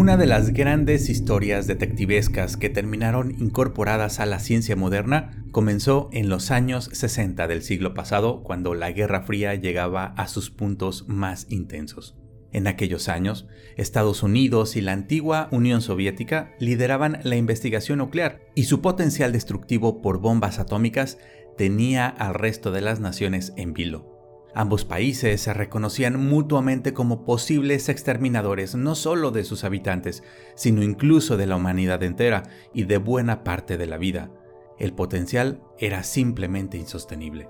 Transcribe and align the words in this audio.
Una 0.00 0.16
de 0.16 0.24
las 0.24 0.54
grandes 0.54 1.10
historias 1.10 1.66
detectivescas 1.66 2.56
que 2.56 2.70
terminaron 2.70 3.32
incorporadas 3.38 4.18
a 4.18 4.24
la 4.24 4.38
ciencia 4.38 4.74
moderna 4.74 5.44
comenzó 5.52 6.08
en 6.14 6.30
los 6.30 6.50
años 6.50 6.88
60 6.90 7.46
del 7.46 7.62
siglo 7.62 7.92
pasado, 7.92 8.42
cuando 8.42 8.72
la 8.72 8.92
Guerra 8.92 9.24
Fría 9.24 9.56
llegaba 9.56 10.06
a 10.16 10.26
sus 10.26 10.50
puntos 10.50 11.04
más 11.06 11.46
intensos. 11.50 12.16
En 12.50 12.66
aquellos 12.66 13.10
años, 13.10 13.46
Estados 13.76 14.22
Unidos 14.22 14.74
y 14.74 14.80
la 14.80 14.92
antigua 14.92 15.48
Unión 15.52 15.82
Soviética 15.82 16.54
lideraban 16.58 17.18
la 17.22 17.36
investigación 17.36 17.98
nuclear 17.98 18.40
y 18.54 18.64
su 18.64 18.80
potencial 18.80 19.32
destructivo 19.32 20.00
por 20.00 20.18
bombas 20.18 20.58
atómicas 20.60 21.18
tenía 21.58 22.06
al 22.06 22.32
resto 22.32 22.72
de 22.72 22.80
las 22.80 23.00
naciones 23.00 23.52
en 23.58 23.74
vilo. 23.74 24.09
Ambos 24.54 24.84
países 24.84 25.40
se 25.40 25.54
reconocían 25.54 26.18
mutuamente 26.18 26.92
como 26.92 27.24
posibles 27.24 27.88
exterminadores 27.88 28.74
no 28.74 28.94
solo 28.94 29.30
de 29.30 29.44
sus 29.44 29.64
habitantes, 29.64 30.24
sino 30.56 30.82
incluso 30.82 31.36
de 31.36 31.46
la 31.46 31.56
humanidad 31.56 32.02
entera 32.02 32.42
y 32.74 32.84
de 32.84 32.98
buena 32.98 33.44
parte 33.44 33.78
de 33.78 33.86
la 33.86 33.96
vida. 33.96 34.30
El 34.78 34.92
potencial 34.92 35.62
era 35.78 36.02
simplemente 36.02 36.78
insostenible. 36.78 37.48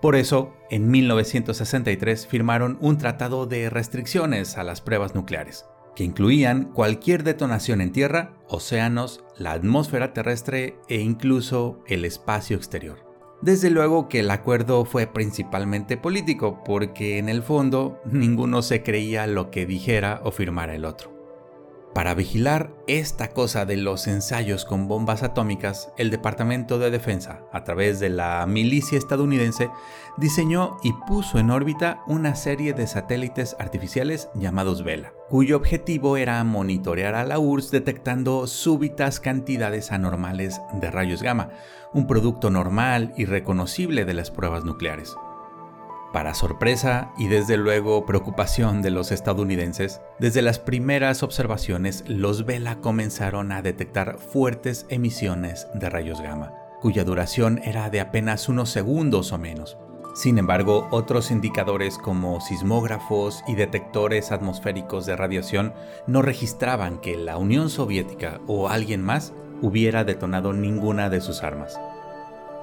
Por 0.00 0.16
eso, 0.16 0.54
en 0.70 0.90
1963 0.90 2.26
firmaron 2.26 2.78
un 2.80 2.96
tratado 2.96 3.46
de 3.46 3.68
restricciones 3.68 4.56
a 4.56 4.64
las 4.64 4.80
pruebas 4.80 5.14
nucleares, 5.14 5.66
que 5.94 6.04
incluían 6.04 6.72
cualquier 6.72 7.22
detonación 7.22 7.82
en 7.82 7.92
tierra, 7.92 8.38
océanos, 8.48 9.22
la 9.36 9.52
atmósfera 9.52 10.14
terrestre 10.14 10.78
e 10.88 11.00
incluso 11.00 11.84
el 11.86 12.06
espacio 12.06 12.56
exterior. 12.56 13.09
Desde 13.42 13.70
luego 13.70 14.08
que 14.08 14.20
el 14.20 14.30
acuerdo 14.30 14.84
fue 14.84 15.06
principalmente 15.06 15.96
político, 15.96 16.62
porque 16.64 17.18
en 17.18 17.28
el 17.28 17.42
fondo 17.42 18.00
ninguno 18.04 18.60
se 18.60 18.82
creía 18.82 19.26
lo 19.26 19.50
que 19.50 19.64
dijera 19.64 20.20
o 20.24 20.30
firmara 20.30 20.74
el 20.74 20.84
otro. 20.84 21.19
Para 21.94 22.14
vigilar 22.14 22.70
esta 22.86 23.30
cosa 23.30 23.66
de 23.66 23.76
los 23.76 24.06
ensayos 24.06 24.64
con 24.64 24.86
bombas 24.86 25.24
atómicas, 25.24 25.92
el 25.98 26.10
Departamento 26.10 26.78
de 26.78 26.88
Defensa, 26.90 27.42
a 27.52 27.64
través 27.64 27.98
de 27.98 28.10
la 28.10 28.46
milicia 28.46 28.96
estadounidense, 28.96 29.70
diseñó 30.16 30.76
y 30.84 30.92
puso 31.08 31.40
en 31.40 31.50
órbita 31.50 32.02
una 32.06 32.36
serie 32.36 32.74
de 32.74 32.86
satélites 32.86 33.56
artificiales 33.58 34.28
llamados 34.34 34.84
Vela, 34.84 35.12
cuyo 35.28 35.56
objetivo 35.56 36.16
era 36.16 36.42
monitorear 36.44 37.16
a 37.16 37.24
la 37.24 37.40
URSS 37.40 37.72
detectando 37.72 38.46
súbitas 38.46 39.18
cantidades 39.18 39.90
anormales 39.90 40.60
de 40.74 40.92
rayos 40.92 41.22
gamma, 41.22 41.50
un 41.92 42.06
producto 42.06 42.50
normal 42.50 43.12
y 43.16 43.24
reconocible 43.24 44.04
de 44.04 44.14
las 44.14 44.30
pruebas 44.30 44.64
nucleares. 44.64 45.16
Para 46.12 46.34
sorpresa 46.34 47.12
y 47.16 47.28
desde 47.28 47.56
luego 47.56 48.04
preocupación 48.04 48.82
de 48.82 48.90
los 48.90 49.12
estadounidenses, 49.12 50.00
desde 50.18 50.42
las 50.42 50.58
primeras 50.58 51.22
observaciones 51.22 52.02
los 52.08 52.44
Vela 52.44 52.80
comenzaron 52.80 53.52
a 53.52 53.62
detectar 53.62 54.18
fuertes 54.18 54.86
emisiones 54.88 55.68
de 55.74 55.88
rayos 55.88 56.20
gamma, 56.20 56.52
cuya 56.80 57.04
duración 57.04 57.60
era 57.62 57.90
de 57.90 58.00
apenas 58.00 58.48
unos 58.48 58.70
segundos 58.70 59.32
o 59.32 59.38
menos. 59.38 59.78
Sin 60.12 60.38
embargo, 60.38 60.88
otros 60.90 61.30
indicadores 61.30 61.96
como 61.96 62.40
sismógrafos 62.40 63.44
y 63.46 63.54
detectores 63.54 64.32
atmosféricos 64.32 65.06
de 65.06 65.14
radiación 65.14 65.72
no 66.08 66.22
registraban 66.22 66.98
que 66.98 67.16
la 67.16 67.36
Unión 67.36 67.70
Soviética 67.70 68.40
o 68.48 68.68
alguien 68.68 69.00
más 69.00 69.32
hubiera 69.62 70.02
detonado 70.02 70.52
ninguna 70.52 71.08
de 71.08 71.20
sus 71.20 71.44
armas. 71.44 71.80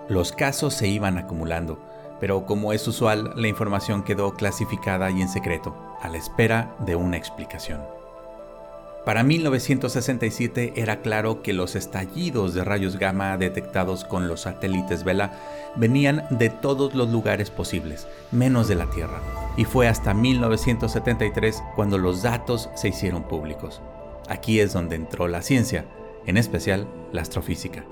Los 0.10 0.34
casos 0.34 0.74
se 0.74 0.90
iban 0.90 1.18
acumulando, 1.18 1.80
pero 2.20 2.46
como 2.46 2.74
es 2.74 2.88
usual, 2.88 3.34
la 3.36 3.48
información 3.48 4.04
quedó 4.04 4.34
clasificada 4.34 5.12
y 5.12 5.22
en 5.22 5.30
secreto, 5.30 5.76
a 6.02 6.10
la 6.10 6.18
espera 6.18 6.76
de 6.80 6.96
una 6.96 7.18
explicación. 7.18 7.82
Para 9.08 9.24
1967 9.24 10.74
era 10.76 11.00
claro 11.00 11.42
que 11.42 11.54
los 11.54 11.78
estallidos 11.78 12.54
de 12.54 12.66
rayos 12.66 12.98
gamma 12.98 13.38
detectados 13.38 14.04
con 14.04 14.28
los 14.28 14.42
satélites 14.42 15.06
Vela 15.06 15.32
venían 15.78 16.26
de 16.30 16.50
todos 16.50 16.94
los 16.94 17.10
lugares 17.10 17.50
posibles, 17.50 18.06
menos 18.34 18.68
de 18.68 18.76
la 18.76 18.90
Tierra, 18.90 19.22
y 19.56 19.64
fue 19.64 19.88
hasta 19.88 20.14
1973 20.14 21.64
cuando 21.78 21.98
los 21.98 22.22
datos 22.22 22.70
se 22.76 22.90
hicieron 22.90 23.24
públicos. 23.24 23.82
Aquí 24.28 24.60
es 24.60 24.74
donde 24.74 24.98
entró 24.98 25.30
la 25.30 25.42
ciencia, 25.42 25.86
en 26.26 26.36
especial 26.36 26.86
la 27.14 27.22
astrofísica. 27.22 27.86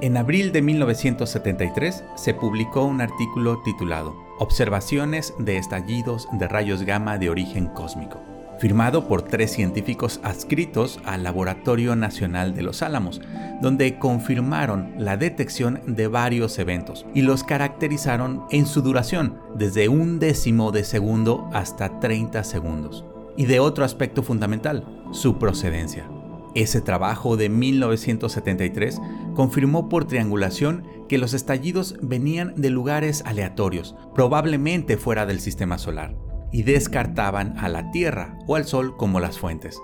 En 0.00 0.16
abril 0.16 0.52
de 0.52 0.62
1973 0.62 2.04
se 2.14 2.32
publicó 2.32 2.84
un 2.84 3.00
artículo 3.00 3.60
titulado 3.64 4.14
Observaciones 4.38 5.34
de 5.40 5.58
estallidos 5.58 6.28
de 6.30 6.46
rayos 6.46 6.84
gamma 6.84 7.18
de 7.18 7.30
origen 7.30 7.66
cósmico, 7.66 8.20
firmado 8.60 9.08
por 9.08 9.22
tres 9.22 9.50
científicos 9.50 10.20
adscritos 10.22 11.00
al 11.04 11.24
Laboratorio 11.24 11.96
Nacional 11.96 12.54
de 12.54 12.62
los 12.62 12.82
Álamos, 12.82 13.20
donde 13.60 13.98
confirmaron 13.98 14.94
la 14.98 15.16
detección 15.16 15.80
de 15.84 16.06
varios 16.06 16.60
eventos 16.60 17.04
y 17.12 17.22
los 17.22 17.42
caracterizaron 17.42 18.44
en 18.52 18.66
su 18.66 18.82
duración, 18.82 19.40
desde 19.56 19.88
un 19.88 20.20
décimo 20.20 20.70
de 20.70 20.84
segundo 20.84 21.50
hasta 21.52 21.98
30 21.98 22.44
segundos. 22.44 23.04
Y 23.36 23.46
de 23.46 23.58
otro 23.58 23.84
aspecto 23.84 24.22
fundamental, 24.22 24.84
su 25.10 25.40
procedencia. 25.40 26.08
Ese 26.54 26.80
trabajo 26.80 27.36
de 27.36 27.48
1973 27.48 29.00
confirmó 29.34 29.88
por 29.88 30.06
triangulación 30.06 30.84
que 31.08 31.18
los 31.18 31.34
estallidos 31.34 31.96
venían 32.02 32.54
de 32.56 32.70
lugares 32.70 33.22
aleatorios, 33.24 33.94
probablemente 34.14 34.96
fuera 34.96 35.26
del 35.26 35.40
sistema 35.40 35.78
solar, 35.78 36.16
y 36.52 36.62
descartaban 36.62 37.58
a 37.58 37.68
la 37.68 37.90
Tierra 37.90 38.38
o 38.46 38.56
al 38.56 38.64
Sol 38.64 38.96
como 38.96 39.20
las 39.20 39.38
fuentes. 39.38 39.78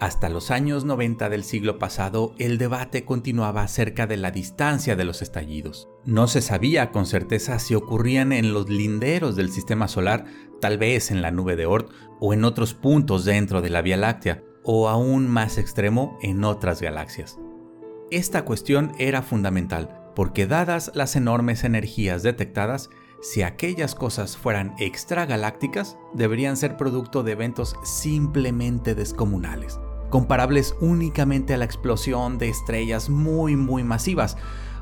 Hasta 0.00 0.28
los 0.28 0.52
años 0.52 0.84
90 0.84 1.28
del 1.28 1.42
siglo 1.42 1.80
pasado, 1.80 2.32
el 2.38 2.56
debate 2.56 3.04
continuaba 3.04 3.62
acerca 3.62 4.06
de 4.06 4.16
la 4.16 4.30
distancia 4.30 4.94
de 4.94 5.04
los 5.04 5.22
estallidos. 5.22 5.88
No 6.04 6.28
se 6.28 6.40
sabía 6.40 6.92
con 6.92 7.04
certeza 7.04 7.58
si 7.58 7.74
ocurrían 7.74 8.32
en 8.32 8.52
los 8.52 8.68
linderos 8.68 9.34
del 9.34 9.50
sistema 9.50 9.88
solar, 9.88 10.26
tal 10.60 10.78
vez 10.78 11.10
en 11.10 11.20
la 11.20 11.32
nube 11.32 11.56
de 11.56 11.66
Oort 11.66 11.90
o 12.20 12.32
en 12.32 12.44
otros 12.44 12.74
puntos 12.74 13.24
dentro 13.24 13.60
de 13.60 13.70
la 13.70 13.82
Vía 13.82 13.96
Láctea, 13.96 14.44
o 14.70 14.90
aún 14.90 15.26
más 15.26 15.56
extremo 15.56 16.18
en 16.20 16.44
otras 16.44 16.82
galaxias. 16.82 17.38
Esta 18.10 18.44
cuestión 18.44 18.92
era 18.98 19.22
fundamental 19.22 20.12
porque 20.14 20.46
dadas 20.46 20.92
las 20.94 21.16
enormes 21.16 21.64
energías 21.64 22.22
detectadas, 22.22 22.90
si 23.22 23.40
aquellas 23.40 23.94
cosas 23.94 24.36
fueran 24.36 24.74
extragalácticas, 24.78 25.96
deberían 26.12 26.58
ser 26.58 26.76
producto 26.76 27.22
de 27.22 27.32
eventos 27.32 27.76
simplemente 27.82 28.94
descomunales, 28.94 29.80
comparables 30.10 30.74
únicamente 30.82 31.54
a 31.54 31.56
la 31.56 31.64
explosión 31.64 32.36
de 32.36 32.50
estrellas 32.50 33.08
muy 33.08 33.56
muy 33.56 33.84
masivas 33.84 34.36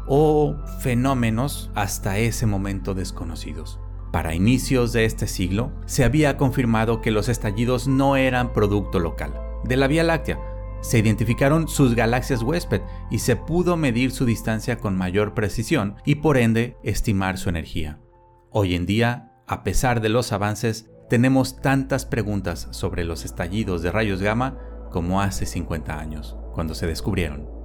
o 0.09 0.57
fenómenos 0.81 1.71
hasta 1.77 2.19
ese 2.19 2.47
momento 2.47 2.93
desconocidos. 2.93 3.79
Para 4.11 4.35
inicios 4.35 4.93
de 4.93 5.05
este 5.05 5.29
siglo, 5.29 5.71
se 5.87 6.03
había 6.03 6.37
confirmado 6.37 7.03
que 7.03 7.13
los 7.13 7.29
estallidos 7.29 7.87
no 7.87 8.17
eran 8.17 8.53
producto 8.53 8.99
local, 8.99 9.46
de 9.65 9.77
la 9.77 9.87
Vía 9.87 10.05
Láctea. 10.05 10.41
Se 10.81 10.99
identificaron 10.99 11.69
sus 11.69 11.95
galaxias 11.95 12.43
huésped 12.43 12.83
y 13.11 13.19
se 13.19 13.37
pudo 13.37 13.77
medir 13.77 14.13
su 14.13 14.25
distancia 14.25 14.79
con 14.79 14.97
mayor 14.97 15.35
precisión 15.35 15.97
y 16.05 16.17
por 16.17 16.37
ende 16.37 16.77
estimar 16.83 17.39
su 17.39 17.49
energía. 17.49 17.99
Hoy 18.51 18.75
en 18.75 18.87
día, 18.87 19.33
a 19.47 19.65
pesar 19.65 20.01
de 20.01 20.09
los 20.09 20.33
avances, 20.33 20.91
tenemos 21.09 21.61
tantas 21.61 22.05
preguntas 22.05 22.69
sobre 22.71 23.05
los 23.05 23.25
estallidos 23.25 23.83
de 23.83 23.93
rayos 23.93 24.23
gamma 24.23 24.59
como 24.91 25.21
hace 25.21 25.47
50 25.47 25.99
años, 25.99 26.37
cuando 26.53 26.75
se 26.75 26.87
descubrieron. 26.87 27.57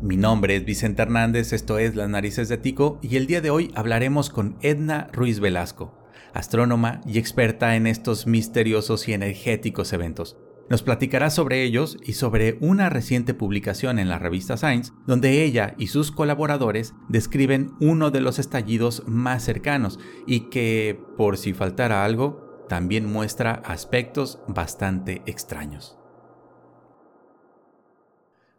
Mi 0.00 0.16
nombre 0.16 0.54
es 0.54 0.64
Vicente 0.64 1.02
Hernández, 1.02 1.52
esto 1.52 1.78
es 1.78 1.96
Las 1.96 2.08
Narices 2.08 2.48
de 2.48 2.56
Tico 2.56 3.00
y 3.02 3.16
el 3.16 3.26
día 3.26 3.40
de 3.40 3.50
hoy 3.50 3.72
hablaremos 3.74 4.30
con 4.30 4.56
Edna 4.60 5.08
Ruiz 5.12 5.40
Velasco, 5.40 5.97
astrónoma 6.34 7.00
y 7.06 7.18
experta 7.18 7.76
en 7.76 7.86
estos 7.86 8.26
misteriosos 8.26 9.08
y 9.08 9.12
energéticos 9.12 9.92
eventos. 9.92 10.36
Nos 10.70 10.82
platicará 10.82 11.30
sobre 11.30 11.62
ellos 11.62 11.96
y 12.04 12.12
sobre 12.12 12.58
una 12.60 12.90
reciente 12.90 13.32
publicación 13.32 13.98
en 13.98 14.08
la 14.08 14.18
revista 14.18 14.58
Science, 14.58 14.92
donde 15.06 15.42
ella 15.42 15.74
y 15.78 15.86
sus 15.86 16.12
colaboradores 16.12 16.94
describen 17.08 17.72
uno 17.80 18.10
de 18.10 18.20
los 18.20 18.38
estallidos 18.38 19.02
más 19.06 19.42
cercanos 19.42 19.98
y 20.26 20.50
que, 20.50 21.00
por 21.16 21.38
si 21.38 21.54
faltara 21.54 22.04
algo, 22.04 22.66
también 22.68 23.10
muestra 23.10 23.62
aspectos 23.64 24.40
bastante 24.46 25.22
extraños. 25.24 25.97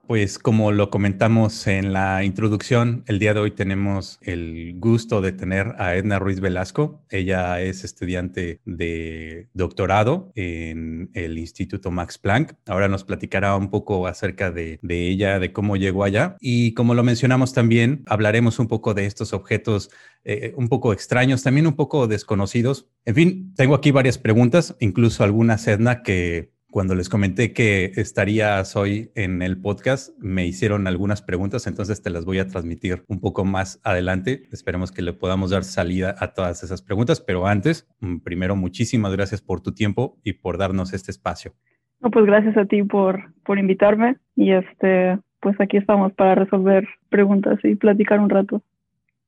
Pues 0.09 0.39
como 0.39 0.71
lo 0.71 0.89
comentamos 0.89 1.67
en 1.67 1.93
la 1.93 2.23
introducción, 2.23 3.03
el 3.05 3.19
día 3.19 3.35
de 3.35 3.41
hoy 3.41 3.51
tenemos 3.51 4.17
el 4.23 4.73
gusto 4.79 5.21
de 5.21 5.33
tener 5.33 5.75
a 5.77 5.95
Edna 5.97 6.17
Ruiz 6.17 6.39
Velasco. 6.39 7.05
Ella 7.11 7.61
es 7.61 7.83
estudiante 7.83 8.59
de 8.65 9.49
doctorado 9.53 10.31
en 10.33 11.11
el 11.13 11.37
Instituto 11.37 11.91
Max 11.91 12.17
Planck. 12.17 12.55
Ahora 12.65 12.87
nos 12.87 13.03
platicará 13.03 13.55
un 13.55 13.69
poco 13.69 14.07
acerca 14.07 14.49
de, 14.49 14.79
ella, 14.81 15.37
de 15.37 15.53
cómo 15.53 15.77
llegó 15.77 16.03
allá. 16.03 16.37
Y 16.39 16.73
como 16.73 16.95
lo 16.95 17.03
mencionamos 17.03 17.53
también, 17.53 18.01
hablaremos 18.07 18.57
un 18.57 18.67
poco 18.67 18.95
de 18.95 19.05
estos 19.05 19.31
objetos 19.31 19.91
eh, 20.23 20.55
un 20.57 20.69
poco 20.69 20.91
extraños, 20.91 21.43
también 21.43 21.67
un 21.67 21.75
poco 21.75 22.07
desconocidos. 22.07 22.87
En 23.05 23.13
fin, 23.13 23.53
tengo 23.53 23.75
aquí 23.75 23.91
varias 23.91 24.17
preguntas, 24.17 24.75
incluso 24.79 25.23
algunas, 25.23 25.67
Edna, 25.67 26.01
que 26.01 26.57
Cuando 26.71 26.93
les 26.93 27.09
comenté 27.09 27.51
que 27.51 27.93
estarías 27.95 28.75
hoy 28.75 29.09
en 29.15 29.41
el 29.41 29.59
podcast, 29.59 30.15
me 30.19 30.45
hicieron 30.45 30.85
algunas 30.85 31.23
preguntas, 31.23 31.65
entonces 31.65 32.03
te 32.03 32.11
las 32.11 32.25
voy 32.25 32.37
a 32.37 32.47
transmitir 32.47 33.03
un 33.07 33.19
poco 33.19 33.43
más 33.43 33.81
adelante. 33.83 34.43
Esperemos 34.51 34.91
que 34.91 35.01
le 35.01 35.13
podamos 35.13 35.49
dar 35.49 35.63
salida 35.63 36.13
a 36.19 36.35
todas 36.35 36.61
esas 36.61 36.83
preguntas, 36.83 37.21
pero 37.21 37.47
antes, 37.47 37.89
mm, 38.01 38.17
primero, 38.17 38.55
muchísimas 38.55 39.11
gracias 39.13 39.41
por 39.41 39.61
tu 39.61 39.73
tiempo 39.73 40.19
y 40.23 40.33
por 40.33 40.59
darnos 40.59 40.93
este 40.93 41.09
espacio. 41.09 41.53
No, 42.01 42.11
pues 42.11 42.27
gracias 42.27 42.55
a 42.55 42.65
ti 42.65 42.83
por, 42.83 43.33
por 43.43 43.57
invitarme 43.57 44.17
y 44.35 44.51
este, 44.51 45.17
pues 45.39 45.59
aquí 45.59 45.77
estamos 45.77 46.13
para 46.13 46.35
resolver 46.35 46.87
preguntas 47.09 47.57
y 47.63 47.77
platicar 47.77 48.19
un 48.19 48.29
rato. 48.29 48.61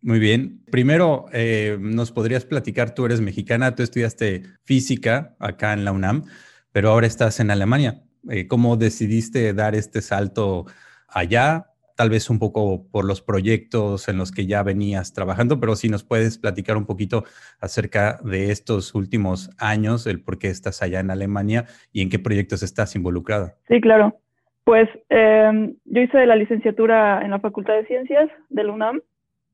Muy 0.04 0.20
bien. 0.20 0.62
Primero, 0.70 1.26
eh, 1.34 1.76
nos 1.82 2.12
podrías 2.12 2.46
platicar, 2.46 2.94
tú 2.94 3.08
eres 3.08 3.20
mexicana, 3.20 3.74
tú 3.74 3.82
estudiaste 3.82 4.44
física 4.64 5.36
acá 5.40 5.74
en 5.74 5.86
la 5.86 5.92
UNAM 5.92 6.26
pero 6.72 6.90
ahora 6.90 7.08
estás 7.08 7.40
en 7.40 7.52
Alemania. 7.52 8.02
Eh, 8.30 8.48
¿Cómo 8.48 8.78
decidiste 8.78 9.54
dar 9.54 9.76
este 9.76 10.02
salto 10.02 10.66
allá? 11.08 11.68
Tal 11.96 12.10
vez 12.10 12.30
un 12.30 12.40
poco 12.40 12.88
por 12.90 13.06
los 13.06 13.22
proyectos 13.22 14.08
en 14.08 14.18
los 14.18 14.32
que 14.32 14.48
ya 14.48 14.64
venías 14.64 15.14
trabajando, 15.14 15.60
pero 15.60 15.76
si 15.76 15.90
nos 15.90 16.04
puedes 16.04 16.38
platicar 16.38 16.78
un 16.78 16.86
poquito 16.86 17.26
acerca 17.60 18.20
de 18.24 18.52
estos 18.52 18.96
últimos 18.96 19.52
años, 19.60 20.08
el 20.08 20.24
por 20.24 20.40
qué 20.40 20.48
estás 20.48 20.82
allá 20.82 21.00
en 21.00 21.12
Alemania 21.12 21.66
y 21.92 22.02
en 22.02 22.10
qué 22.10 22.18
proyectos 22.18 22.64
estás 22.64 22.96
involucrada. 22.96 23.56
Sí, 23.68 23.82
claro. 23.82 24.18
Pues 24.64 24.88
em, 25.10 25.76
yo 25.86 26.02
hice 26.02 26.26
la 26.26 26.36
licenciatura 26.36 27.22
en 27.24 27.32
la 27.32 27.40
Facultad 27.40 27.74
de 27.74 27.86
Ciencias 27.88 28.30
de 28.50 28.64
la 28.64 28.72
UNAM 28.72 29.02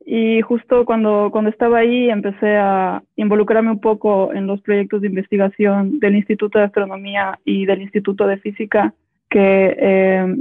y 0.05 0.41
justo 0.41 0.85
cuando, 0.85 1.29
cuando 1.31 1.49
estaba 1.49 1.79
ahí 1.79 2.09
empecé 2.09 2.55
a 2.55 3.03
involucrarme 3.15 3.71
un 3.71 3.81
poco 3.81 4.33
en 4.33 4.47
los 4.47 4.61
proyectos 4.61 5.01
de 5.01 5.07
investigación 5.07 5.99
del 5.99 6.15
Instituto 6.15 6.59
de 6.59 6.65
Astronomía 6.65 7.39
y 7.43 7.65
del 7.65 7.81
Instituto 7.81 8.25
de 8.25 8.37
Física 8.37 8.93
que 9.29 9.75
eh, 9.77 10.35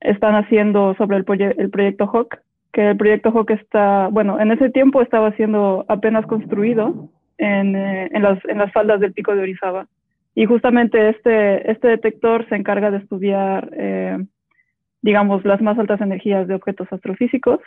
están 0.00 0.34
haciendo 0.34 0.94
sobre 0.94 1.18
el, 1.18 1.24
proyecto 1.24 2.10
HAWK, 2.12 2.40
que 2.72 2.90
el 2.90 2.96
proyecto 2.96 3.28
HAWK 3.28 3.50
está, 3.50 4.08
bueno, 4.08 4.40
en 4.40 4.50
ese 4.50 4.70
tiempo 4.70 5.00
estaba 5.02 5.32
siendo 5.36 5.84
apenas 5.88 6.26
construido 6.26 7.08
en, 7.38 7.76
eh, 7.76 8.10
en, 8.12 8.22
las, 8.22 8.44
en 8.46 8.58
las 8.58 8.72
faldas 8.72 8.98
del 8.98 9.12
pico 9.12 9.34
de 9.34 9.42
Orizaba. 9.42 9.86
Y 10.34 10.46
justamente 10.46 11.10
este, 11.10 11.70
este 11.70 11.88
detector 11.88 12.48
se 12.48 12.56
encarga 12.56 12.90
de 12.90 12.98
estudiar, 12.98 13.70
eh, 13.74 14.18
digamos, 15.02 15.44
las 15.44 15.60
más 15.60 15.78
altas 15.78 16.00
energías 16.00 16.48
de 16.48 16.54
objetos 16.54 16.88
astrofísicos 16.90 17.60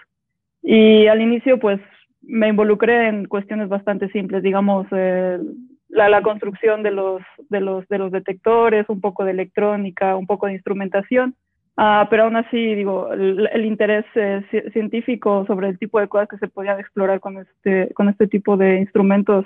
y 0.65 1.05
al 1.07 1.21
inicio, 1.21 1.59
pues, 1.59 1.79
me 2.23 2.47
involucré 2.47 3.07
en 3.07 3.25
cuestiones 3.25 3.69
bastante 3.69 4.09
simples, 4.09 4.41
digamos, 4.41 4.87
eh, 4.91 5.37
la, 5.89 6.09
la, 6.09 6.23
construcción 6.23 6.81
de 6.81 6.89
los, 6.89 7.21
de, 7.49 7.61
los, 7.61 7.87
de 7.87 7.99
los 7.99 8.11
detectores, 8.11 8.89
un 8.89 8.99
poco 8.99 9.23
de 9.23 9.31
electrónica, 9.31 10.15
un 10.15 10.25
poco 10.25 10.47
de 10.47 10.53
instrumentación. 10.53 11.35
Uh, 11.77 12.07
pero 12.09 12.23
aún 12.23 12.35
así, 12.37 12.73
digo, 12.73 13.13
el, 13.13 13.47
el 13.51 13.65
interés 13.65 14.05
eh, 14.15 14.41
científico 14.71 15.45
sobre 15.45 15.67
el 15.67 15.77
tipo 15.77 15.99
de 15.99 16.07
cosas 16.07 16.29
que 16.29 16.37
se 16.37 16.47
podían 16.47 16.79
explorar 16.79 17.19
con 17.19 17.37
este, 17.37 17.93
con 17.93 18.07
este 18.07 18.27
tipo 18.27 18.55
de 18.55 18.79
instrumentos 18.79 19.45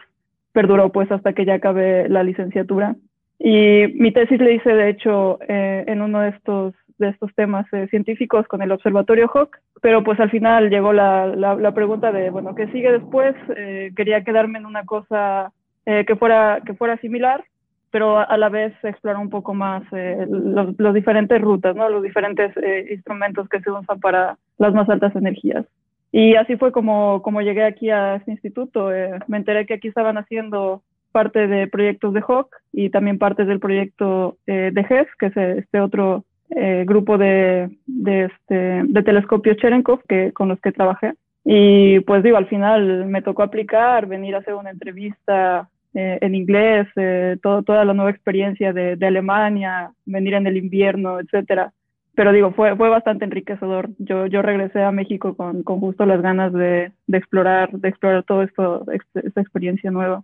perduró 0.53 0.91
pues 0.91 1.11
hasta 1.11 1.33
que 1.33 1.45
ya 1.45 1.55
acabé 1.55 2.07
la 2.07 2.23
licenciatura. 2.23 2.95
Y 3.39 3.87
mi 3.95 4.11
tesis 4.11 4.39
le 4.39 4.55
hice, 4.55 4.73
de 4.73 4.89
hecho, 4.89 5.39
eh, 5.47 5.85
en 5.87 6.01
uno 6.01 6.21
de 6.21 6.29
estos 6.29 6.73
de 6.99 7.09
estos 7.09 7.33
temas 7.33 7.65
eh, 7.73 7.87
científicos 7.89 8.47
con 8.47 8.61
el 8.61 8.71
Observatorio 8.71 9.29
Hawk, 9.33 9.57
pero 9.81 10.03
pues 10.03 10.19
al 10.19 10.29
final 10.29 10.69
llegó 10.69 10.93
la, 10.93 11.25
la, 11.27 11.73
pregunta 11.73 12.11
de, 12.11 12.29
bueno, 12.29 12.53
¿qué 12.53 12.67
sigue 12.67 12.91
después? 12.91 13.35
Eh, 13.55 13.91
quería 13.95 14.23
quedarme 14.23 14.59
en 14.59 14.65
una 14.65 14.85
cosa 14.85 15.51
eh, 15.85 16.05
que, 16.05 16.15
fuera, 16.15 16.61
que 16.65 16.73
fuera 16.73 16.97
similar, 16.97 17.43
pero 17.89 18.19
a, 18.19 18.37
la 18.37 18.49
vez 18.49 18.73
explorar 18.83 19.19
un 19.19 19.29
poco 19.29 19.55
más 19.55 19.81
los, 19.91 20.77
los, 20.77 20.93
diferentes 20.93 21.41
rutas, 21.41 21.75
¿no? 21.75 21.89
los 21.89 22.03
diferentes 22.03 22.53
instrumentos 22.91 23.49
que 23.49 23.61
se 23.61 23.71
usan 23.71 23.99
para 23.99 24.37
las 24.59 24.73
más 24.75 24.87
altas 24.89 25.15
energías. 25.15 25.65
Y 26.11 26.35
así 26.35 26.55
fue 26.57 26.71
como, 26.71 27.23
como 27.23 27.41
llegué 27.41 27.63
aquí 27.63 27.89
a 27.89 28.17
este 28.17 28.31
instituto. 28.31 28.89
me 29.27 29.37
enteré 29.37 29.65
que 29.65 29.73
aquí 29.75 29.87
estaban 29.87 30.19
haciendo 30.19 30.83
parte 31.11 31.47
de 31.47 31.65
proyectos 31.65 32.13
de 32.13 32.21
Hawk 32.21 32.55
y 32.71 32.91
también 32.91 33.17
parte 33.17 33.45
del 33.45 33.59
proyecto 33.59 34.37
de 34.45 34.85
GES, 34.87 35.07
que 35.17 35.25
es 35.27 35.37
este 35.37 35.79
otro 35.79 36.25
eh, 36.55 36.83
grupo 36.87 37.17
de, 37.17 37.69
de, 37.85 38.25
este, 38.25 38.83
de 38.83 39.03
telescopios 39.03 39.57
Cherenkov 39.57 40.01
que, 40.07 40.31
con 40.33 40.49
los 40.49 40.59
que 40.59 40.71
trabajé. 40.71 41.13
Y 41.43 41.99
pues 42.01 42.23
digo, 42.23 42.37
al 42.37 42.47
final 42.47 43.05
me 43.05 43.21
tocó 43.21 43.43
aplicar, 43.43 44.07
venir 44.07 44.35
a 44.35 44.39
hacer 44.39 44.53
una 44.55 44.71
entrevista 44.71 45.69
eh, 45.93 46.17
en 46.21 46.35
inglés, 46.35 46.87
eh, 46.95 47.37
todo, 47.41 47.63
toda 47.63 47.85
la 47.85 47.93
nueva 47.93 48.11
experiencia 48.11 48.73
de, 48.73 48.95
de, 48.95 49.05
Alemania, 49.07 49.91
venir 50.05 50.33
en 50.33 50.47
el 50.47 50.57
invierno, 50.57 51.19
etcétera. 51.19 51.71
Pero 52.15 52.31
digo, 52.33 52.51
fue, 52.51 52.75
fue 52.75 52.89
bastante 52.89 53.25
enriquecedor. 53.25 53.89
Yo, 53.97 54.25
yo 54.25 54.41
regresé 54.41 54.83
a 54.83 54.91
México 54.91 55.35
con, 55.35 55.63
con 55.63 55.79
justo 55.79 56.05
las 56.05 56.21
ganas 56.21 56.51
de, 56.51 56.91
de 57.07 57.17
explorar, 57.17 57.71
de 57.71 57.87
explorar 57.87 58.25
esto, 58.43 58.85
esta 58.91 59.41
experiencia 59.41 59.89
nueva 59.91 60.23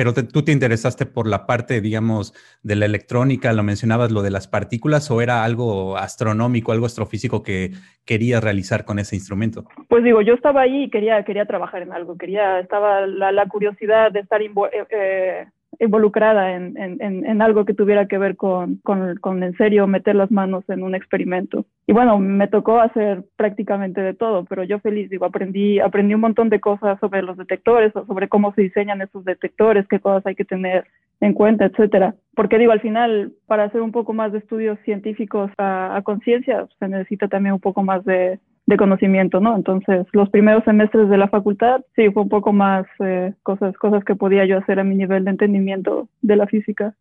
pero 0.00 0.14
tú 0.14 0.42
te 0.42 0.50
interesaste 0.50 1.04
por 1.04 1.26
la 1.26 1.44
parte, 1.44 1.82
digamos, 1.82 2.32
de 2.62 2.74
la 2.74 2.86
electrónica, 2.86 3.52
lo 3.52 3.62
mencionabas, 3.62 4.10
lo 4.10 4.22
de 4.22 4.30
las 4.30 4.48
partículas, 4.48 5.10
o 5.10 5.20
era 5.20 5.44
algo 5.44 5.98
astronómico, 5.98 6.72
algo 6.72 6.86
astrofísico 6.86 7.42
que 7.42 7.72
querías 8.06 8.42
realizar 8.42 8.86
con 8.86 8.98
ese 8.98 9.16
instrumento? 9.16 9.66
Pues 9.88 10.02
digo, 10.02 10.22
yo 10.22 10.32
estaba 10.32 10.62
ahí 10.62 10.84
y 10.84 10.90
quería, 10.90 11.22
quería 11.22 11.44
trabajar 11.44 11.82
en 11.82 11.92
algo, 11.92 12.16
quería, 12.16 12.60
estaba 12.60 13.06
la, 13.06 13.46
curiosidad 13.48 14.10
de 14.10 14.20
estar 14.20 14.40
eh, 14.40 14.50
eh, 14.88 15.46
involucrada 15.78 16.54
en, 16.54 16.76
en, 16.76 17.24
en, 17.24 17.42
algo 17.42 17.64
que 17.64 17.74
tuviera 17.74 18.06
que 18.06 18.18
ver 18.18 18.36
con, 18.36 18.76
con, 18.82 19.16
con, 19.16 19.42
en 19.42 19.56
serio 19.56 19.86
meter 19.86 20.16
las 20.16 20.30
manos 20.30 20.64
en 20.68 20.82
un 20.82 20.94
experimento. 20.94 21.64
Y 21.86 21.92
bueno, 21.92 22.18
me 22.18 22.48
tocó 22.48 22.80
hacer 22.80 23.24
prácticamente 23.36 24.00
de 24.00 24.14
todo, 24.14 24.44
pero 24.44 24.64
yo 24.64 24.80
feliz, 24.80 25.08
digo, 25.08 25.26
aprendí, 25.26 25.78
aprendí 25.78 26.14
un 26.14 26.20
montón 26.20 26.48
de 26.48 26.60
cosas 26.60 26.98
sobre 27.00 27.22
los 27.22 27.36
detectores, 27.36 27.92
sobre 27.92 28.28
cómo 28.28 28.52
se 28.54 28.62
diseñan 28.62 29.00
esos 29.00 29.24
detectores, 29.24 29.86
qué 29.88 30.00
cosas 30.00 30.26
hay 30.26 30.34
que 30.34 30.44
tener 30.44 30.84
en 31.20 31.34
cuenta, 31.34 31.66
etcétera. 31.66 32.14
Porque 32.34 32.58
digo, 32.58 32.72
al 32.72 32.80
final, 32.80 33.32
para 33.46 33.64
hacer 33.64 33.80
un 33.80 33.92
poco 33.92 34.12
más 34.12 34.32
de 34.32 34.38
estudios 34.38 34.78
científicos 34.84 35.50
a, 35.56 35.96
a 35.96 36.02
conciencia, 36.02 36.66
se 36.78 36.88
necesita 36.88 37.28
también 37.28 37.54
un 37.54 37.60
poco 37.60 37.82
más 37.82 38.04
de, 38.04 38.38
de 38.70 38.76
conocimiento, 38.78 39.40
¿no? 39.40 39.54
Entonces, 39.54 40.06
los 40.12 40.30
primeros 40.30 40.64
semestres 40.64 41.10
de 41.10 41.18
la 41.18 41.28
facultad, 41.28 41.82
sí, 41.94 42.10
fue 42.10 42.22
un 42.22 42.28
poco 42.30 42.52
más 42.52 42.86
eh, 43.00 43.34
cosas, 43.42 43.76
cosas 43.76 44.02
que 44.04 44.16
podía 44.16 44.46
yo 44.46 44.56
hacer 44.56 44.80
a 44.80 44.84
mi 44.84 44.94
nivel 44.94 45.24
de 45.24 45.32
entendimiento 45.32 46.08
de 46.22 46.36
la 46.36 46.46
física. 46.46 46.94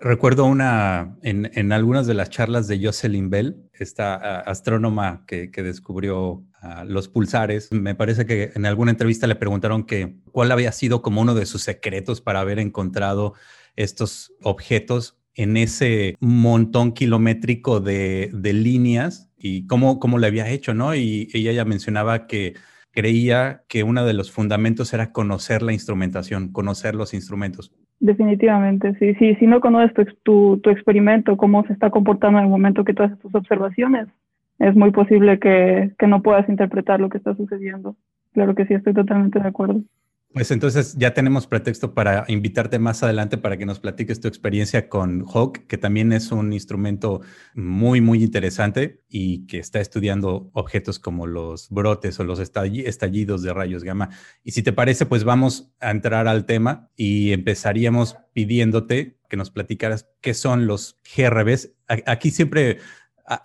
Recuerdo 0.00 0.46
una, 0.46 1.16
en, 1.22 1.50
en 1.54 1.72
algunas 1.72 2.06
de 2.06 2.14
las 2.14 2.30
charlas 2.30 2.68
de 2.68 2.84
Jocelyn 2.84 3.30
Bell, 3.30 3.56
esta 3.72 4.40
astrónoma 4.40 5.24
que, 5.26 5.50
que 5.50 5.62
descubrió 5.62 6.42
los 6.86 7.08
pulsares, 7.08 7.72
me 7.72 7.94
parece 7.94 8.26
que 8.26 8.50
en 8.54 8.66
alguna 8.66 8.90
entrevista 8.90 9.26
le 9.26 9.36
preguntaron 9.36 9.84
que 9.84 10.16
cuál 10.32 10.50
había 10.50 10.72
sido 10.72 11.02
como 11.02 11.20
uno 11.20 11.34
de 11.34 11.46
sus 11.46 11.62
secretos 11.62 12.20
para 12.20 12.40
haber 12.40 12.58
encontrado 12.58 13.34
estos 13.76 14.32
objetos 14.42 15.17
en 15.38 15.56
ese 15.56 16.16
montón 16.18 16.92
kilométrico 16.92 17.78
de, 17.78 18.30
de 18.34 18.52
líneas 18.52 19.32
y 19.38 19.68
cómo, 19.68 20.00
cómo 20.00 20.18
le 20.18 20.26
había 20.26 20.50
hecho, 20.50 20.74
¿no? 20.74 20.96
Y 20.96 21.28
ella 21.32 21.52
ya 21.52 21.64
mencionaba 21.64 22.26
que 22.26 22.54
creía 22.90 23.62
que 23.68 23.84
uno 23.84 24.04
de 24.04 24.14
los 24.14 24.32
fundamentos 24.32 24.92
era 24.92 25.12
conocer 25.12 25.62
la 25.62 25.72
instrumentación, 25.72 26.50
conocer 26.50 26.96
los 26.96 27.14
instrumentos. 27.14 27.72
Definitivamente, 28.00 28.96
sí, 28.98 29.14
sí, 29.14 29.36
si 29.36 29.46
no 29.46 29.60
conoces 29.60 30.08
tu, 30.24 30.58
tu, 30.58 30.70
experimento, 30.70 31.36
cómo 31.36 31.64
se 31.66 31.72
está 31.72 31.90
comportando 31.90 32.40
en 32.40 32.46
el 32.46 32.50
momento 32.50 32.82
que 32.82 32.94
tú 32.94 33.04
haces 33.04 33.18
tus 33.20 33.32
observaciones, 33.32 34.08
es 34.58 34.74
muy 34.74 34.90
posible 34.90 35.38
que, 35.38 35.92
que 36.00 36.06
no 36.08 36.20
puedas 36.20 36.48
interpretar 36.48 36.98
lo 36.98 37.10
que 37.10 37.18
está 37.18 37.36
sucediendo. 37.36 37.94
Claro 38.34 38.56
que 38.56 38.66
sí, 38.66 38.74
estoy 38.74 38.92
totalmente 38.92 39.38
de 39.38 39.46
acuerdo. 39.46 39.82
Pues 40.34 40.50
entonces 40.50 40.94
ya 40.98 41.14
tenemos 41.14 41.46
pretexto 41.46 41.94
para 41.94 42.26
invitarte 42.28 42.78
más 42.78 43.02
adelante 43.02 43.38
para 43.38 43.56
que 43.56 43.64
nos 43.64 43.80
platiques 43.80 44.20
tu 44.20 44.28
experiencia 44.28 44.90
con 44.90 45.24
Hawk, 45.26 45.66
que 45.66 45.78
también 45.78 46.12
es 46.12 46.30
un 46.30 46.52
instrumento 46.52 47.22
muy, 47.54 48.02
muy 48.02 48.22
interesante 48.22 49.02
y 49.08 49.46
que 49.46 49.58
está 49.58 49.80
estudiando 49.80 50.50
objetos 50.52 50.98
como 50.98 51.26
los 51.26 51.70
brotes 51.70 52.20
o 52.20 52.24
los 52.24 52.40
estallidos 52.40 53.42
de 53.42 53.54
rayos 53.54 53.84
gamma. 53.84 54.10
Y 54.44 54.52
si 54.52 54.62
te 54.62 54.74
parece, 54.74 55.06
pues 55.06 55.24
vamos 55.24 55.72
a 55.80 55.90
entrar 55.90 56.28
al 56.28 56.44
tema 56.44 56.90
y 56.94 57.32
empezaríamos 57.32 58.18
pidiéndote 58.34 59.16
que 59.30 59.36
nos 59.38 59.50
platicaras 59.50 60.08
qué 60.20 60.34
son 60.34 60.66
los 60.66 60.98
GRBs. 61.16 61.72
Aquí 62.06 62.30
siempre 62.30 62.78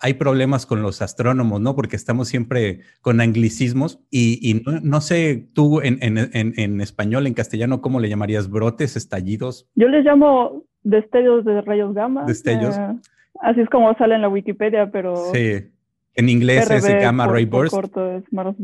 hay 0.00 0.14
problemas 0.14 0.66
con 0.66 0.82
los 0.82 1.02
astrónomos, 1.02 1.60
¿no? 1.60 1.74
Porque 1.74 1.96
estamos 1.96 2.28
siempre 2.28 2.80
con 3.02 3.20
anglicismos 3.20 4.00
y, 4.10 4.62
no, 4.82 5.00
sé 5.00 5.48
tú 5.52 5.80
en, 5.82 5.98
en, 6.00 6.80
español, 6.80 7.26
en 7.26 7.34
castellano, 7.34 7.82
¿cómo 7.82 8.00
le 8.00 8.08
llamarías? 8.08 8.50
¿Brotes, 8.50 8.96
estallidos? 8.96 9.68
Yo 9.74 9.88
les 9.88 10.04
llamo 10.04 10.64
destellos 10.82 11.44
de 11.44 11.60
rayos 11.60 11.94
gamma. 11.94 12.24
Destellos. 12.24 12.76
Eh, 12.78 12.94
así 13.40 13.60
es 13.60 13.68
como 13.68 13.94
sale 13.94 14.14
en 14.14 14.22
la 14.22 14.28
Wikipedia, 14.28 14.90
pero... 14.90 15.16
Sí. 15.32 15.70
En 16.16 16.28
inglés 16.28 16.70
es 16.70 16.86
gamma 16.86 17.26
ray 17.26 17.44
burst. 17.44 17.74
corto 17.74 18.12
es 18.12 18.32
más, 18.32 18.54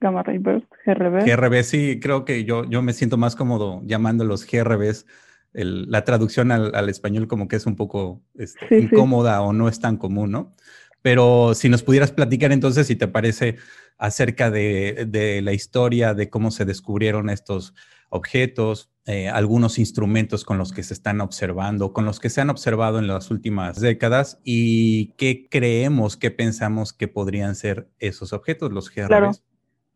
gamma 0.00 0.22
ray 0.24 0.38
burst, 0.38 0.66
GRB. 0.84 1.24
GRB, 1.24 1.62
sí, 1.62 2.00
creo 2.00 2.24
que 2.24 2.44
yo, 2.44 2.64
yo 2.64 2.82
me 2.82 2.92
siento 2.92 3.16
más 3.16 3.36
cómodo 3.36 3.80
llamándolos 3.84 4.44
GRBs 4.44 5.06
la 5.54 6.04
traducción 6.04 6.50
al, 6.50 6.88
español 6.88 7.28
como 7.28 7.48
que 7.48 7.56
es 7.56 7.66
un 7.66 7.76
poco 7.76 8.22
este, 8.34 8.80
incómoda 8.80 9.40
o 9.42 9.52
no 9.52 9.68
es 9.68 9.80
tan 9.80 9.96
común, 9.96 10.32
¿no? 10.32 10.54
Pero 11.00 11.54
si 11.54 11.68
nos 11.68 11.82
pudieras 11.82 12.12
platicar 12.12 12.50
entonces, 12.50 12.86
si 12.86 12.96
te 12.96 13.06
parece, 13.06 13.56
acerca 13.98 14.50
de, 14.50 15.40
la 15.42 15.52
historia, 15.52 16.14
de 16.14 16.30
cómo 16.30 16.50
se 16.50 16.64
descubrieron 16.64 17.30
estos 17.30 17.74
objetos, 18.08 18.90
eh, 19.06 19.28
algunos 19.28 19.78
instrumentos 19.78 20.44
con 20.44 20.56
los 20.56 20.72
que 20.72 20.82
se 20.82 20.94
están 20.94 21.20
observando, 21.20 21.92
con 21.92 22.04
los 22.04 22.20
que 22.20 22.30
se 22.30 22.40
han 22.40 22.50
observado 22.50 22.98
en 22.98 23.06
las 23.06 23.30
últimas 23.30 23.80
décadas 23.80 24.40
y 24.44 25.12
qué 25.18 25.46
creemos, 25.50 26.16
qué 26.16 26.30
pensamos 26.30 26.92
que 26.92 27.06
podrían 27.06 27.54
ser 27.54 27.88
esos 27.98 28.32
objetos, 28.32 28.72
los 28.72 28.90
GRBs. 28.92 29.44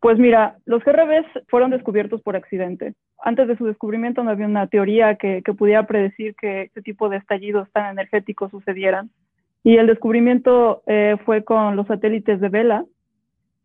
Pues 0.01 0.17
mira, 0.17 0.59
los 0.65 0.83
GRBs 0.83 1.25
fueron 1.47 1.71
descubiertos 1.71 2.21
por 2.21 2.35
accidente. 2.35 2.93
Antes 3.23 3.47
de 3.47 3.57
su 3.57 3.65
descubrimiento 3.65 4.23
no 4.23 4.31
había 4.31 4.45
una 4.45 4.67
teoría 4.67 5.15
que, 5.15 5.41
pudiera 5.57 5.85
predecir 5.85 6.35
que 6.35 6.63
este 6.63 6.81
tipo 6.81 7.09
de 7.09 7.17
estallidos 7.17 7.69
tan 7.71 7.91
energéticos 7.91 8.51
sucedieran. 8.51 9.09
Y 9.63 9.75
el 9.75 9.87
descubrimiento 9.87 10.81
eh, 10.87 11.17
fue 11.25 11.43
con 11.43 11.75
los 11.75 11.87
satélites 11.87 12.39
de 12.39 12.49
Vela, 12.49 12.85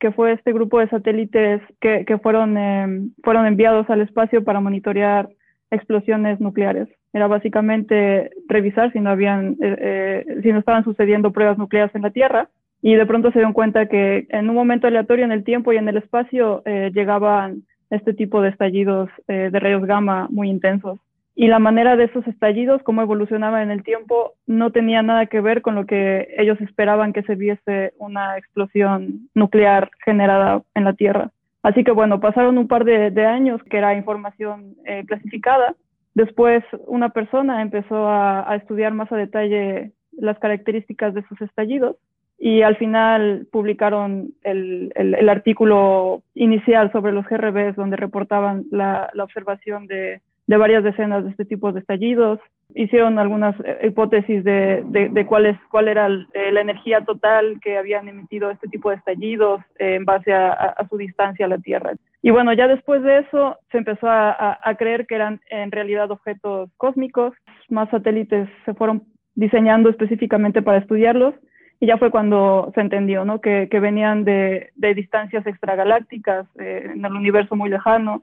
que 0.01 0.11
fue 0.11 0.33
este 0.33 0.53
grupo 0.53 0.81
de 0.81 0.89
satélites 0.89 1.63
que, 1.81 2.19
fueron, 2.23 2.59
em, 2.59 3.13
fueron 3.23 3.47
enviados 3.47 3.89
al 3.89 4.01
espacio 4.01 4.43
para 4.43 4.61
monitorear 4.61 5.29
explosiones 5.71 6.41
nucleares. 6.41 6.89
Era 7.13 7.27
básicamente 7.27 8.31
revisar 8.49 8.93
si 8.93 9.01
no, 9.01 9.11
habían, 9.11 9.57
eh, 9.63 9.77
eh, 9.79 10.41
si 10.43 10.53
no 10.53 10.59
estaban 10.59 10.85
sucediendo 10.85 11.33
pruebas 11.33 11.59
nucleares 11.59 11.95
en 11.95 12.03
la 12.03 12.11
Tierra 12.11 12.49
y 12.83 12.97
de 12.97 13.07
pronto 13.07 13.31
se 13.31 13.39
dieron 13.39 13.55
cuenta 13.55 13.87
que 13.87 14.27
en 14.29 14.51
un 14.51 14.55
momento 14.55 14.87
aleatorio 14.87 15.25
en 15.25 15.33
el 15.33 15.43
tiempo 15.43 15.73
y 15.73 15.77
en 15.77 15.89
el 15.89 15.97
espacio 15.97 16.63
eh, 16.67 16.91
llegaban 16.93 17.63
este 17.95 18.15
tipo 18.15 18.41
de 18.43 18.51
estallidos 18.51 19.11
eh, 19.29 19.51
de 19.51 19.61
rayos 19.61 19.85
gamma 19.87 20.29
muy 20.31 20.49
intensos. 20.49 20.99
Y 21.37 21.49
la 21.49 21.59
manera 21.59 21.97
de 21.97 22.05
esos 22.05 22.27
estallidos, 22.29 22.83
cómo 22.85 23.03
evolucionaban 23.03 23.63
en 23.63 23.71
el 23.73 23.83
tiempo, 23.83 24.35
no 24.47 24.71
tenía 24.71 25.03
nada 25.03 25.27
que 25.27 25.41
ver 25.41 25.63
con 25.63 25.75
lo 25.75 25.85
que 25.85 26.29
ellos 26.39 26.61
esperaban 26.61 27.13
que 27.13 27.23
se 27.25 27.35
viese 27.35 27.93
una 27.99 28.39
explosión 28.39 29.29
nuclear 29.35 29.91
generada 30.05 30.63
en 30.75 30.85
la 30.85 30.93
Tierra. 30.93 31.31
Así 31.65 31.83
que 31.83 31.91
bueno, 31.91 32.21
pasaron 32.21 32.57
un 32.59 32.69
par 32.69 32.85
de, 32.85 33.27
años 33.27 33.61
que 33.65 33.79
era 33.79 33.97
información 33.97 34.77
eh, 34.85 35.05
clasificada. 35.07 35.75
Después 36.15 36.63
una 36.87 37.09
persona 37.09 37.63
empezó 37.63 38.07
a, 38.07 38.49
a 38.49 38.55
estudiar 38.57 38.93
más 38.93 39.11
a 39.11 39.17
detalle 39.17 39.91
las 40.13 40.39
características 40.39 41.15
de 41.15 41.25
sus 41.27 41.41
estallidos 41.41 41.97
y 42.39 42.63
al 42.63 42.77
final 42.77 43.47
publicaron 43.51 44.35
el, 44.43 44.93
artículo 45.29 46.23
inicial 46.35 46.91
sobre 46.93 47.13
los 47.13 47.27
GRBs 47.27 47.77
donde 47.77 47.97
reportaban 47.97 48.65
la, 48.71 49.11
observación 49.19 49.87
de, 49.87 50.21
varias 50.47 50.85
decenas 50.85 51.25
de 51.25 51.31
este 51.31 51.45
tipo 51.45 51.73
de 51.73 51.81
estallidos. 51.81 52.41
Hicieron 52.75 53.19
algunas 53.19 53.55
eh, 53.61 53.87
hipótesis 53.87 54.43
de, 54.43 55.27
cuál, 55.29 55.89
era 55.89 56.09
eh, 56.09 56.51
la 56.51 56.61
energía 56.61 57.03
total 57.03 57.61
que 57.63 57.79
habían 57.79 58.09
emitido 58.09 58.51
este 58.51 58.69
tipo 58.69 58.91
de 58.91 58.97
estallidos 58.97 59.61
eh, 59.79 59.95
en 59.95 60.05
base 60.05 60.33
a, 60.33 60.77
su 60.89 60.97
distancia 60.97 61.47
a 61.47 61.49
la 61.49 61.59
Tierra. 61.59 61.93
Y 62.21 62.31
bueno, 62.31 62.53
ya 62.53 62.67
después 62.67 63.03
de 63.03 63.19
eso 63.19 63.59
se 63.71 63.79
empezó 63.79 64.09
a 64.09 64.75
creer 64.79 65.07
que 65.07 65.15
eran 65.15 65.41
en 65.51 65.71
realidad 65.71 66.11
objetos 66.11 66.71
cósmicos. 66.79 67.35
Más 67.69 67.89
satélites 67.91 68.49
se 68.65 68.75
fueron 68.75 69.05
diseñando 69.35 69.89
específicamente 69.89 70.63
para 70.63 70.79
estudiarlos 70.79 71.35
y 71.81 71.87
ya 71.87 71.99
fue 71.99 72.11
cuando 72.11 72.71
se 72.75 72.81
entendió, 72.81 73.25
¿no? 73.25 73.41
Que, 73.41 73.69
que 73.71 73.81
venían 73.81 74.25
de, 74.25 74.71
de, 74.77 74.95
distancias 74.95 75.47
extragalácticas, 75.47 76.47
eh, 76.59 76.91
en 76.95 77.05
el 77.05 77.13
universo 77.13 77.57
muy 77.57 77.71
lejano, 77.71 78.23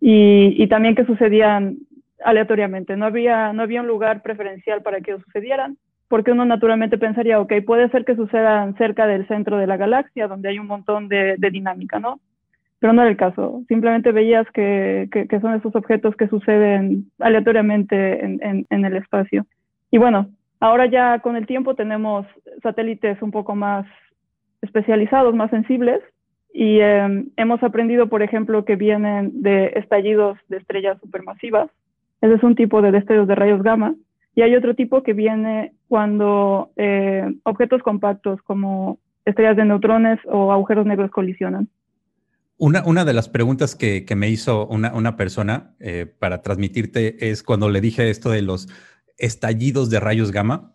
y, 0.00 0.54
y, 0.62 0.66
también 0.68 0.94
que 0.94 1.04
sucedían 1.04 1.78
aleatoriamente. 2.24 2.96
No 2.96 3.06
había, 3.06 3.52
no 3.52 3.62
había 3.62 3.80
un 3.80 3.86
lugar 3.86 4.22
preferencial 4.22 4.82
para 4.82 5.00
que 5.00 5.18
sucedieran, 5.18 5.76
porque 6.08 6.32
uno 6.32 6.44
naturalmente 6.44 6.98
pensaría, 6.98 7.40
ok, 7.40 7.52
puede 7.64 7.88
ser 7.90 8.04
que 8.04 8.16
sucedan 8.16 8.76
cerca 8.76 9.06
del 9.06 9.26
centro 9.28 9.58
de 9.58 9.66
la 9.66 9.76
galaxia, 9.76 10.28
donde 10.28 10.48
hay 10.48 10.58
un 10.58 10.66
montón 10.66 11.08
de, 11.08 11.36
dinámica, 11.38 11.98
¿no? 12.00 12.20
Pero 12.80 12.92
no 12.92 13.02
era 13.02 13.10
el 13.10 13.16
caso. 13.16 13.62
Simplemente 13.68 14.10
veías 14.10 14.46
que, 14.52 15.08
que, 15.10 15.40
son 15.40 15.54
esos 15.54 15.74
objetos 15.76 16.16
que 16.16 16.28
suceden 16.28 17.10
aleatoriamente 17.20 18.24
en, 18.24 18.40
en, 18.42 18.66
en 18.68 18.84
el 18.84 18.96
espacio. 18.96 19.46
Y 19.90 19.98
bueno, 19.98 20.28
Ahora 20.62 20.86
ya 20.86 21.18
con 21.18 21.34
el 21.34 21.44
tiempo 21.44 21.74
tenemos 21.74 22.24
satélites 22.62 23.20
un 23.20 23.32
poco 23.32 23.56
más 23.56 23.84
especializados, 24.60 25.34
más 25.34 25.50
sensibles, 25.50 26.00
y 26.54 26.78
em, 26.78 27.30
hemos 27.36 27.60
aprendido, 27.64 28.08
por 28.08 28.22
ejemplo, 28.22 28.64
que 28.64 28.76
vienen 28.76 29.42
de 29.42 29.72
estallidos 29.74 30.38
de 30.48 30.58
estrellas 30.58 30.98
supermasivas. 31.00 31.68
Ese 32.20 32.34
es 32.34 32.44
un 32.44 32.54
tipo 32.54 32.80
de 32.80 32.92
destellos 32.92 33.26
de 33.26 33.34
rayos 33.34 33.60
gamma. 33.64 33.96
Y 34.36 34.42
hay 34.42 34.54
otro 34.54 34.76
tipo 34.76 35.02
que 35.02 35.14
viene 35.14 35.72
cuando 35.88 36.70
eh, 36.76 37.28
objetos 37.42 37.82
compactos 37.82 38.40
como 38.42 39.00
estrellas 39.24 39.56
de 39.56 39.64
neutrones 39.64 40.20
o 40.26 40.52
agujeros 40.52 40.86
negros 40.86 41.10
colisionan. 41.10 41.68
Una, 42.56 42.84
una 42.86 43.04
de 43.04 43.14
las 43.14 43.28
preguntas 43.28 43.74
que, 43.74 44.04
que 44.04 44.14
me 44.14 44.28
hizo 44.28 44.68
una, 44.68 44.94
una 44.94 45.16
persona 45.16 45.74
eh, 45.80 46.06
para 46.20 46.40
transmitirte 46.42 47.30
es 47.30 47.42
cuando 47.42 47.68
le 47.68 47.80
dije 47.80 48.08
esto 48.08 48.30
de 48.30 48.42
los 48.42 48.68
estallidos 49.18 49.90
de 49.90 50.00
rayos 50.00 50.30
gamma. 50.32 50.74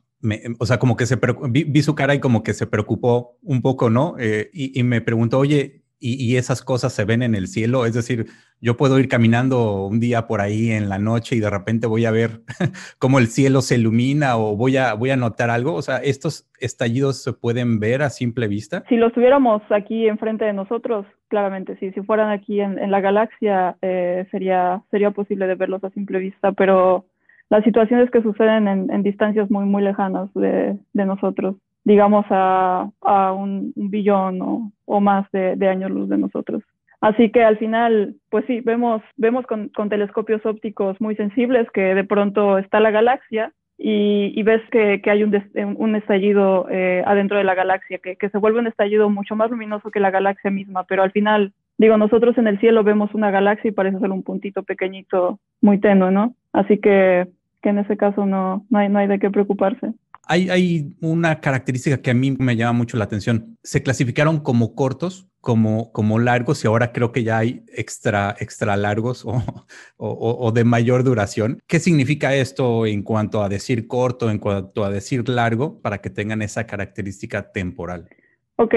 o 0.59 0.65
sea, 0.65 0.79
como 0.79 0.95
que 0.95 1.05
se 1.05 1.19
vi, 1.49 1.81
su 1.81 1.95
cara 1.95 2.15
y 2.15 2.19
como 2.19 2.43
que 2.43 2.53
se 2.53 2.67
preocupó 2.67 3.37
un 3.41 3.61
poco, 3.61 3.89
¿no? 3.89 4.15
Eh, 4.19 4.49
y, 4.53 4.81
me 4.83 5.01
preguntó, 5.01 5.39
oye, 5.39 5.83
¿y, 5.99 6.35
esas 6.37 6.61
cosas 6.61 6.93
se 6.93 7.05
ven 7.05 7.23
en 7.23 7.35
el 7.35 7.47
cielo? 7.47 7.85
Es 7.85 7.93
decir, 7.93 8.27
yo 8.59 8.77
puedo 8.77 8.99
ir 8.99 9.07
caminando 9.07 9.85
un 9.85 9.99
día 9.99 10.27
por 10.27 10.41
ahí 10.41 10.71
en 10.71 10.89
la 10.89 10.97
noche 10.97 11.35
y 11.35 11.39
de 11.39 11.49
repente 11.49 11.87
voy 11.87 12.05
a 12.05 12.11
ver 12.11 12.41
cómo 12.99 13.19
el 13.19 13.27
cielo 13.27 13.61
se 13.61 13.75
ilumina 13.75 14.37
o 14.37 14.55
voy 14.55 14.77
a, 14.77 14.93
voy 14.93 15.11
a 15.11 15.17
notar 15.17 15.49
algo. 15.49 15.73
O 15.75 15.81
sea, 15.81 15.97
¿estos 15.97 16.49
estallidos 16.59 17.21
se 17.21 17.33
pueden 17.33 17.79
ver 17.79 18.01
a 18.01 18.09
simple 18.09 18.47
vista? 18.47 18.83
Si 18.89 18.95
los 18.95 19.13
tuviéramos 19.13 19.61
aquí 19.69 20.07
enfrente 20.07 20.45
de 20.45 20.53
nosotros, 20.53 21.05
claramente 21.27 21.77
sí. 21.79 21.91
Si 21.91 22.01
fueran 22.01 22.31
aquí 22.31 22.59
en, 22.59 22.89
la 22.89 23.01
galaxia, 23.01 23.77
eh, 23.81 24.25
sería, 24.31 24.81
sería 24.89 25.11
posible 25.11 25.47
de 25.47 25.55
verlos 25.55 25.83
a 25.83 25.91
simple 25.91 26.19
vista, 26.19 26.51
pero 26.51 27.05
las 27.49 27.63
situaciones 27.63 28.11
que 28.11 28.21
suceden 28.21 28.67
en, 28.67 29.03
distancias 29.03 29.49
muy, 29.49 29.65
muy 29.65 29.81
lejanas 29.81 30.29
de, 30.33 30.77
nosotros, 30.93 31.55
digamos 31.85 32.25
a, 32.29 32.89
un, 33.33 33.71
billón 33.75 34.71
o, 34.85 34.99
más 34.99 35.29
de, 35.31 35.67
años 35.67 35.91
luz 35.91 36.09
de 36.09 36.17
nosotros. 36.17 36.63
Así 36.99 37.29
que 37.31 37.43
al 37.43 37.57
final, 37.57 38.15
pues 38.29 38.45
sí, 38.47 38.59
vemos, 38.61 39.01
vemos 39.17 39.45
con, 39.45 39.69
telescopios 39.89 40.45
ópticos 40.45 40.99
muy 40.99 41.15
sensibles 41.15 41.69
que 41.71 41.93
de 41.95 42.03
pronto 42.03 42.57
está 42.57 42.79
la 42.79 42.91
galaxia 42.91 43.53
y, 43.77 44.41
ves 44.43 44.61
que, 44.71 44.99
hay 45.05 45.23
un, 45.23 45.95
estallido 45.95 46.67
eh, 46.69 47.03
adentro 47.05 47.37
de 47.37 47.43
la 47.43 47.53
galaxia, 47.53 47.99
que, 47.99 48.15
que 48.15 48.29
se 48.29 48.39
vuelve 48.39 48.59
un 48.59 48.67
estallido 48.67 49.09
mucho 49.09 49.35
más 49.35 49.51
luminoso 49.51 49.91
que 49.91 49.99
la 49.99 50.11
galaxia 50.11 50.49
misma, 50.49 50.83
pero 50.85 51.03
al 51.03 51.11
final, 51.11 51.53
digo, 51.77 51.95
nosotros 51.95 52.37
en 52.39 52.47
el 52.47 52.59
cielo 52.59 52.83
vemos 52.83 53.13
una 53.13 53.29
galaxia 53.29 53.69
y 53.69 53.73
parece 53.73 53.99
ser 53.99 54.09
un 54.09 54.23
puntito 54.23 54.63
pequeñito, 54.63 55.39
muy 55.61 55.79
tenue, 55.79 56.11
¿no? 56.11 56.33
Así 56.51 56.79
que 56.79 57.27
que 57.61 57.69
en 57.69 57.79
ese 57.79 57.97
caso 57.97 58.25
no, 58.25 58.65
no, 58.69 58.79
hay, 58.79 58.89
no 58.89 58.99
hay 58.99 59.07
de 59.07 59.19
qué 59.19 59.29
preocuparse. 59.29 59.93
Hay, 60.29 60.49
hay, 60.49 60.93
una 61.01 61.39
característica 61.39 62.01
que 62.01 62.11
a 62.11 62.13
mí 62.13 62.35
me 62.37 62.57
llama 62.57 62.73
mucho 62.73 62.97
la 62.97 63.05
atención. 63.05 63.57
Se 63.63 63.81
clasificaron 63.81 64.39
como 64.41 64.75
cortos, 64.75 65.29
como, 65.39 65.93
como 65.93 66.19
largos 66.19 66.63
y 66.63 66.67
ahora 66.67 66.91
creo 66.91 67.13
que 67.13 67.23
ya 67.23 67.37
hay 67.37 67.63
extra, 67.73 68.35
extra 68.39 68.75
largos 68.75 69.25
o, 69.25 69.31
o, 69.97 70.37
o, 70.39 70.51
de 70.51 70.65
mayor 70.65 71.05
duración. 71.05 71.59
¿Qué 71.65 71.79
significa 71.79 72.35
esto 72.35 72.85
en 72.85 73.03
cuanto 73.03 73.41
a 73.41 73.47
decir 73.47 73.87
corto, 73.87 74.29
en 74.29 74.39
cuanto 74.39 74.83
a 74.83 74.89
decir 74.89 75.29
largo, 75.29 75.81
para 75.81 75.99
que 75.99 76.09
tengan 76.09 76.41
esa 76.41 76.67
característica 76.67 77.51
temporal? 77.53 78.09
Ok, 78.57 78.73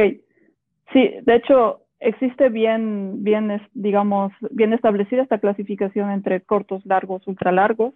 sí, 0.92 1.10
de 1.22 1.34
hecho 1.34 1.80
existe 2.00 2.48
bien, 2.48 3.22
bien, 3.22 3.60
digamos, 3.74 4.32
bien 4.50 4.72
establecida 4.72 5.22
esta 5.22 5.38
clasificación 5.38 6.10
entre 6.10 6.40
cortos, 6.40 6.84
largos, 6.86 7.26
ultra 7.26 7.52
largos. 7.52 7.94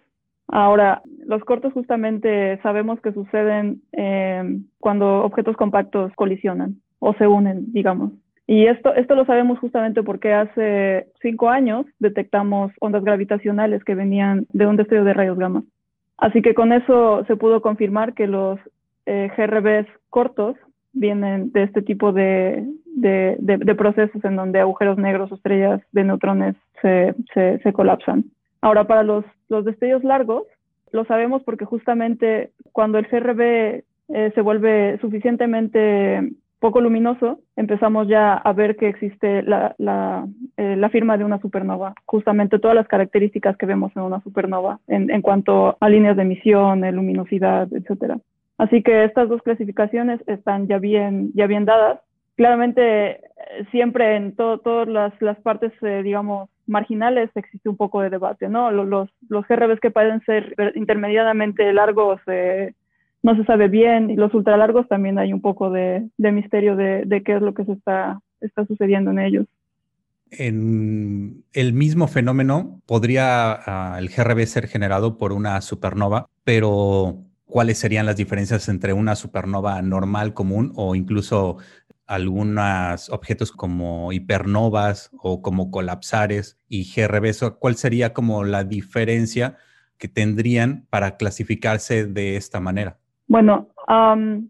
Ahora, 0.49 1.03
los 1.27 1.43
cortos 1.45 1.73
justamente 1.73 2.59
sabemos 2.63 3.01
que 3.01 3.13
suceden 3.13 3.83
eh, 3.93 4.61
cuando 4.79 5.25
objetos 5.25 5.57
compactos 5.57 6.13
colisionan 6.15 6.77
o 6.99 7.15
se 7.15 7.27
unen, 7.27 7.73
digamos. 7.73 8.13
Y 8.47 8.67
esto, 8.67 8.95
esto 8.95 9.15
lo 9.15 9.25
sabemos 9.25 9.59
justamente 9.59 10.03
porque 10.03 10.35
hace 10.35 11.07
cinco 11.23 11.49
años 11.49 11.87
detectamos 11.99 12.73
ondas 12.81 13.03
gravitacionales 13.03 13.83
que 13.85 13.95
venían 13.95 14.47
de 14.53 14.67
un 14.67 14.77
destello 14.77 15.05
de 15.05 15.15
rayos 15.15 15.39
gamma. 15.39 15.65
Así 16.19 16.43
que 16.43 16.55
con 16.55 16.73
eso 16.73 17.25
se 17.27 17.37
pudo 17.37 17.63
confirmar 17.63 18.13
que 18.15 18.27
los 18.27 18.61
eh, 19.07 19.31
GRBs 19.37 19.87
cortos 20.11 20.57
vienen 20.93 21.53
de 21.53 21.65
este 21.65 21.83
tipo 21.83 22.13
de, 22.13 22.65
de, 22.87 23.37
de, 23.41 23.75
procesos 23.75 24.25
en 24.25 24.37
donde 24.37 24.61
agujeros 24.61 24.97
negros 24.97 25.33
o 25.33 25.35
estrellas 25.35 25.81
de 25.93 26.05
neutrones 26.05 26.55
se, 26.81 27.15
se, 27.33 27.59
se 27.59 27.73
colapsan. 27.73 28.25
Ahora, 28.65 28.85
para 28.85 29.03
los, 29.03 29.27
los 29.51 29.67
destellos 29.67 30.03
largos, 30.05 30.45
lo 30.91 31.05
sabemos 31.05 31.43
porque 31.43 31.67
justamente 31.67 32.53
cuando 32.73 32.97
el 32.97 33.07
CRB 33.07 33.41
eh, 33.43 34.33
se 34.35 34.41
vuelve 34.41 34.97
suficientemente 35.03 36.33
poco 36.61 36.81
luminoso, 36.81 37.41
empezamos 37.57 38.09
ya 38.09 38.33
a 38.33 38.53
ver 38.55 38.77
que 38.77 38.89
existe 38.89 39.41
eh, 39.41 39.45
la, 39.47 40.89
firma 40.91 41.19
de 41.19 41.25
una 41.25 41.39
supernova, 41.43 41.93
justamente 42.07 42.59
todas 42.59 42.75
las 42.75 42.89
características 42.89 43.55
que 43.59 43.67
vemos 43.67 43.95
en 43.97 44.03
una 44.03 44.23
supernova 44.23 44.81
en, 44.89 45.11
en 45.11 45.21
cuanto 45.21 45.77
a 45.79 45.89
líneas 45.91 46.17
de 46.17 46.23
emisión, 46.23 46.81
luminosidad, 46.91 47.69
etcétera. 47.71 48.19
Así 48.57 48.83
que 48.83 49.05
estas 49.05 49.29
dos 49.29 49.43
clasificaciones 49.43 50.27
están 50.27 50.69
ya 50.69 50.79
bien, 50.79 51.33
ya 51.35 51.47
bien 51.47 51.67
dadas. 51.67 52.01
Claramente, 52.35 53.21
siempre 53.71 54.17
en 54.17 54.35
todas 54.35 54.89
las, 54.89 55.13
las, 55.21 55.39
partes, 55.41 55.73
eh, 55.83 56.03
digamos, 56.03 56.49
marginales 56.67 57.31
existe 57.35 57.69
un 57.69 57.77
poco 57.77 58.01
de 58.01 58.11
debate, 58.11 58.49
¿no? 58.49 58.71
Los, 58.71 59.11
los 59.29 59.47
GRBs 59.49 59.81
que 59.81 59.91
pueden 59.91 60.21
ser 60.25 60.55
intermediadamente 60.75 61.73
largos 61.73 62.21
eh, 62.27 62.73
no 63.23 63.37
se 63.37 63.45
sabe 63.45 63.69
bien 63.69 64.11
y 64.11 64.17
los 64.17 64.35
ultralargos 64.35 64.87
también 64.89 65.19
hay 65.19 65.33
un 65.33 65.41
poco 65.41 65.71
de, 65.71 66.09
de 66.19 66.33
misterio 66.33 66.77
de, 66.77 67.05
de, 67.07 67.23
qué 67.23 67.37
es 67.37 67.43
lo 67.43 67.55
que 67.55 67.65
se 67.65 67.73
está, 67.73 68.21
está 68.41 68.67
sucediendo 68.67 69.11
en 69.11 69.19
ellos. 69.19 69.47
En 70.31 71.45
el 71.53 71.73
mismo 71.73 72.09
fenómeno 72.09 72.81
podría 72.87 73.61
uh, 73.67 73.99
el 73.99 74.09
GRB 74.09 74.47
ser 74.47 74.67
generado 74.67 75.17
por 75.17 75.33
una 75.33 75.61
supernova, 75.61 76.29
pero 76.45 77.19
¿cuáles 77.47 77.79
serían 77.79 78.07
las 78.07 78.17
diferencias 78.17 78.69
entre 78.69 78.93
una 78.93 79.15
supernova 79.15 79.81
normal 79.81 80.35
común 80.35 80.73
o 80.75 80.95
incluso 80.95 81.59
algunos 82.07 83.11
objetos 83.11 83.53
como 83.53 84.13
hipernovas 84.13 85.11
o 85.19 85.43
como 85.43 85.71
colapsares 85.71 86.59
y 86.69 86.85
GRB? 86.85 87.33
¿Cuál 87.59 87.75
sería 87.77 88.13
como 88.13 88.45
la 88.45 88.65
diferencia 88.65 89.57
que 89.99 90.09
tendrían 90.09 90.87
para 90.91 91.17
clasificarse 91.17 92.07
de 92.07 92.37
esta 92.37 92.61
manera? 92.61 92.99
Bueno, 93.27 93.69
um, 93.89 94.49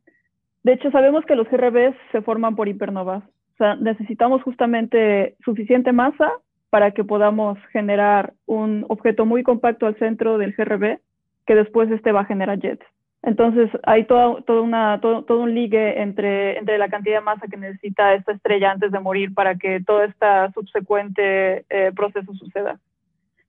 de 0.63 0.73
hecho 0.73 0.91
sabemos 0.91 1.25
que 1.27 1.37
los 1.37 1.49
GRBs 1.49 1.95
se 2.13 2.23
forman 2.23 2.57
por 2.57 2.69
hipernovas. 2.69 3.23
O 3.25 3.57
sea, 3.59 3.77
necesitamos 3.77 4.43
justamente 4.43 5.37
suficiente 5.45 5.93
masa 5.93 6.33
para 6.71 6.91
que 6.91 7.05
podamos 7.05 7.57
generar 7.71 8.35
un 8.47 8.85
objeto 8.89 9.27
muy 9.27 9.45
compacto 9.45 9.87
al 9.87 9.97
centro 9.99 10.39
del 10.39 10.55
GRB 10.57 10.99
que 11.47 11.55
después 11.55 11.91
este 11.91 12.11
va 12.11 12.23
a 12.23 12.27
generar 12.27 12.59
jets. 12.59 12.85
Entonces 13.27 13.71
hay 13.85 14.05
todo, 14.05 14.45
una, 14.63 15.01
todo, 15.01 15.23
todo, 15.25 15.41
un 15.41 15.55
ligue 15.55 16.03
entre, 16.03 16.59
entre 16.59 16.77
la 16.77 16.89
cantidad 16.89 17.17
de 17.17 17.25
masa 17.25 17.49
que 17.49 17.57
necesita 17.57 18.13
esta 18.13 18.33
estrella 18.33 18.71
antes 18.71 18.93
de 18.93 19.01
morir 19.01 19.33
para 19.33 19.55
que 19.55 19.81
todo 19.81 20.03
este 20.03 20.27
subsecuente 20.53 21.65
eh, 21.71 21.91
proceso 21.97 22.35
suceda. 22.35 22.79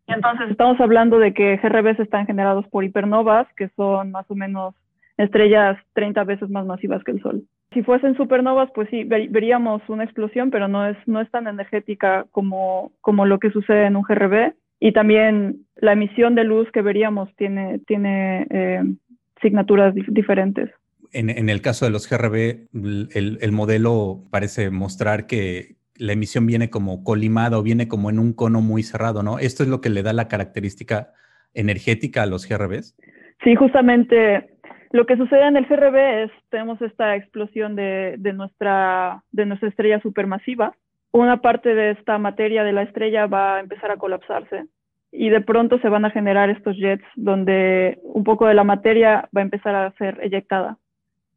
Y 0.07 0.13
entonces 0.13 0.49
estamos 0.49 0.79
hablando 0.79 1.19
de 1.19 1.33
que 1.33 1.57
GRBs 1.57 1.99
están 1.99 2.25
generados 2.25 2.65
por 2.69 2.85
hipernovas, 2.85 3.47
que 3.55 3.69
son 3.75 4.11
más 4.11 4.29
o 4.29 4.35
menos 4.35 4.75
estrellas 5.17 5.77
30 5.93 6.23
veces 6.23 6.49
más 6.49 6.65
masivas 6.65 7.03
que 7.03 7.11
el 7.11 7.21
Sol. 7.21 7.43
Si 7.73 7.83
fuesen 7.83 8.15
supernovas, 8.15 8.69
pues 8.73 8.89
sí, 8.89 9.03
veríamos 9.03 9.81
una 9.89 10.05
explosión, 10.05 10.51
pero 10.51 10.69
no 10.69 10.87
es, 10.87 10.95
no 11.07 11.19
es 11.19 11.29
tan 11.31 11.47
energética 11.47 12.25
como, 12.31 12.93
como 13.01 13.25
lo 13.25 13.39
que 13.39 13.51
sucede 13.51 13.87
en 13.87 13.97
un 13.97 14.03
GRB. 14.03 14.53
Y 14.79 14.93
también 14.93 15.65
la 15.75 15.93
emisión 15.93 16.35
de 16.35 16.43
luz 16.43 16.71
que 16.71 16.81
veríamos 16.81 17.33
tiene, 17.35 17.79
tiene 17.79 18.47
eh, 18.49 18.83
signaturas 19.41 19.93
diferentes. 19.95 20.69
En, 21.11 21.29
en, 21.29 21.49
el 21.49 21.61
caso 21.61 21.85
de 21.85 21.91
los 21.91 22.09
GRB, 22.09 22.67
el, 22.73 23.37
el, 23.41 23.51
modelo 23.51 24.23
parece 24.31 24.69
mostrar 24.69 25.27
que 25.27 25.75
la 25.97 26.13
emisión 26.13 26.45
viene 26.45 26.69
como 26.69 27.03
colimada 27.03 27.57
o 27.57 27.63
viene 27.63 27.87
como 27.87 28.09
en 28.09 28.19
un 28.19 28.33
cono 28.33 28.61
muy 28.61 28.83
cerrado, 28.83 29.23
¿no? 29.23 29.39
¿Esto 29.39 29.63
es 29.63 29.69
lo 29.69 29.79
que 29.81 29.89
le 29.89 30.03
da 30.03 30.13
la 30.13 30.27
característica 30.27 31.13
energética 31.53 32.23
a 32.23 32.25
los 32.25 32.47
GRBs? 32.47 32.97
Sí, 33.43 33.55
justamente 33.55 34.49
lo 34.91 35.05
que 35.05 35.17
sucede 35.17 35.47
en 35.47 35.57
el 35.57 35.65
GRB 35.65 36.23
es, 36.23 36.31
tenemos 36.49 36.81
esta 36.81 37.15
explosión 37.15 37.75
de, 37.75 38.15
de, 38.17 38.33
nuestra, 38.33 39.23
de 39.31 39.45
nuestra 39.45 39.69
estrella 39.69 39.99
supermasiva. 40.01 40.75
Una 41.11 41.41
parte 41.41 41.73
de 41.73 41.91
esta 41.91 42.17
materia 42.17 42.63
de 42.63 42.73
la 42.73 42.83
estrella 42.83 43.27
va 43.27 43.57
a 43.57 43.59
empezar 43.59 43.91
a 43.91 43.97
colapsarse 43.97 44.65
y 45.17 45.29
de 45.29 45.41
pronto 45.41 45.79
se 45.79 45.89
van 45.89 46.05
a 46.05 46.11
generar 46.11 46.49
estos 46.49 46.77
jets 46.77 47.05
donde 47.15 47.99
un 48.03 48.23
poco 48.23 48.47
de 48.47 48.53
la 48.53 48.63
materia 48.63 49.29
va 49.35 49.41
a 49.41 49.43
empezar 49.43 49.75
a 49.75 49.91
ser 49.91 50.19
eyectada. 50.21 50.77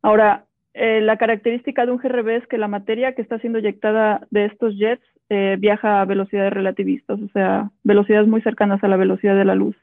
Ahora, 0.03 0.45
eh, 0.75 1.01
la 1.01 1.17
característica 1.17 1.87
de 1.87 1.93
un 1.93 1.99
GRB 1.99 2.37
es 2.37 2.47
que 2.47 2.59
la 2.59 2.69
materia 2.69 3.15
que 3.15 3.23
está 3.23 3.39
siendo 3.39 3.59
eyectada 3.59 4.27
de 4.31 4.47
estos 4.47 4.77
jets 4.77 5.03
eh, 5.31 5.57
viaja 5.59 6.01
a 6.01 6.05
velocidades 6.05 6.53
relativistas, 6.53 7.21
o 7.21 7.29
sea, 7.29 7.71
velocidades 7.85 8.29
muy 8.29 8.41
cercanas 8.43 8.83
a 8.83 8.89
la 8.89 8.97
velocidad 8.97 9.37
de 9.37 9.45
la 9.45 9.55
luz 9.55 9.77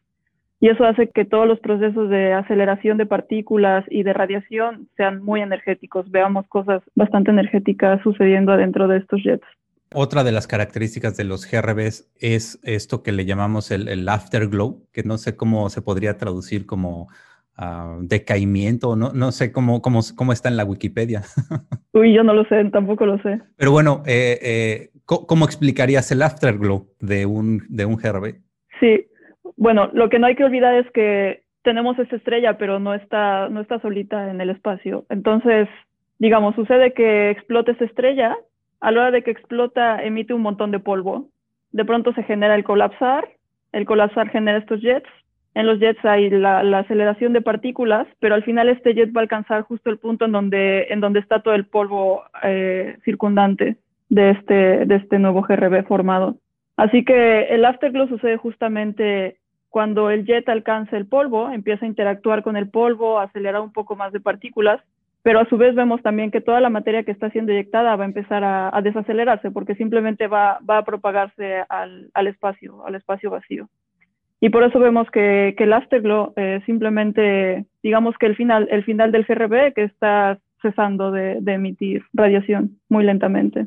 y 0.60 0.70
eso 0.70 0.86
hace 0.86 1.10
que 1.10 1.26
todos 1.26 1.48
los 1.48 1.60
procesos 1.60 2.10
de 2.10 2.34
aceleración 2.34 2.98
de 2.98 3.06
partículas 3.06 3.86
y 3.90 4.04
de 4.04 4.14
radiación 4.14 4.88
sean 4.96 5.24
muy 5.24 5.42
energéticos. 5.42 6.10
Veamos 6.10 6.48
cosas 6.48 6.82
bastante 6.96 7.32
energéticas 7.32 8.02
sucediendo 8.02 8.52
adentro 8.52 8.88
de 8.88 8.98
estos 8.98 9.22
jets. 9.22 9.46
Otra 9.98 10.26
de 10.26 10.34
las 10.34 10.46
características 10.46 11.16
de 11.16 11.24
los 11.24 11.50
GRBs 11.50 12.12
es 12.20 12.60
esto 12.64 13.02
que 13.02 13.14
le 13.14 13.24
llamamos 13.24 13.72
el, 13.72 14.10
afterglow, 14.10 14.84
que 14.92 15.04
no 15.04 15.18
sé 15.18 15.38
cómo 15.38 15.70
se 15.70 15.82
podría 15.82 16.18
traducir 16.18 16.66
como 16.66 17.08
uh, 17.58 18.02
decaimiento, 18.02 18.98
no, 18.98 19.14
no 19.14 19.32
sé 19.32 19.54
cómo, 19.54 19.82
cómo, 19.82 20.02
cómo 20.18 20.34
está 20.34 20.50
en 20.50 20.58
la 20.58 20.66
Wikipedia. 20.66 21.22
Uy, 21.94 22.14
yo 22.14 22.26
no 22.26 22.34
lo 22.34 22.44
sé, 22.44 22.66
tampoco 22.66 23.06
lo 23.06 23.20
sé. 23.20 23.40
Pero 23.56 23.72
bueno, 23.72 24.04
eh, 24.06 24.38
eh, 24.42 24.90
¿cómo 25.06 25.46
explicarías 25.46 26.12
el 26.12 26.24
afterglow 26.24 26.88
de 27.00 27.26
un, 27.26 27.62
de 27.70 27.86
un 27.86 27.96
GRB? 27.96 28.36
Sí, 28.82 29.08
bueno, 29.56 29.90
lo 29.94 30.10
que 30.10 30.20
no 30.20 30.28
hay 30.28 30.36
que 30.36 30.44
olvidar 30.44 30.76
es 30.76 30.92
que 30.92 31.46
tenemos 31.64 31.98
esa 32.00 32.18
estrella, 32.18 32.58
pero 32.58 32.80
no 32.80 32.94
está, 32.94 33.48
no 33.48 33.62
está 33.62 33.80
solita 33.80 34.30
en 34.30 34.42
el 34.42 34.50
espacio. 34.50 35.06
Entonces, 35.08 35.70
digamos, 36.20 36.54
sucede 36.56 36.94
que 36.94 37.30
explota 37.32 37.72
esa 37.72 37.86
estrella, 37.86 38.36
a 38.80 38.92
la 38.92 39.02
hora 39.02 39.12
de 39.12 39.24
que 39.24 39.32
explota 39.32 40.04
emite 40.04 40.34
un 40.34 40.42
montón 40.42 40.72
de 40.72 40.80
polvo. 40.80 41.30
De 41.72 41.86
pronto 41.86 42.14
se 42.14 42.24
genera 42.24 42.56
el 42.56 42.64
colapsar, 42.64 43.28
el 43.72 43.86
colapsar 43.86 44.30
genera 44.30 44.58
estos 44.58 44.82
jets. 44.82 45.10
En 45.54 45.68
los 45.68 45.80
jets 45.80 46.04
hay 46.04 46.30
la, 46.30 46.60
aceleración 46.78 47.34
de 47.34 47.42
partículas, 47.42 48.08
pero 48.20 48.36
al 48.36 48.44
final 48.44 48.70
este 48.70 48.94
jet 48.94 49.16
va 49.16 49.22
a 49.22 49.24
alcanzar 49.24 49.62
justo 49.64 49.90
el 49.90 49.98
punto 49.98 50.26
en 50.26 50.32
donde, 50.32 50.88
está 51.20 51.42
todo 51.42 51.54
el 51.54 51.66
polvo 51.66 52.24
eh, 52.44 52.98
circundante 53.06 53.78
de 54.10 54.32
este, 54.32 54.86
de 54.86 54.96
este 54.96 55.20
nuevo 55.20 55.42
GRB 55.42 55.86
formado. 55.88 56.36
Así 56.78 57.06
que 57.06 57.44
el 57.44 57.64
afterglow 57.64 58.08
sucede 58.08 58.38
justamente 58.38 59.38
cuando 59.70 60.10
el 60.10 60.26
jet 60.26 60.48
alcanza 60.48 60.96
el 60.98 61.06
polvo, 61.06 61.50
empieza 61.50 61.86
a 61.86 61.88
interactuar 61.90 62.44
con 62.44 62.56
el 62.56 62.70
polvo, 62.70 63.20
acelera 63.20 63.62
un 63.62 63.74
poco 63.74 63.96
más 63.96 64.14
de 64.14 64.22
partículas, 64.22 64.82
pero 65.26 65.40
a 65.40 65.50
su 65.50 65.58
vez 65.58 65.74
vemos 65.74 66.04
también 66.04 66.30
que 66.30 66.40
toda 66.40 66.62
la 66.62 66.70
materia 66.70 67.02
que 67.02 67.10
está 67.10 67.32
siendo 67.32 67.52
eyectada 67.52 67.96
va 67.96 68.04
a 68.04 68.08
empezar 68.08 68.44
a, 68.44 68.80
desacelerarse 68.84 69.50
porque 69.50 69.74
simplemente 69.74 70.28
va, 70.28 70.60
va 70.70 70.78
a 70.78 70.86
propagarse 70.86 71.64
al, 71.68 72.12
al, 72.14 72.28
espacio, 72.28 72.86
al 72.86 72.94
espacio 72.94 73.32
vacío. 73.32 73.68
Y 74.40 74.50
por 74.50 74.64
eso 74.64 74.78
vemos 74.78 75.10
que, 75.10 75.56
que 75.58 75.64
el 75.64 75.74
afterglow 75.74 76.34
eh, 76.36 76.62
simplemente, 76.68 77.66
digamos 77.82 78.16
que 78.20 78.28
el 78.28 78.36
final, 78.36 78.68
el 78.70 78.84
final 78.84 79.12
del 79.12 79.26
GRB 79.26 79.74
que 79.74 79.86
está 79.86 80.38
cesando 80.62 81.10
de, 81.12 81.40
de 81.42 81.54
emitir 81.54 82.04
radiación 82.14 82.78
muy 82.88 83.04
lentamente. 83.04 83.66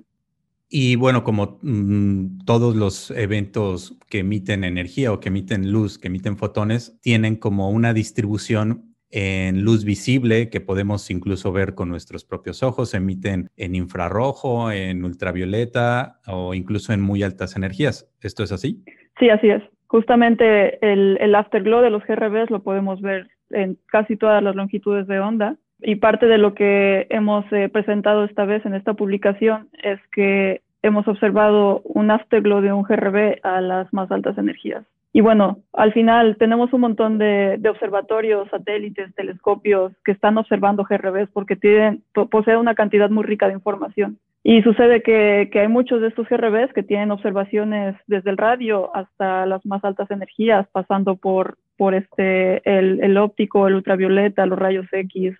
Y 0.69 0.95
bueno, 0.95 1.25
como 1.25 1.59
mm, 1.63 2.45
todos 2.45 2.77
los 2.77 3.11
eventos 3.11 3.99
que 4.09 4.21
emiten 4.21 4.63
energía 4.63 5.13
o 5.13 5.19
que 5.19 5.31
emiten 5.31 5.73
luz, 5.73 5.99
que 5.99 6.07
emiten 6.07 6.37
fotones, 6.37 7.01
tienen 7.01 7.35
como 7.35 7.71
una 7.71 7.93
distribución 7.93 8.88
en 9.11 9.63
luz 9.65 9.85
visible 9.85 10.51
que 10.51 10.61
podemos 10.61 11.11
incluso 11.11 11.53
ver 11.53 11.75
con 11.75 11.89
nuestros 11.89 12.25
propios 12.25 12.63
ojos, 12.63 12.95
emiten 12.95 13.51
en 13.57 13.75
infrarrojo, 13.75 14.71
en 14.71 15.05
ultravioleta 15.05 16.21
o 16.27 16.55
incluso 16.55 16.93
en 16.93 17.01
muy 17.01 17.23
altas 17.23 17.57
energías. 17.57 18.11
¿Esto 18.21 18.43
es 18.43 18.53
así? 18.53 18.83
Sí, 19.19 19.31
así 19.31 19.49
es. 19.49 19.63
Justamente 19.87 20.79
el, 20.87 21.17
el 21.21 21.35
afterglow 21.35 21.83
de 21.83 21.91
los 21.91 22.05
GRBs 22.05 22.51
lo 22.51 22.63
podemos 22.63 23.01
ver 23.01 23.29
en 23.51 23.79
casi 23.87 24.17
todas 24.17 24.43
las 24.43 24.55
longitudes 24.55 25.07
de 25.07 25.21
onda 25.21 25.57
y 25.81 25.97
parte 25.97 26.27
de 26.27 26.39
lo 26.39 26.55
que 26.55 27.07
hemos 27.11 27.45
eh, 27.53 27.69
presentado 27.69 28.25
esta 28.25 28.45
vez 28.45 28.65
en 28.67 28.75
esta 28.75 28.95
publicación 28.95 29.69
es 29.83 30.01
que 30.13 30.63
hemos 30.83 31.07
observado 31.09 31.83
un 31.85 32.11
afterglow 32.11 32.61
de 32.61 32.73
un 32.73 32.83
GRB 32.83 33.39
a 33.43 33.61
las 33.61 33.93
más 33.93 34.11
altas 34.11 34.39
energías. 34.39 34.85
Y 35.13 35.21
bueno, 35.21 35.59
al 35.73 35.93
final 35.93 36.37
tenemos 36.39 36.73
un 36.73 36.83
montón 36.83 37.19
de, 37.19 37.61
observatorios, 37.69 38.49
satélites, 38.51 39.15
telescopios 39.15 39.93
que 40.05 40.13
están 40.13 40.37
observando 40.37 40.85
GRBs 40.85 41.31
porque 41.33 41.57
tienen, 41.57 42.03
poseen 42.31 42.59
una 42.59 42.75
cantidad 42.75 43.11
muy 43.11 43.25
rica 43.25 43.49
de 43.49 43.55
información. 43.55 44.19
Y 44.45 44.63
sucede 44.63 45.03
que, 45.03 45.49
que, 45.53 45.61
hay 45.61 45.69
muchos 45.69 46.01
de 46.01 46.09
estos 46.09 46.29
GRBs 46.29 46.73
que 46.73 46.83
tienen 46.83 47.11
observaciones 47.11 47.97
desde 48.07 48.31
el 48.31 48.37
radio 48.37 48.95
hasta 48.95 49.47
las 49.47 49.65
más 49.67 49.85
altas 49.85 50.11
energías, 50.11 50.69
pasando 50.73 51.17
por, 51.17 51.59
por 51.77 51.95
este, 51.95 52.61
el, 52.65 53.03
el 53.03 53.17
óptico, 53.17 53.67
el 53.67 53.75
ultravioleta, 53.75 54.47
los 54.47 54.59
rayos 54.59 54.87
X, 54.93 55.35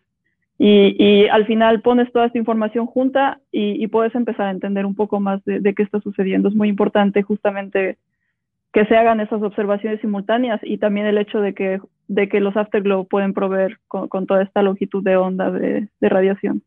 y, 0.59 0.97
y, 0.99 1.29
al 1.29 1.47
final 1.47 1.83
pones 1.83 2.11
toda 2.11 2.27
esta 2.27 2.39
información 2.39 2.87
junta 2.87 3.39
y, 3.53 3.87
puedes 3.87 4.13
empezar 4.17 4.49
a 4.49 4.51
entender 4.51 4.87
un 4.87 4.97
poco 4.97 5.21
más 5.21 5.41
de, 5.45 5.73
qué 5.75 5.85
está 5.85 6.01
sucediendo. 6.01 6.49
Es 6.49 6.55
muy 6.57 6.69
importante 6.69 7.23
justamente 7.23 7.97
que 8.73 8.85
se 8.87 8.97
hagan 8.97 9.21
esas 9.21 9.43
observaciones 9.43 10.01
simultáneas 10.01 10.61
y 10.63 10.79
también 10.79 11.07
el 11.07 11.19
hecho 11.19 11.41
de 11.41 11.55
que, 11.55 11.81
de 12.07 12.29
que 12.29 12.41
los 12.41 12.57
afterglow 12.57 13.07
pueden 13.07 13.33
proveer 13.33 13.79
con, 13.89 14.27
toda 14.27 14.43
esta 14.43 14.63
longitud 14.63 15.03
de 15.03 15.17
onda 15.17 15.51
de, 15.51 15.89
de 16.01 16.09
radiación. 16.09 16.63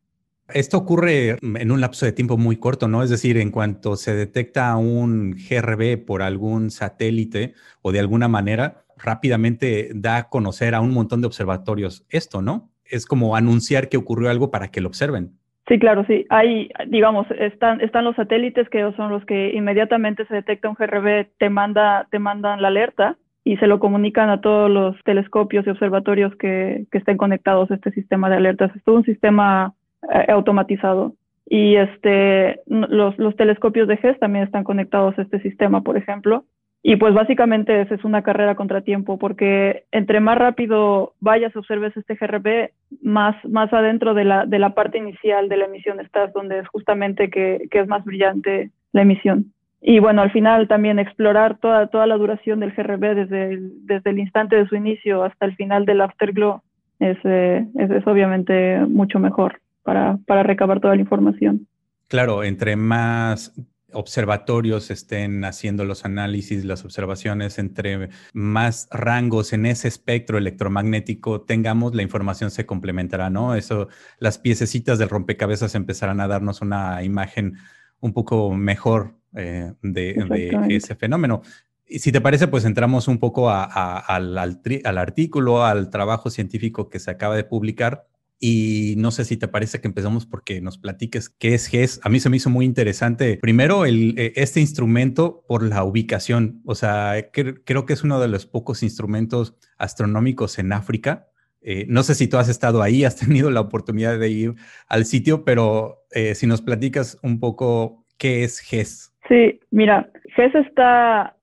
Esto 0.53 0.77
ocurre 0.77 1.37
en 1.41 1.71
un 1.71 1.79
lapso 1.79 2.05
de 2.05 2.11
tiempo 2.11 2.37
muy 2.37 2.57
corto, 2.57 2.87
¿no? 2.87 3.03
Es 3.03 3.09
decir, 3.09 3.37
en 3.37 3.51
cuanto 3.51 3.95
se 3.95 4.13
detecta 4.13 4.75
un 4.75 5.31
GRB 5.31 6.03
por 6.05 6.21
algún 6.21 6.71
satélite 6.71 7.53
o 7.81 7.91
de 7.91 7.99
alguna 7.99 8.27
manera, 8.27 8.83
rápidamente 8.97 9.91
da 9.95 10.17
a 10.17 10.29
conocer 10.29 10.75
a 10.75 10.81
un 10.81 10.93
montón 10.93 11.21
de 11.21 11.27
observatorios 11.27 12.05
esto, 12.09 12.41
¿no? 12.41 12.69
Es 12.83 13.05
como 13.05 13.35
anunciar 13.35 13.87
que 13.87 13.97
ocurrió 13.97 14.29
algo 14.29 14.51
para 14.51 14.69
que 14.69 14.81
lo 14.81 14.89
observen. 14.89 15.39
Sí, 15.71 15.79
claro, 15.79 16.03
sí. 16.05 16.25
Hay, 16.27 16.69
digamos, 16.87 17.25
están, 17.31 17.79
están 17.79 18.03
los 18.03 18.17
satélites 18.17 18.67
que 18.67 18.91
son 18.97 19.09
los 19.09 19.23
que 19.23 19.53
inmediatamente 19.53 20.25
se 20.25 20.35
detecta 20.35 20.67
un 20.67 20.75
GRB, 20.75 21.27
te, 21.37 21.49
manda, 21.49 22.09
te 22.11 22.19
mandan 22.19 22.61
la 22.61 22.67
alerta 22.67 23.15
y 23.45 23.55
se 23.55 23.67
lo 23.67 23.79
comunican 23.79 24.29
a 24.29 24.41
todos 24.41 24.69
los 24.69 25.01
telescopios 25.05 25.65
y 25.65 25.69
observatorios 25.69 26.35
que, 26.35 26.87
estén 26.91 27.15
conectados 27.15 27.71
a 27.71 27.75
este 27.75 27.91
sistema 27.91 28.29
de 28.29 28.35
alertas. 28.35 28.75
Es 28.75 28.83
todo 28.83 28.97
un 28.97 29.05
sistema 29.05 29.73
eh, 30.13 30.29
automatizado. 30.29 31.13
Y 31.45 31.77
este, 31.77 32.59
los, 32.65 33.17
los 33.17 33.37
telescopios 33.37 33.87
de 33.87 33.95
GES 33.95 34.19
también 34.19 34.43
están 34.43 34.65
conectados 34.65 35.17
a 35.17 35.21
este 35.21 35.39
sistema, 35.39 35.83
por 35.83 35.95
ejemplo. 35.95 36.43
Y 36.83 36.95
pues 36.95 37.13
básicamente 37.13 37.81
es 37.81 38.03
una 38.03 38.23
carrera 38.23 38.55
contra 38.55 38.81
tiempo, 38.81 39.19
porque 39.19 39.83
entre 39.91 40.19
más 40.19 40.37
rápido 40.37 41.13
vayas, 41.19 41.55
observes 41.55 41.95
este 41.95 42.15
GRB, 42.15 42.71
más, 43.03 43.35
más 43.45 43.71
adentro 43.71 44.15
de 44.15 44.25
la, 44.25 44.45
de 44.47 44.57
la 44.57 44.73
parte 44.73 44.97
inicial 44.97 45.47
de 45.47 45.57
la 45.57 45.65
emisión 45.65 45.99
estás, 45.99 46.33
donde 46.33 46.59
es 46.59 46.67
justamente 46.69 47.29
que, 47.29 47.67
que 47.69 47.79
es 47.79 47.87
más 47.87 48.03
brillante 48.03 48.71
la 48.93 49.03
emisión. 49.03 49.53
Y 49.79 49.99
bueno, 49.99 50.23
al 50.23 50.31
final 50.31 50.67
también 50.67 50.97
explorar 50.97 51.57
toda, 51.57 51.87
toda 51.87 52.07
la 52.07 52.17
duración 52.17 52.59
del 52.59 52.71
GRB 52.71 53.15
desde 53.15 53.53
el, 53.53 53.71
desde 53.85 54.09
el 54.09 54.19
instante 54.19 54.55
de 54.55 54.67
su 54.67 54.75
inicio 54.75 55.23
hasta 55.23 55.45
el 55.45 55.55
final 55.55 55.85
del 55.85 56.01
afterglow 56.01 56.61
es, 56.99 57.17
eh, 57.23 57.65
es, 57.75 57.91
es 57.91 58.07
obviamente 58.07 58.79
mucho 58.87 59.19
mejor 59.19 59.59
para, 59.83 60.17
para 60.25 60.43
recabar 60.43 60.79
toda 60.79 60.95
la 60.95 61.01
información. 61.01 61.67
Claro, 62.07 62.43
entre 62.43 62.75
más 62.75 63.53
observatorios 63.93 64.91
estén 64.91 65.43
haciendo 65.45 65.85
los 65.85 66.05
análisis, 66.05 66.65
las 66.65 66.85
observaciones, 66.85 67.59
entre 67.59 68.09
más 68.33 68.87
rangos 68.91 69.53
en 69.53 69.65
ese 69.65 69.87
espectro 69.87 70.37
electromagnético 70.37 71.41
tengamos, 71.41 71.95
la 71.95 72.01
información 72.01 72.51
se 72.51 72.65
complementará, 72.65 73.29
¿no? 73.29 73.55
Eso, 73.55 73.87
las 74.19 74.37
piececitas 74.37 74.99
del 74.99 75.09
rompecabezas 75.09 75.75
empezarán 75.75 76.19
a 76.19 76.27
darnos 76.27 76.61
una 76.61 77.03
imagen 77.03 77.57
un 77.99 78.13
poco 78.13 78.53
mejor 78.53 79.15
eh, 79.35 79.73
de, 79.81 80.51
ese 80.69 80.95
fenómeno. 80.95 81.41
Y 81.85 81.99
si 81.99 82.11
te 82.11 82.21
parece, 82.21 82.47
pues 82.47 82.65
entramos 82.65 83.07
un 83.07 83.17
poco 83.19 83.49
al, 83.49 84.37
al 84.37 84.97
artículo, 84.97 85.65
al 85.65 85.89
trabajo 85.89 86.29
científico 86.29 86.89
que 86.89 86.99
se 86.99 87.11
acaba 87.11 87.35
de 87.35 87.43
publicar 87.43 88.07
y 88.43 88.95
no 88.97 89.11
sé 89.11 89.23
si 89.23 89.37
te 89.37 89.47
parece 89.47 89.79
que 89.79 89.87
empezamos 89.87 90.25
porque 90.25 90.61
nos 90.61 90.79
platiques 90.79 91.29
qué 91.29 91.53
es 91.53 91.67
GES. 91.67 92.01
A 92.03 92.09
mí 92.09 92.19
se 92.19 92.27
me 92.27 92.37
hizo 92.37 92.49
muy 92.49 92.65
interesante. 92.65 93.37
Primero, 93.39 93.85
el, 93.85 94.15
eh, 94.17 94.33
este 94.35 94.59
instrumento 94.59 95.45
por 95.47 95.61
la 95.61 95.83
ubicación. 95.83 96.59
O 96.65 96.73
sea, 96.73 97.29
creo 97.31 97.85
que 97.85 97.93
es 97.93 98.03
uno 98.03 98.19
de 98.19 98.27
los 98.27 98.47
pocos 98.47 98.81
instrumentos 98.81 99.55
astronómicos 99.77 100.57
en 100.57 100.73
África. 100.73 101.27
Eh, 101.61 101.85
no 101.87 102.01
sé 102.01 102.15
si 102.15 102.27
tú 102.27 102.37
has 102.37 102.49
estado 102.49 102.81
ahí, 102.81 103.03
has 103.03 103.15
tenido 103.15 103.51
la 103.51 103.61
oportunidad 103.61 104.17
de 104.17 104.29
ir 104.29 104.55
al 104.87 105.05
sitio, 105.05 105.45
pero 105.45 105.99
eh, 106.09 106.33
si 106.33 106.47
nos 106.47 106.63
platicas 106.63 107.19
un 107.21 107.39
poco 107.39 108.07
qué 108.17 108.43
es 108.43 108.59
GES. 108.59 109.15
Sí, 109.29 109.59
mira, 109.69 110.09
GES 110.35 110.55
está 110.55 111.37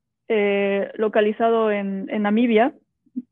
localizado 0.98 1.70
en 1.70 2.06
Namibia, 2.20 2.74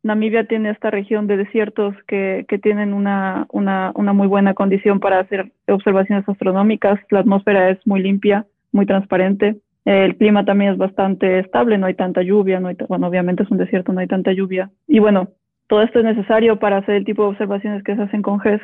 Namibia 0.03 0.47
tiene 0.47 0.71
esta 0.71 0.91
región 0.91 1.27
de 1.27 1.37
desiertos 1.37 1.95
que, 2.07 2.45
tienen 2.63 2.95
una, 2.95 3.47
una, 3.51 3.93
muy 3.95 4.27
buena 4.27 4.55
condición 4.55 5.01
para 5.01 5.21
hacer 5.21 5.53
observaciones 5.69 6.29
astronómicas. 6.29 6.99
La 7.11 7.21
atmósfera 7.21 7.71
es 7.71 7.79
muy 7.87 8.03
limpia, 8.03 8.47
muy 8.73 8.87
transparente. 8.87 9.57
El 9.85 10.17
clima 10.17 10.45
también 10.45 10.73
es 10.73 10.79
bastante 10.79 11.39
estable, 11.39 11.79
no 11.79 11.87
hay 11.87 11.95
tanta 11.95 12.23
lluvia, 12.23 12.61
bueno, 12.89 13.07
obviamente 13.07 13.45
es 13.45 13.51
un 13.51 13.59
desierto, 13.59 13.93
no 13.93 14.01
hay 14.01 14.09
tanta 14.09 14.33
lluvia. 14.33 14.71
Y 14.89 14.99
bueno, 14.99 15.29
todo 15.69 15.83
esto 15.83 16.01
es 16.01 16.05
necesario 16.05 16.59
para 16.59 16.79
hacer 16.79 16.97
el 16.97 17.05
tipo 17.05 17.23
de 17.23 17.29
observaciones 17.29 17.85
que 17.85 17.95
se 17.95 18.03
hacen 18.03 18.23
con 18.23 18.41
GES. 18.41 18.61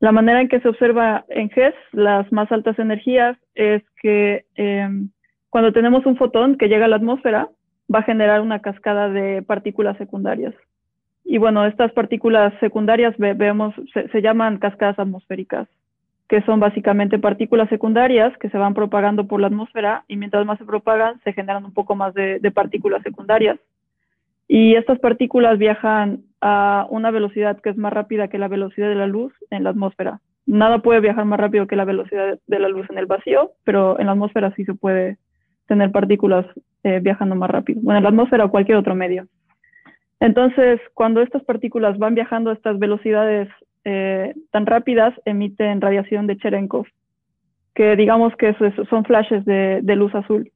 La 0.00 0.12
manera 0.12 0.40
en 0.40 0.48
que 0.48 0.60
se 0.60 0.68
observa 0.68 1.24
en 1.28 1.50
GES 1.50 1.74
las 1.92 2.30
más 2.32 2.50
altas 2.52 2.78
energías 2.78 3.36
es 3.54 3.82
que 4.02 4.44
eh, 4.56 4.88
cuando 5.50 5.72
tenemos 5.72 6.06
un 6.06 6.16
fotón 6.16 6.56
que 6.56 6.68
llega 6.68 6.86
a 6.86 6.88
la 6.88 6.96
atmósfera, 6.96 7.48
va 7.92 8.00
a 8.00 8.04
generar 8.04 8.40
una 8.40 8.60
cascada 8.60 9.08
de 9.08 9.42
partículas 9.42 9.96
secundarias. 9.98 10.54
Y 11.24 11.38
bueno, 11.38 11.64
estas 11.66 11.92
partículas 11.92 12.52
secundarias 12.60 13.14
vemos, 13.18 13.74
se, 13.92 14.22
llaman 14.22 14.58
cascadas 14.58 14.98
atmosféricas, 14.98 15.68
que 16.28 16.42
son 16.42 16.60
básicamente 16.60 17.18
partículas 17.18 17.68
secundarias 17.68 18.36
que 18.38 18.50
se 18.50 18.58
van 18.58 18.74
propagando 18.74 19.26
por 19.26 19.40
la 19.40 19.48
atmósfera 19.48 20.04
y 20.08 20.16
mientras 20.16 20.46
más 20.46 20.58
se 20.58 20.64
propagan 20.64 21.20
se 21.22 21.32
generan 21.32 21.64
un 21.64 21.72
poco 21.72 21.94
más 21.94 22.14
de, 22.14 22.38
de 22.38 22.50
partículas 22.50 23.02
secundarias. 23.02 23.58
Y 24.48 24.74
estas 24.74 24.98
partículas 24.98 25.58
viajan 25.58 26.22
a 26.40 26.86
una 26.90 27.10
velocidad 27.10 27.60
que 27.60 27.70
es 27.70 27.76
más 27.76 27.92
rápida 27.92 28.28
que 28.28 28.38
la 28.38 28.48
velocidad 28.48 28.88
de 28.88 28.96
la 28.96 29.06
luz 29.06 29.32
en 29.50 29.64
la 29.64 29.70
atmósfera. 29.70 30.20
Nada 30.46 30.80
puede 30.80 31.00
viajar 31.00 31.24
más 31.26 31.38
rápido 31.38 31.66
que 31.66 31.76
la 31.76 31.84
velocidad 31.84 32.38
de 32.44 32.58
la 32.58 32.68
luz 32.68 32.88
en 32.90 32.98
el 32.98 33.06
vacío, 33.06 33.52
pero 33.62 34.00
en 34.00 34.06
la 34.06 34.12
atmósfera 34.12 34.52
sí 34.56 34.64
se 34.64 34.74
puede 34.74 35.18
tener 35.68 35.92
partículas 35.92 36.46
eh, 36.84 37.00
viajando 37.00 37.34
más 37.34 37.50
rápido, 37.50 37.80
bueno, 37.82 37.98
en 37.98 38.04
la 38.04 38.10
atmósfera 38.10 38.44
o 38.44 38.50
cualquier 38.50 38.78
otro 38.78 38.94
medio. 38.94 39.26
Entonces, 40.20 40.80
cuando 40.94 41.22
estas 41.22 41.42
partículas 41.44 41.98
van 41.98 42.14
viajando 42.14 42.50
a 42.50 42.54
estas 42.54 42.78
velocidades 42.78 43.48
eh, 43.84 44.34
tan 44.50 44.66
rápidas, 44.66 45.14
emiten 45.24 45.80
radiación 45.80 46.26
de 46.26 46.36
Cherenkov, 46.36 46.86
que 47.74 47.96
digamos 47.96 48.36
que 48.36 48.54
son 48.90 49.04
flashes 49.04 49.44
de, 49.46 49.96
luz 49.96 50.14
azul. 50.14 50.50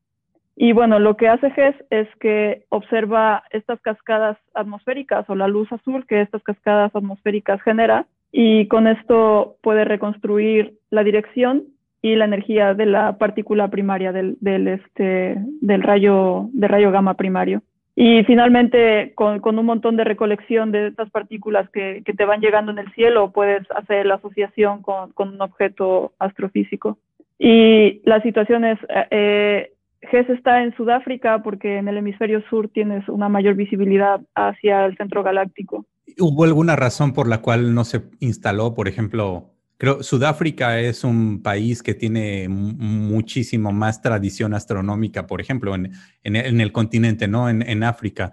Y 0.56 0.72
bueno, 0.72 0.98
lo 0.98 1.16
que 1.16 1.28
hace 1.28 1.50
GES 1.50 1.74
es 1.90 2.08
que 2.20 2.64
observa 2.68 3.42
estas 3.50 3.80
cascadas 3.80 4.36
atmosféricas 4.52 5.28
o 5.28 5.34
la 5.34 5.48
luz 5.48 5.72
azul 5.72 6.06
que 6.06 6.20
estas 6.20 6.42
cascadas 6.42 6.94
atmosféricas 6.94 7.60
genera 7.62 8.06
y 8.30 8.68
con 8.68 8.86
esto 8.86 9.56
puede 9.62 9.84
reconstruir 9.84 10.74
la 10.90 11.02
dirección 11.02 11.64
y 12.04 12.16
la 12.16 12.26
energía 12.26 12.74
de 12.74 12.84
la 12.84 13.16
partícula 13.16 13.68
primaria 13.68 14.12
del, 14.12 14.36
del, 14.38 14.68
este, 14.68 15.36
del, 15.62 15.82
rayo, 15.82 16.50
del 16.52 16.68
rayo 16.68 16.90
gamma 16.90 17.14
primario. 17.14 17.62
Y 17.96 18.24
finalmente, 18.24 19.14
con, 19.14 19.40
con, 19.40 19.58
un 19.58 19.64
montón 19.64 19.96
de 19.96 20.04
recolección 20.04 20.70
de 20.70 20.88
estas 20.88 21.08
partículas 21.08 21.70
que, 21.70 22.02
que, 22.04 22.12
te 22.12 22.26
van 22.26 22.42
llegando 22.42 22.72
en 22.72 22.78
el 22.78 22.92
cielo, 22.92 23.32
puedes 23.32 23.62
hacer 23.70 24.04
la 24.04 24.16
asociación 24.16 24.82
con, 24.82 25.12
con 25.12 25.30
un 25.30 25.40
objeto 25.40 26.12
astrofísico. 26.18 26.98
Y 27.38 28.02
la 28.04 28.20
situación 28.20 28.66
es, 28.66 28.78
eh, 29.10 29.72
GES 30.02 30.28
está 30.28 30.62
en 30.62 30.76
Sudáfrica 30.76 31.42
porque 31.42 31.78
en 31.78 31.88
el 31.88 31.96
hemisferio 31.96 32.42
sur 32.50 32.68
tienes 32.68 33.08
una 33.08 33.30
mayor 33.30 33.54
visibilidad 33.54 34.20
hacia 34.34 34.84
el 34.84 34.94
centro 34.98 35.22
galáctico. 35.22 35.86
¿Hubo 36.20 36.44
alguna 36.44 36.76
razón 36.76 37.14
por 37.14 37.28
la 37.28 37.40
cual 37.40 37.74
no 37.74 37.84
se 37.84 38.02
instaló, 38.20 38.74
por 38.74 38.88
ejemplo, 38.88 39.53
Creo 39.84 40.02
Sudáfrica 40.02 40.80
es 40.80 41.04
un 41.04 41.42
país 41.42 41.82
que 41.82 41.92
tiene 41.92 42.48
muchísimo 42.48 43.70
más 43.70 44.00
tradición 44.00 44.54
astronómica, 44.54 45.26
por 45.26 45.42
ejemplo, 45.42 45.74
en, 45.74 45.92
en, 46.22 46.60
el 46.62 46.72
continente, 46.72 47.28
¿no? 47.28 47.50
En, 47.50 47.60
en 47.60 47.84
África, 47.84 48.32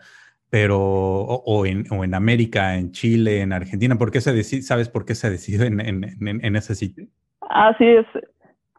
pero, 0.50 0.80
o, 0.80 1.66
en, 1.66 1.84
o, 1.92 2.06
en, 2.06 2.14
América, 2.14 2.78
en 2.78 2.94
Chile, 2.94 3.42
en 3.42 3.52
Argentina. 3.52 3.98
¿Por 3.98 4.12
qué 4.12 4.22
se 4.22 4.32
decide, 4.32 4.62
¿Sabes 4.62 4.88
por 4.88 5.04
qué 5.04 5.14
se 5.14 5.30
decidió 5.30 5.66
en, 5.66 6.56
ese 6.56 6.74
sitio? 6.74 7.08
Así 7.42 7.86
es. 7.86 8.06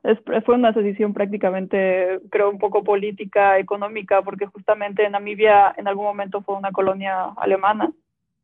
es. 0.05 0.19
Fue 0.47 0.55
una 0.55 0.73
decisión 0.73 1.13
prácticamente, 1.13 2.21
creo, 2.31 2.49
un 2.49 2.59
poco 2.59 2.83
política, 2.83 3.59
económica, 3.59 4.23
porque 4.23 4.47
justamente 4.47 5.07
Namibia 5.11 5.75
en 5.77 5.89
algún 5.89 6.07
momento 6.07 6.41
fue 6.41 6.57
una 6.57 6.73
colonia 6.73 7.35
alemana. 7.37 7.93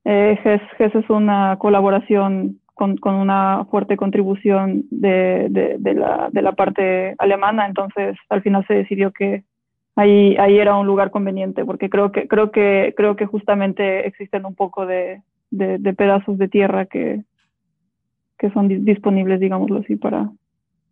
Eh, 0.05 0.38
GES 0.77 0.95
es 0.95 1.09
una 1.09 1.57
colaboración 1.59 2.61
con, 2.79 2.97
con 2.97 3.17
una 3.17 3.67
fuerte 3.73 3.97
contribución 3.97 4.85
de, 4.91 5.49
de, 5.51 5.77
de, 5.81 5.95
la, 5.95 6.29
de, 6.31 6.43
la, 6.43 6.53
parte 6.53 7.17
alemana, 7.19 7.67
entonces 7.67 8.17
al 8.29 8.41
final 8.41 8.64
se 8.69 8.75
decidió 8.75 9.11
que 9.11 9.43
ahí, 9.97 10.37
ahí 10.37 10.59
era 10.59 10.77
un 10.77 10.87
lugar 10.87 11.11
conveniente, 11.11 11.64
porque 11.64 11.91
creo 11.91 12.12
que, 12.12 12.29
creo 12.29 12.53
que, 12.53 12.95
creo 12.97 13.17
que 13.17 13.27
justamente 13.27 14.07
existen 14.07 14.47
un 14.47 14.55
poco 14.55 14.87
de, 14.87 15.23
pedazos 15.97 16.38
de 16.38 16.47
tierra 16.47 16.87
que, 16.87 17.25
que 18.38 18.51
son 18.53 18.69
disponibles, 18.85 19.41
digámoslo 19.41 19.81
así, 19.81 19.97
para, 19.97 20.31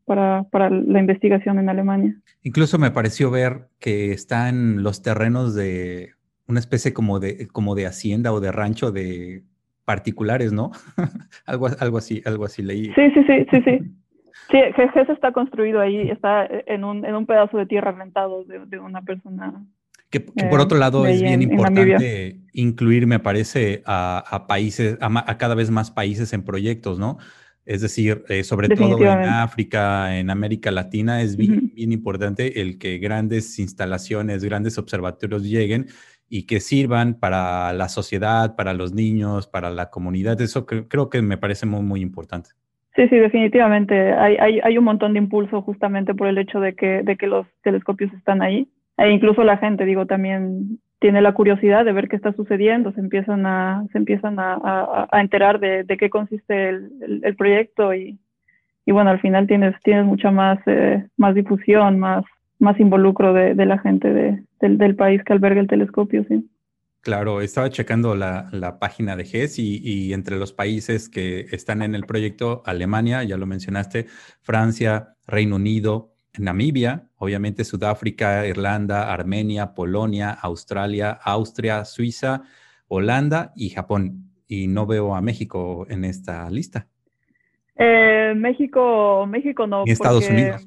para, 0.06 0.42
para, 0.50 0.68
la 0.70 0.98
investigación 0.98 1.60
en 1.60 1.68
Alemania. 1.68 2.16
Incluso 2.42 2.78
me 2.80 2.90
pareció 2.90 3.30
ver 3.30 3.68
que 3.78 4.10
están 4.10 4.82
los 4.82 5.02
terrenos 5.02 5.54
de 5.54 6.14
una 6.48 6.58
especie 6.58 6.92
como 6.92 7.20
de, 7.20 7.46
como 7.46 7.76
de 7.76 7.86
hacienda 7.86 8.32
o 8.32 8.40
de 8.40 8.50
rancho 8.50 8.90
de 8.90 9.44
particulares, 9.86 10.52
¿no? 10.52 10.72
algo, 11.46 11.68
algo 11.80 11.96
así, 11.96 12.20
algo 12.26 12.44
así 12.44 12.62
leí. 12.62 12.92
Sí, 12.94 13.10
sí, 13.14 13.24
sí, 13.26 13.46
sí, 13.50 13.62
sí. 13.64 13.78
Sí, 14.50 14.58
GES 14.76 15.08
está 15.08 15.32
construido 15.32 15.80
ahí, 15.80 16.08
está 16.08 16.46
en 16.46 16.84
un, 16.84 17.04
en 17.04 17.16
un 17.16 17.26
pedazo 17.26 17.58
de 17.58 17.66
tierra 17.66 17.90
rentado 17.90 18.44
de, 18.44 18.60
de 18.66 18.78
una 18.78 19.02
persona. 19.02 19.66
Que, 20.08 20.20
por 20.20 20.60
otro 20.60 20.78
lado 20.78 21.04
es 21.04 21.20
bien 21.20 21.42
importante 21.42 22.38
incluir, 22.52 23.08
me 23.08 23.18
parece, 23.18 23.82
a, 23.86 24.18
a 24.18 24.46
países, 24.46 24.98
a, 25.00 25.30
a, 25.30 25.36
cada 25.36 25.56
vez 25.56 25.72
más 25.72 25.90
países 25.90 26.32
en 26.32 26.44
proyectos, 26.44 27.00
¿no? 27.00 27.18
Es 27.66 27.80
decir, 27.80 28.24
eh, 28.28 28.44
sobre 28.44 28.68
todo 28.68 28.96
en 28.98 29.24
África, 29.24 30.16
en 30.16 30.30
América 30.30 30.70
Latina, 30.70 31.22
es 31.22 31.36
bien, 31.36 31.72
importante 31.74 32.60
el 32.60 32.78
que 32.78 32.98
grandes 32.98 33.58
instalaciones, 33.58 34.44
grandes 34.44 34.78
observatorios 34.78 35.42
lleguen 35.42 35.88
y 36.28 36.46
que 36.46 36.60
sirvan 36.60 37.14
para 37.14 37.72
la 37.72 37.88
sociedad, 37.88 38.56
para 38.56 38.72
los 38.72 38.92
niños, 38.92 39.46
para 39.46 39.70
la 39.70 39.90
comunidad. 39.90 40.40
Eso 40.40 40.66
creo 40.66 41.10
que 41.10 41.22
me 41.22 41.38
parece 41.38 41.66
muy, 41.66 41.82
muy 41.82 42.00
importante. 42.00 42.50
Sí, 42.96 43.08
sí, 43.08 43.16
definitivamente. 43.16 44.12
Hay, 44.14 44.36
hay, 44.36 44.60
hay, 44.62 44.78
un 44.78 44.84
montón 44.84 45.12
de 45.12 45.18
impulso 45.18 45.60
justamente 45.62 46.14
por 46.14 46.28
el 46.28 46.38
hecho 46.38 46.60
de 46.60 46.74
que, 46.74 47.02
de 47.02 47.16
que 47.16 47.26
los 47.26 47.46
telescopios 47.62 48.12
están 48.14 48.42
ahí. 48.42 48.68
E 48.96 49.10
incluso 49.10 49.44
la 49.44 49.58
gente, 49.58 49.84
digo, 49.84 50.06
también 50.06 50.78
tiene 50.98 51.20
la 51.20 51.34
curiosidad 51.34 51.84
de 51.84 51.92
ver 51.92 52.08
qué 52.08 52.16
está 52.16 52.32
sucediendo, 52.32 52.92
se 52.92 53.00
empiezan 53.00 53.44
a, 53.44 53.84
se 53.92 53.98
empiezan 53.98 54.38
a, 54.38 55.08
a, 55.10 55.20
enterar 55.20 55.60
de, 55.60 55.84
de, 55.84 55.96
qué 55.98 56.08
consiste 56.08 56.70
el, 56.70 57.20
el, 57.22 57.36
proyecto 57.36 57.94
y, 57.94 58.18
y, 58.86 58.92
bueno, 58.92 59.10
al 59.10 59.20
final 59.20 59.46
tienes, 59.46 59.74
tienes 59.82 60.06
mucha 60.06 60.30
más, 60.30 60.58
eh, 60.64 61.06
más 61.18 61.34
difusión, 61.34 61.98
más, 61.98 62.24
más 62.58 62.78
involucro 62.80 63.32
de, 63.32 63.54
de 63.54 63.66
la 63.66 63.78
gente 63.78 64.12
de, 64.12 64.44
del, 64.60 64.78
del, 64.78 64.96
país 64.96 65.22
que 65.24 65.32
alberga 65.32 65.60
el 65.60 65.68
telescopio, 65.68 66.24
sí. 66.28 66.48
Claro, 67.00 67.40
estaba 67.40 67.70
checando 67.70 68.16
la, 68.16 68.48
la 68.50 68.80
página 68.80 69.14
de 69.14 69.24
GES 69.24 69.60
y, 69.60 69.80
y, 69.82 70.12
entre 70.12 70.38
los 70.38 70.52
países 70.52 71.08
que 71.08 71.46
están 71.52 71.82
en 71.82 71.94
el 71.94 72.04
proyecto, 72.04 72.62
Alemania, 72.66 73.22
ya 73.22 73.36
lo 73.36 73.46
mencionaste, 73.46 74.06
Francia, 74.40 75.14
Reino 75.26 75.56
Unido, 75.56 76.16
Namibia, 76.38 77.08
obviamente 77.16 77.64
Sudáfrica, 77.64 78.46
Irlanda, 78.46 79.12
Armenia, 79.12 79.74
Polonia, 79.74 80.30
Australia, 80.30 81.12
Austria, 81.22 81.84
Suiza, 81.84 82.42
Holanda 82.88 83.52
y 83.56 83.70
Japón. 83.70 84.32
Y 84.48 84.68
no 84.68 84.86
veo 84.86 85.14
a 85.14 85.20
México 85.20 85.86
en 85.88 86.04
esta 86.04 86.48
lista. 86.50 86.86
Eh, 87.76 88.32
México, 88.36 89.26
México 89.26 89.66
no. 89.66 89.84
Estados 89.86 90.28
Unidos. 90.28 90.66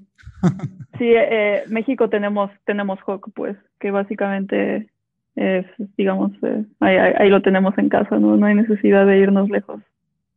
Sí, 0.97 1.05
eh, 1.15 1.63
México 1.69 2.09
tenemos, 2.09 2.51
tenemos 2.65 2.99
HOC, 3.05 3.31
pues, 3.33 3.57
que 3.79 3.91
básicamente 3.91 4.89
es, 5.35 5.65
digamos, 5.97 6.31
eh, 6.43 6.65
ahí, 6.79 7.29
lo 7.29 7.41
tenemos 7.41 7.77
en 7.77 7.89
casa, 7.89 8.19
¿no? 8.19 8.35
No 8.35 8.45
hay 8.45 8.55
necesidad 8.55 9.05
de 9.05 9.19
irnos 9.19 9.49
lejos. 9.49 9.81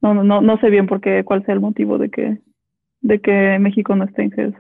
No, 0.01 0.15
no, 0.15 0.41
no 0.41 0.59
sé 0.59 0.71
bien 0.71 0.87
por 0.87 1.01
qué, 1.01 1.25
cuál 1.25 1.45
sea 1.45 1.55
el 1.55 1.61
motivo 1.61 1.99
de 1.99 2.11
que, 2.11 2.39
de 3.01 3.21
que 3.21 3.59
México 3.59 3.97
no 3.97 4.05
esté 4.05 4.23
en 4.23 4.33
GES. 4.33 4.55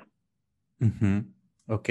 Ok, 1.66 1.90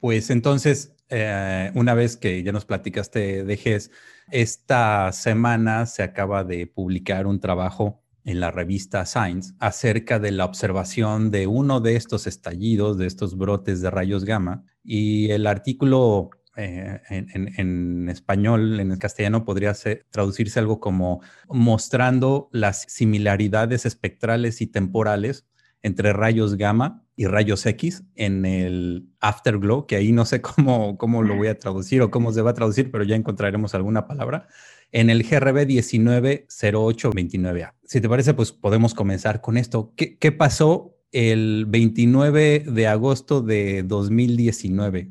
pues 0.00 0.30
entonces, 0.30 0.94
eh, 1.08 1.70
una 1.74 1.94
vez 1.94 2.16
que 2.16 2.42
ya 2.42 2.52
nos 2.52 2.66
platicaste 2.66 3.44
de 3.44 3.56
GES, 3.56 3.90
esta 4.30 5.10
semana 5.12 5.86
se 5.86 6.02
acaba 6.02 6.44
de 6.44 6.66
publicar 6.66 7.26
un 7.26 7.40
trabajo 7.40 8.02
en 8.28 8.40
la 8.40 8.50
revista 8.50 9.06
Science 9.06 9.54
acerca 9.58 10.18
de 10.18 10.32
la 10.32 10.44
observación 10.44 11.30
de 11.30 11.46
uno 11.46 11.80
de 11.80 11.96
estos 11.96 12.26
estallidos, 12.26 12.98
de 12.98 13.06
estos 13.06 13.38
brotes 13.38 13.80
de 13.80 13.88
rayos 13.90 14.26
gamma. 14.26 14.64
Y 14.84 15.30
el 15.30 15.46
artículo 15.46 16.28
eh, 16.54 17.00
en, 17.08 18.08
español, 18.10 18.80
en 18.80 18.92
el 18.92 18.98
castellano, 18.98 19.46
podría 19.46 19.72
traducirse 20.10 20.58
algo 20.58 20.78
como 20.78 21.22
mostrando 21.48 22.50
las 22.52 22.82
similaridades 22.88 23.86
espectrales 23.86 24.60
y 24.60 24.66
temporales 24.66 25.46
entre 25.80 26.12
rayos 26.12 26.56
gamma 26.56 27.04
y 27.16 27.28
rayos 27.28 27.64
X 27.64 28.04
en 28.14 28.44
el 28.44 29.08
afterglow, 29.20 29.86
que 29.86 29.96
ahí 29.96 30.12
no 30.12 30.26
sé 30.26 30.42
cómo, 30.42 30.98
cómo 30.98 31.22
lo 31.22 31.34
voy 31.34 31.48
a 31.48 31.58
traducir 31.58 32.02
o 32.02 32.10
cómo 32.10 32.30
se 32.32 32.42
va 32.42 32.50
a 32.50 32.54
traducir, 32.54 32.90
pero 32.90 33.04
ya 33.04 33.16
encontraremos 33.16 33.74
alguna 33.74 34.06
palabra, 34.06 34.48
en 34.92 35.10
el 35.10 35.22
GRB 35.22 35.66
190829A. 35.66 37.72
Si 37.84 38.00
te 38.00 38.08
parece, 38.08 38.34
pues 38.34 38.52
podemos 38.52 38.94
comenzar 38.94 39.40
con 39.40 39.56
esto. 39.56 39.92
¿Qué, 39.96 40.18
qué 40.18 40.32
pasó 40.32 40.94
el 41.12 41.66
29 41.66 42.64
de 42.66 42.86
agosto 42.86 43.40
de 43.40 43.82
2019? 43.82 45.08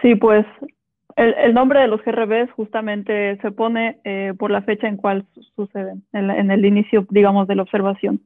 Sí, 0.00 0.14
pues 0.16 0.46
el, 1.16 1.34
el, 1.34 1.54
nombre 1.54 1.80
de 1.80 1.88
los 1.88 2.02
GRBs 2.02 2.50
justamente 2.52 3.36
se 3.38 3.50
pone 3.50 3.98
eh, 4.04 4.32
por 4.38 4.50
la 4.50 4.62
fecha 4.62 4.88
en 4.88 4.96
cual 4.96 5.26
suceden, 5.54 6.02
en, 6.12 6.30
en, 6.30 6.50
el 6.50 6.64
inicio, 6.64 7.06
digamos, 7.10 7.46
de 7.46 7.56
la 7.56 7.62
observación. 7.62 8.20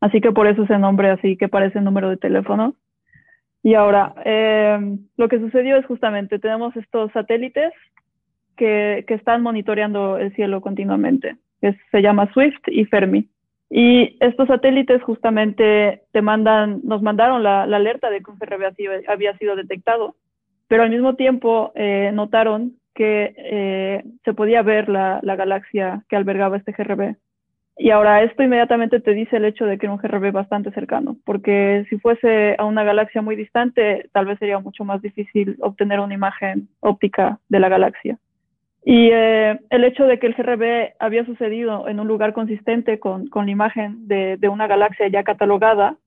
Así 0.00 0.20
que 0.20 0.32
por 0.32 0.46
eso 0.46 0.62
ese 0.62 0.78
nombre 0.78 1.10
así 1.10 1.36
que 1.36 1.48
parece 1.48 1.80
número 1.80 2.08
de 2.08 2.16
teléfono. 2.16 2.74
Y 3.62 3.74
ahora, 3.74 4.14
eh, 4.24 4.96
lo 5.16 5.28
que 5.28 5.40
sucedió 5.40 5.76
es 5.76 5.86
justamente, 5.86 6.38
tenemos 6.38 6.76
estos 6.76 7.10
satélites 7.12 7.72
que, 8.58 9.04
que 9.06 9.14
están 9.14 9.42
monitoreando 9.42 10.18
el 10.18 10.34
cielo 10.34 10.60
continuamente. 10.60 11.36
se 11.60 12.02
llama 12.02 12.30
Swift 12.32 12.60
y 12.66 12.84
Fermi. 12.84 13.28
Y 13.70 14.16
estos 14.20 14.48
satélites 14.48 15.02
justamente 15.02 16.02
te 16.12 16.22
mandan, 16.22 16.80
nos 16.84 17.02
mandaron 17.02 17.42
la, 17.42 17.66
la 17.66 17.76
alerta 17.76 18.10
de 18.10 18.22
que 18.22 18.30
un 18.30 18.38
GRB 18.38 18.64
había 19.08 19.36
sido 19.36 19.56
detectado, 19.56 20.16
pero 20.68 20.82
al 20.82 20.90
mismo 20.90 21.16
tiempo 21.16 21.72
eh, 21.74 22.10
notaron 22.14 22.74
que 22.94 23.34
eh, 23.36 24.04
se 24.24 24.34
podía 24.34 24.62
ver 24.62 24.88
la, 24.88 25.20
la, 25.22 25.36
galaxia 25.36 26.02
que 26.08 26.16
albergaba 26.16 26.56
este 26.56 26.72
GRB. 26.72 27.16
Y 27.76 27.90
ahora 27.90 28.24
esto 28.24 28.42
inmediatamente 28.42 29.00
te 29.00 29.14
dice 29.14 29.36
el 29.36 29.44
hecho 29.44 29.64
de 29.66 29.78
que 29.78 29.86
era 29.86 29.92
un 29.92 30.00
GRB 30.00 30.32
bastante 30.32 30.72
cercano, 30.72 31.16
porque 31.24 31.86
si 31.88 31.98
fuese 31.98 32.56
a 32.58 32.64
una 32.64 32.82
galaxia 32.82 33.22
muy 33.22 33.36
distante, 33.36 34.08
tal 34.12 34.26
vez 34.26 34.38
sería 34.40 34.58
mucho 34.58 34.84
más 34.84 35.00
difícil 35.00 35.56
obtener 35.60 36.00
una 36.00 36.14
imagen 36.14 36.68
óptica 36.80 37.38
de 37.48 37.60
la 37.60 37.68
galaxia. 37.68 38.18
Y 38.90 39.10
eh, 39.12 39.60
el 39.68 39.84
hecho 39.84 40.06
de 40.06 40.18
que 40.18 40.28
el 40.28 40.32
GRB 40.32 40.94
había 40.98 41.26
sucedido 41.26 41.88
en 41.88 42.00
un 42.00 42.08
lugar 42.08 42.32
consistente 42.32 42.98
con, 42.98 43.26
con 43.26 43.44
la 43.44 43.52
imagen 43.52 44.08
de, 44.08 44.38
de, 44.38 44.48
una 44.48 44.66
galaxia 44.66 45.08
ya 45.08 45.24
catalogada, 45.24 45.98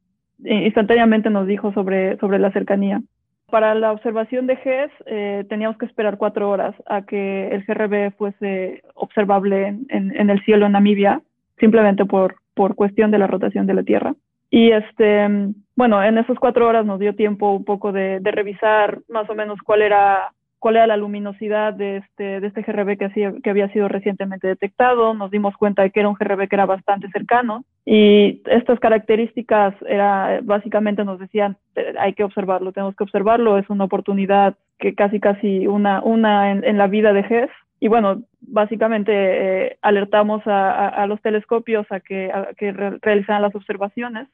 instantáneamente 0.44 1.30
nos 1.30 1.46
dijo 1.46 1.72
sobre, 1.74 2.18
sobre 2.18 2.40
la 2.40 2.52
cercanía. 2.52 3.04
Para 3.52 3.76
la 3.76 3.92
observación 3.92 4.48
de 4.48 4.56
GES 4.56 4.92
eh, 5.06 5.46
teníamos 5.48 5.78
que 5.78 5.86
esperar 5.86 6.18
cuatro 6.18 6.50
horas 6.50 6.74
a 6.88 7.04
que 7.04 7.50
el 7.50 7.64
GRB 7.66 8.18
fuese 8.18 8.82
observable 8.96 9.68
en, 9.68 9.86
en, 9.90 10.20
en 10.20 10.32
el 10.32 10.44
cielo 10.44 10.66
en 10.66 10.72
Namibia 10.72 11.22
simplemente 11.60 12.06
por, 12.06 12.38
por 12.56 12.74
cuestión 12.74 13.12
de 13.12 13.20
la 13.20 13.28
rotación 13.28 13.68
de 13.68 13.76
la 13.76 13.84
Tierra. 13.84 14.16
Y 14.50 14.72
este, 14.72 15.28
bueno, 15.76 16.04
en 16.04 16.18
esas 16.18 16.40
cuatro 16.40 16.68
horas 16.68 16.84
nos 16.84 17.00
dio 17.00 17.14
tiempo 17.14 17.52
un 17.52 17.64
poco 17.64 17.92
de, 17.92 18.20
de 18.22 18.32
revisar 18.32 19.02
más 19.08 19.30
o 19.30 19.36
menos 19.36 19.60
cuál 19.64 19.84
era, 19.84 20.32
cuál 20.62 20.76
era 20.76 20.86
la 20.86 20.96
luminosidad 20.96 21.74
de 21.74 21.98
este, 21.98 22.40
de 22.40 22.48
este 22.48 22.62
GRB 22.62 22.96
que, 22.96 23.06
hacía, 23.06 23.34
que 23.44 23.50
había 23.50 23.68
sido 23.74 23.88
recientemente 23.88 24.48
detectado. 24.48 25.16
Nos 25.16 25.32
dimos 25.32 25.58
cuenta 25.58 25.82
de 25.82 25.90
que 25.90 26.02
era 26.02 26.08
un 26.08 26.16
GRB 26.16 26.48
que 26.48 26.56
era 26.56 26.68
bastante 26.68 27.10
cercano. 27.10 27.66
Y 27.84 28.44
estas 28.46 28.80
características 28.80 29.74
era, 29.88 30.40
básicamente 30.44 31.04
nos 31.04 31.20
decían, 31.20 31.58
eh, 31.76 31.96
hay 32.00 32.14
que 32.14 32.24
observarlo, 32.24 32.72
tenemos 32.74 32.96
que 32.96 33.04
observarlo, 33.04 33.58
es 33.58 33.68
una 33.72 33.86
oportunidad 33.86 34.56
que 34.78 34.94
casi 34.94 35.20
casi 35.20 35.66
una, 35.66 36.04
una 36.04 36.52
en, 36.52 36.64
en 36.64 36.78
la 36.78 36.86
vida 36.86 37.12
de 37.12 37.24
GES 37.24 37.50
y 37.80 37.88
bueno, 37.88 38.22
básicamente 38.42 39.12
eh, 39.14 39.78
alertamos 39.82 40.46
a, 40.46 40.72
a, 40.72 40.88
a, 40.90 41.08
los 41.08 41.20
telescopios 41.24 41.92
a 41.92 42.02
que, 42.02 42.32
a 42.32 42.50
que 42.56 42.72
re 42.72 43.00
realizaran 43.02 43.42
las 43.42 43.56
observaciones. 43.56 44.28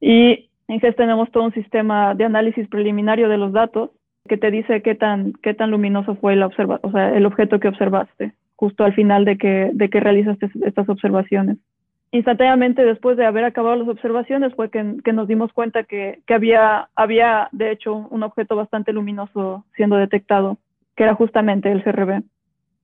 Y 0.00 0.50
en 0.66 0.80
GES 0.80 0.96
tenemos 0.96 1.30
todo 1.30 1.44
un 1.44 1.54
sistema 1.54 2.16
de 2.16 2.24
análisis 2.24 2.66
preliminario 2.66 3.28
de 3.28 3.38
los 3.38 3.52
datos 3.52 3.90
que 4.28 4.36
te 4.36 4.50
dice 4.50 4.82
qué 4.82 4.94
tan, 4.94 5.32
qué 5.42 5.54
tan 5.54 5.70
luminoso 5.70 6.14
fue 6.16 6.32
el, 6.32 6.42
observa 6.42 6.80
o 6.82 6.90
sea, 6.90 7.14
el 7.14 7.26
objeto 7.26 7.60
que 7.60 7.68
observaste 7.68 8.32
justo 8.56 8.84
al 8.84 8.94
final 8.94 9.24
de 9.24 9.36
que, 9.36 9.70
de 9.72 9.90
que 9.90 10.00
realizaste 10.00 10.50
estas 10.64 10.88
observaciones. 10.88 11.58
Instantáneamente 12.12 12.84
después 12.84 13.16
de 13.16 13.26
haber 13.26 13.44
acabado 13.44 13.76
las 13.76 13.88
observaciones 13.88 14.54
fue 14.54 14.70
que, 14.70 14.96
que 15.04 15.12
nos 15.12 15.26
dimos 15.26 15.52
cuenta 15.52 15.82
que, 15.82 16.20
que 16.26 16.34
había, 16.34 16.88
había 16.94 17.48
de 17.50 17.72
hecho 17.72 17.94
un 17.94 18.22
objeto 18.22 18.54
bastante 18.54 18.92
luminoso 18.92 19.64
siendo 19.74 19.96
detectado, 19.96 20.58
que 20.96 21.02
era 21.02 21.14
justamente 21.14 21.72
el 21.72 21.82
CRB. 21.82 22.22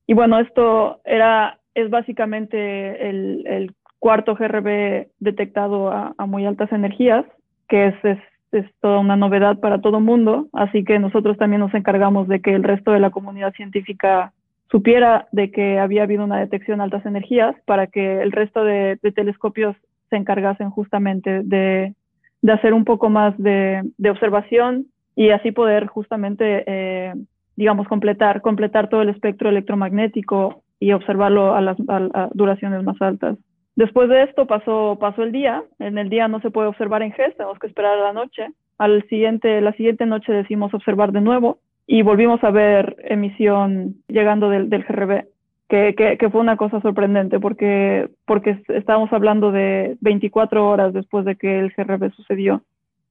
Y 0.05 0.13
bueno, 0.13 0.39
esto 0.39 0.99
era, 1.05 1.59
es 1.73 1.89
básicamente 1.89 3.09
el, 3.09 3.47
el 3.47 3.73
cuarto 3.99 4.35
GRB 4.35 5.07
detectado 5.19 5.89
a, 5.89 6.13
a, 6.17 6.25
muy 6.25 6.45
altas 6.45 6.71
energías, 6.73 7.25
que 7.69 7.87
es, 7.87 7.95
es, 8.03 8.19
es 8.51 8.65
toda 8.81 8.99
una 8.99 9.15
novedad 9.15 9.59
para 9.59 9.81
todo 9.81 9.99
mundo, 9.99 10.47
así 10.53 10.83
que 10.83 10.99
nosotros 10.99 11.37
también 11.37 11.61
nos 11.61 11.73
encargamos 11.73 12.27
de 12.27 12.41
que 12.41 12.53
el 12.53 12.63
resto 12.63 12.91
de 12.91 12.99
la 12.99 13.09
comunidad 13.09 13.53
científica 13.53 14.33
supiera 14.69 15.27
de 15.31 15.51
que 15.51 15.79
había 15.79 16.03
habido 16.03 16.23
una 16.23 16.39
detección 16.39 16.79
a 16.79 16.85
altas 16.85 17.05
energías 17.05 17.55
para 17.65 17.87
que 17.87 18.21
el 18.21 18.31
resto 18.31 18.63
de, 18.63 18.97
de 19.01 19.11
telescopios 19.11 19.75
se 20.09 20.15
encargasen 20.15 20.69
justamente 20.69 21.41
de, 21.43 21.93
de, 22.41 22.51
hacer 22.51 22.73
un 22.73 22.85
poco 22.85 23.09
más 23.09 23.37
de, 23.37 23.81
de 23.97 24.09
observación 24.09 24.87
y 25.15 25.29
así 25.29 25.51
poder 25.51 25.87
justamente 25.87 26.63
eh, 26.67 27.13
digamos, 27.55 27.87
completar, 27.87 28.41
completar 28.41 28.89
todo 28.89 29.01
el 29.01 29.09
espectro 29.09 29.49
electromagnético 29.49 30.63
y 30.79 30.93
observarlo 30.93 31.53
a 31.53 31.61
las 31.61 31.77
a 31.87 32.29
duraciones 32.33 32.83
más 32.83 32.99
altas. 33.01 33.37
Después 33.75 34.09
de 34.09 34.23
esto 34.23 34.47
pasó, 34.47 34.97
pasó 34.99 35.23
el 35.23 35.31
día. 35.31 35.63
En 35.79 35.97
el 35.97 36.09
día 36.09 36.27
no 36.27 36.41
se 36.41 36.51
puede 36.51 36.67
observar 36.67 37.01
en 37.01 37.13
GES, 37.13 37.37
tenemos 37.37 37.59
que 37.59 37.67
esperar 37.67 37.97
a 37.97 38.03
la 38.03 38.13
noche. 38.13 38.47
Al 38.77 39.07
siguiente, 39.07 39.61
la 39.61 39.73
siguiente 39.73 40.05
noche 40.05 40.33
decimos 40.33 40.73
observar 40.73 41.11
de 41.11 41.21
nuevo 41.21 41.59
y 41.87 42.01
volvimos 42.03 42.43
a 42.43 42.51
ver 42.51 42.95
emisión 43.03 43.95
llegando 44.07 44.49
del, 44.49 44.69
del 44.69 44.83
GRB, 44.83 45.25
que, 45.67 46.17
que, 46.19 46.29
fue 46.29 46.41
una 46.41 46.57
cosa 46.57 46.81
sorprendente 46.81 47.39
porque, 47.39 48.09
porque 48.25 48.61
estábamos 48.69 49.11
hablando 49.13 49.51
de 49.51 49.97
24 50.01 50.67
horas 50.67 50.93
después 50.93 51.25
de 51.25 51.35
que 51.35 51.59
el 51.59 51.73
GRB 51.75 52.11
sucedió, 52.13 52.61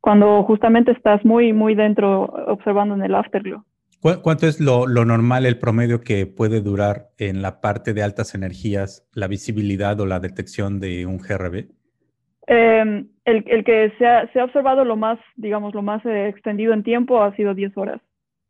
cuando 0.00 0.42
justamente 0.44 0.92
estás 0.92 1.24
muy, 1.24 1.52
muy 1.52 1.74
dentro 1.74 2.22
observando 2.48 2.94
en 2.94 3.02
el 3.02 3.14
afterglow. 3.14 3.64
¿Cuánto 4.00 4.46
es 4.46 4.60
lo, 4.60 4.86
lo, 4.86 5.04
normal, 5.04 5.44
el 5.44 5.58
promedio 5.58 6.00
que 6.00 6.24
puede 6.26 6.62
durar 6.62 7.10
en 7.18 7.42
la 7.42 7.60
parte 7.60 7.92
de 7.92 8.02
altas 8.02 8.34
energías 8.34 9.06
la 9.14 9.28
visibilidad 9.28 10.00
o 10.00 10.06
la 10.06 10.20
detección 10.20 10.80
de 10.80 11.04
un 11.04 11.18
GRB? 11.18 11.68
Eh, 12.46 13.04
el, 13.26 13.44
el, 13.46 13.64
que 13.64 13.92
se 13.98 14.06
ha, 14.06 14.26
se 14.32 14.40
ha, 14.40 14.44
observado 14.44 14.84
lo 14.84 14.96
más, 14.96 15.18
digamos, 15.36 15.74
lo 15.74 15.82
más 15.82 16.04
eh, 16.06 16.28
extendido 16.28 16.72
en 16.72 16.82
tiempo 16.82 17.22
ha 17.22 17.36
sido 17.36 17.54
10 17.54 17.76
horas. 17.76 18.00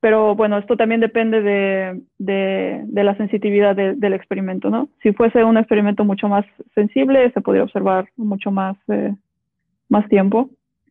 Pero 0.00 0.34
bueno, 0.34 0.56
esto 0.56 0.76
también 0.76 1.00
depende 1.00 1.42
de, 1.42 2.00
de, 2.18 2.82
de 2.86 3.04
la 3.04 3.16
sensitividad 3.16 3.76
de, 3.76 3.94
del 3.96 4.14
experimento, 4.14 4.70
¿no? 4.70 4.88
Si 5.02 5.12
fuese 5.12 5.44
un 5.44 5.58
experimento 5.58 6.04
mucho 6.04 6.28
más 6.28 6.46
sensible, 6.74 7.30
se 7.32 7.40
podría 7.42 7.64
observar 7.64 8.08
mucho 8.16 8.50
más, 8.50 8.76
eh, 8.88 9.14
más 9.88 10.08
tiempo. 10.08 10.48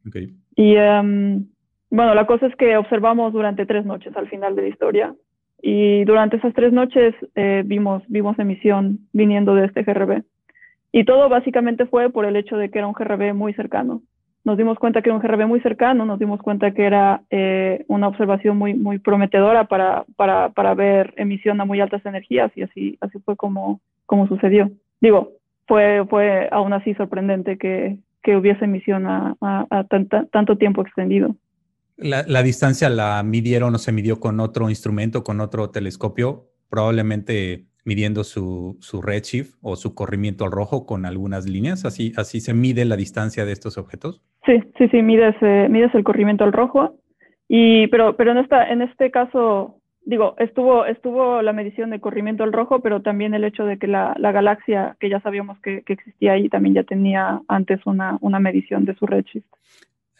Okay. 0.07 0.35
Y 0.55 0.75
um, 0.75 1.47
bueno, 1.89 2.13
la 2.13 2.25
cosa 2.25 2.47
es 2.47 2.55
que 2.55 2.77
observamos 2.77 3.33
durante 3.33 3.65
tres 3.65 3.85
noches 3.85 4.15
al 4.15 4.29
final 4.29 4.55
de 4.55 4.61
la 4.63 4.67
historia. 4.67 5.15
Y 5.61 6.05
durante 6.05 6.37
esas 6.37 6.53
tres 6.53 6.71
noches 6.71 7.13
eh, 7.35 7.63
vimos, 7.65 8.03
vimos 8.07 8.37
emisión 8.39 8.99
viniendo 9.11 9.55
de 9.55 9.65
este 9.65 9.83
GRB. 9.83 10.23
Y 10.91 11.03
todo 11.03 11.29
básicamente 11.29 11.85
fue 11.85 12.09
por 12.09 12.25
el 12.25 12.35
hecho 12.35 12.57
de 12.57 12.69
que 12.69 12.79
era 12.79 12.87
un 12.87 12.93
GRB 12.93 13.33
muy 13.33 13.53
cercano. 13.53 14.01
Nos 14.45 14.57
dimos 14.57 14.79
cuenta 14.79 15.01
que 15.01 15.09
era 15.09 15.17
un 15.17 15.21
GRB 15.21 15.47
muy 15.47 15.59
cercano, 15.59 16.05
nos 16.05 16.17
dimos 16.17 16.41
cuenta 16.41 16.71
que 16.71 16.85
era 16.85 17.21
eh, 17.29 17.83
una 17.87 18.07
observación 18.07 18.57
muy, 18.57 18.73
muy 18.73 18.97
prometedora 18.97 19.65
para, 19.65 20.05
para, 20.15 20.49
para, 20.49 20.73
ver 20.75 21.13
emisión 21.17 21.59
a 21.59 21.65
muy 21.65 21.81
altas 21.81 22.05
energías 22.05 22.51
y 22.55 22.63
así, 22.63 22.97
así 23.01 23.19
fue 23.19 23.35
como, 23.35 23.81
como 24.05 24.27
sucedió. 24.27 24.71
Digo, 25.01 25.33
fue, 25.67 26.05
fue 26.09 26.47
aún 26.51 26.71
así 26.71 26.93
sorprendente 26.93 27.57
que, 27.57 27.97
que 28.23 28.37
hubiese 28.37 28.65
emisión 28.65 29.07
a, 29.07 29.35
a, 29.41 29.65
a 29.69 29.83
tanto 29.83 30.57
tiempo 30.57 30.81
extendido. 30.81 31.35
La, 31.99 32.23
la, 32.27 32.43
distancia 32.43 32.89
la 32.89 33.21
midieron 33.23 33.75
o 33.75 33.77
se 33.77 33.91
midió 33.91 34.19
con 34.19 34.39
otro 34.39 34.69
instrumento, 34.69 35.23
con 35.23 35.41
otro 35.41 35.69
telescopio, 35.69 36.49
probablemente 36.69 37.69
midiendo 37.89 38.23
su, 38.23 38.77
su, 38.81 39.01
redshift 39.01 39.55
o 39.61 39.75
su 39.75 39.95
corrimiento 39.95 40.45
al 40.45 40.51
rojo 40.51 40.85
con 40.85 41.05
algunas 41.05 41.47
líneas? 41.47 41.85
¿Así, 41.85 42.13
¿Así 42.17 42.39
se 42.39 42.53
mide 42.53 42.85
la 42.85 42.95
distancia 42.95 43.45
de 43.45 43.51
estos 43.51 43.77
objetos? 43.77 44.21
Sí, 44.45 44.61
sí, 44.77 44.87
sí, 44.89 45.01
mides, 45.01 45.35
eh, 45.41 45.67
mides 45.69 45.93
el 45.95 46.03
corrimiento 46.03 46.43
al 46.43 46.53
rojo. 46.53 46.95
Y, 47.47 47.87
pero 47.87 48.15
pero 48.15 48.31
en, 48.31 48.37
esta, 48.37 48.69
en 48.69 48.83
este 48.83 49.09
caso, 49.09 49.79
digo, 50.05 50.35
estuvo, 50.37 50.85
estuvo 50.85 51.41
la 51.41 51.51
medición 51.51 51.89
de 51.89 51.99
corrimiento 51.99 52.43
al 52.43 52.53
rojo, 52.53 52.79
pero 52.81 53.01
también 53.01 53.33
el 53.33 53.43
hecho 53.43 53.65
de 53.65 53.79
que 53.79 53.87
la, 53.87 54.15
la 54.19 54.31
galaxia, 54.31 54.95
que 54.99 55.09
ya 55.09 55.19
sabíamos 55.21 55.59
que, 55.61 55.81
que, 55.81 55.93
existía 55.93 56.33
ahí, 56.33 56.47
también 56.47 56.75
ya 56.75 56.83
tenía 56.83 57.41
antes 57.47 57.79
una, 57.85 58.17
una 58.21 58.39
medición 58.39 58.85
de 58.85 58.95
su 58.95 59.07
redshift. 59.07 59.47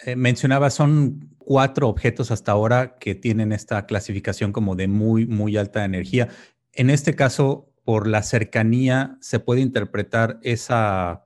Eh, 0.06 0.15
mencionaba, 0.15 0.70
son 0.70 1.30
cuatro 1.50 1.90
objetos 1.90 2.30
hasta 2.30 2.52
ahora 2.52 3.00
que 3.00 3.16
tienen 3.16 3.52
esta 3.52 3.88
clasificación 3.88 4.52
como 4.52 4.76
de 4.76 4.88
muy, 4.88 5.26
muy 5.26 5.58
alta 5.58 5.84
energía. 5.84 6.28
En 6.74 6.92
este 6.92 7.16
caso, 7.16 7.66
por 7.84 8.06
la 8.06 8.22
cercanía, 8.22 9.18
¿se 9.20 9.40
puede 9.40 9.62
interpretar 9.62 10.38
esa, 10.44 11.26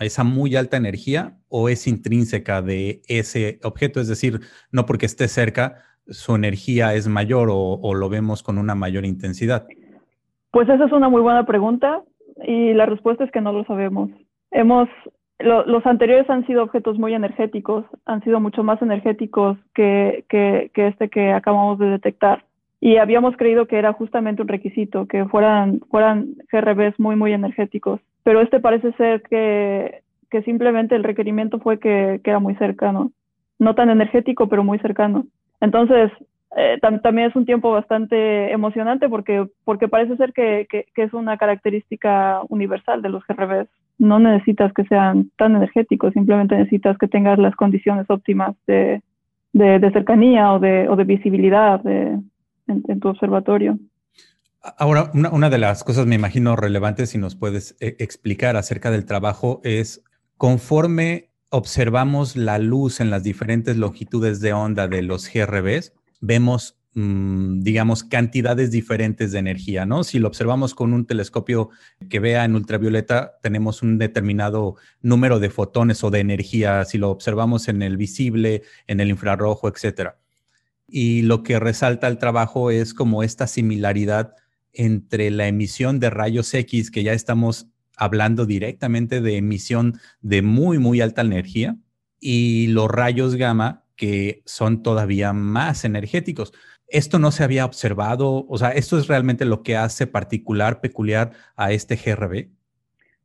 esa 0.00 0.24
muy 0.24 0.56
alta 0.56 0.78
energía 0.78 1.36
o 1.50 1.68
es 1.68 1.86
intrínseca 1.86 2.62
de 2.62 3.02
ese 3.08 3.60
objeto? 3.62 4.00
Es 4.00 4.08
decir, 4.08 4.40
no 4.72 4.86
porque 4.86 5.04
esté 5.04 5.28
cerca, 5.28 5.82
su 6.06 6.34
energía 6.34 6.94
es 6.94 7.06
mayor 7.06 7.50
o 7.50 7.92
lo 7.92 8.08
vemos 8.08 8.42
con 8.42 8.56
una 8.56 8.74
mayor 8.74 9.04
intensidad. 9.04 9.66
Pues 10.50 10.66
esa 10.70 10.86
es 10.86 10.92
una 10.92 11.10
muy 11.10 11.20
buena 11.20 11.44
pregunta 11.44 12.02
y 12.42 12.72
la 12.72 12.86
respuesta 12.86 13.24
es 13.24 13.30
que 13.32 13.42
no 13.42 13.52
lo 13.52 13.66
sabemos. 13.66 14.08
Hemos 14.50 14.88
lo, 15.38 15.66
los 15.66 15.84
anteriores 15.86 16.28
han 16.30 16.46
sido 16.46 16.62
objetos 16.62 16.98
muy 16.98 17.14
energéticos, 17.14 17.84
han 18.06 18.22
sido 18.22 18.40
mucho 18.40 18.62
más 18.62 18.80
energéticos 18.80 19.58
que, 19.74 20.24
este 20.74 21.08
que 21.08 21.32
acabamos 21.32 21.78
de 21.78 21.86
detectar 21.86 22.44
y 22.80 22.96
habíamos 22.98 23.36
creído 23.36 23.66
que 23.66 23.78
era 23.78 23.92
justamente 23.92 24.42
un 24.42 24.48
requisito, 24.48 25.06
que 25.06 25.24
fueran, 25.26 25.80
fueran 25.90 26.34
GRBs 26.52 26.98
muy, 26.98 27.16
muy 27.16 27.32
energéticos. 27.32 28.00
Pero 28.22 28.40
este 28.40 28.60
parece 28.60 28.92
ser 28.92 29.22
que, 29.22 30.02
simplemente 30.44 30.94
el 30.94 31.02
requerimiento 31.02 31.58
fue 31.58 31.78
que, 31.78 32.20
que, 32.22 32.30
era 32.30 32.38
muy 32.38 32.54
cercano. 32.56 33.10
No 33.58 33.74
tan 33.74 33.88
energético, 33.88 34.48
pero 34.48 34.62
muy 34.62 34.78
cercano. 34.80 35.24
Entonces, 35.62 36.12
eh, 36.56 36.78
tam 36.82 37.00
también 37.00 37.28
es 37.28 37.36
un 37.36 37.46
tiempo 37.46 37.70
bastante 37.70 38.52
emocionante 38.52 39.08
porque, 39.08 39.48
parece 39.90 40.16
ser 40.16 40.34
que, 40.34 40.66
que, 40.68 40.84
que, 40.94 41.02
es 41.04 41.14
una 41.14 41.38
característica 41.38 42.42
universal 42.50 43.00
de 43.00 43.08
los 43.08 43.26
GRBs. 43.26 43.68
No 43.98 44.18
necesitas 44.18 44.72
que 44.72 44.84
sean 44.84 45.30
tan 45.36 45.56
energéticos, 45.56 46.12
simplemente 46.12 46.56
necesitas 46.56 46.98
que 46.98 47.08
tengas 47.08 47.38
las 47.38 47.54
condiciones 47.56 48.06
óptimas 48.08 48.54
de, 48.66 49.02
de, 49.52 49.90
cercanía 49.92 50.52
o 50.52 50.58
de, 50.58 50.88
o 50.88 50.96
de 50.96 51.04
visibilidad, 51.04 51.80
de, 51.80 52.18
en, 52.66 53.00
tu 53.00 53.08
observatorio. 53.08 53.78
Ahora, 54.78 55.10
una, 55.14 55.30
una, 55.30 55.50
de 55.50 55.58
las 55.58 55.84
cosas, 55.84 56.06
me 56.06 56.16
imagino, 56.16 56.56
relevantes, 56.56 57.10
si 57.10 57.18
nos 57.18 57.36
puedes 57.36 57.76
eh, 57.80 57.96
explicar 57.98 58.56
acerca 58.56 58.90
del 58.90 59.06
trabajo, 59.06 59.60
es 59.64 60.04
conforme 60.36 61.30
observamos 61.50 62.36
la 62.36 62.58
luz 62.58 63.00
en 63.00 63.10
las 63.10 63.22
diferentes 63.22 63.76
longitudes 63.76 64.40
de 64.40 64.52
onda 64.52 64.88
de 64.88 65.02
los 65.02 65.30
GRBs, 65.32 65.94
vemos, 66.20 66.76
digamos, 66.96 68.04
cantidades 68.04 68.70
diferentes 68.70 69.30
de 69.32 69.38
energía, 69.38 69.84
¿no? 69.84 70.02
Si 70.02 70.18
lo 70.18 70.28
observamos 70.28 70.74
con 70.74 70.94
un 70.94 71.04
telescopio 71.06 71.68
que 72.08 72.20
vea 72.20 72.44
en 72.44 72.54
ultravioleta, 72.54 73.38
tenemos 73.42 73.82
un 73.82 73.98
determinado 73.98 74.76
número 75.02 75.38
de 75.38 75.50
fotones 75.50 76.02
o 76.04 76.10
de 76.10 76.20
energía. 76.20 76.84
Si 76.86 76.96
lo 76.96 77.10
observamos 77.10 77.68
en 77.68 77.82
el 77.82 77.98
visible, 77.98 78.62
en 78.86 79.00
el 79.00 79.10
infrarrojo, 79.10 79.68
etcétera 79.68 80.16
y 80.88 81.22
lo 81.22 81.42
que 81.42 81.58
resalta 81.58 82.08
el 82.08 82.18
trabajo 82.18 82.70
es 82.70 82.94
como 82.94 83.22
esta 83.22 83.46
similaridad 83.46 84.34
entre 84.72 85.30
la 85.30 85.48
emisión 85.48 86.00
de 86.00 86.10
rayos 86.10 86.52
X, 86.52 86.90
que 86.90 87.02
ya 87.02 87.12
estamos 87.12 87.68
hablando 87.96 88.44
directamente 88.46 89.20
de 89.20 89.36
emisión 89.36 89.98
de 90.20 90.42
muy, 90.42 90.78
muy 90.78 91.00
alta 91.00 91.22
energía, 91.22 91.76
y 92.20 92.68
los 92.68 92.90
rayos 92.90 93.34
gamma, 93.34 93.84
que 93.96 94.42
son 94.44 94.82
todavía 94.82 95.32
más 95.32 95.84
energéticos. 95.84 96.52
Esto 96.88 97.18
no 97.18 97.30
se 97.30 97.44
había 97.44 97.64
observado, 97.64 98.46
o 98.48 98.58
sea, 98.58 98.70
esto 98.70 98.96
es 98.98 99.08
realmente 99.08 99.44
lo 99.44 99.62
que 99.62 99.76
hace 99.76 100.06
particular, 100.06 100.80
peculiar 100.80 101.32
a 101.56 101.72
este 101.72 101.96
GRB. 101.96 102.48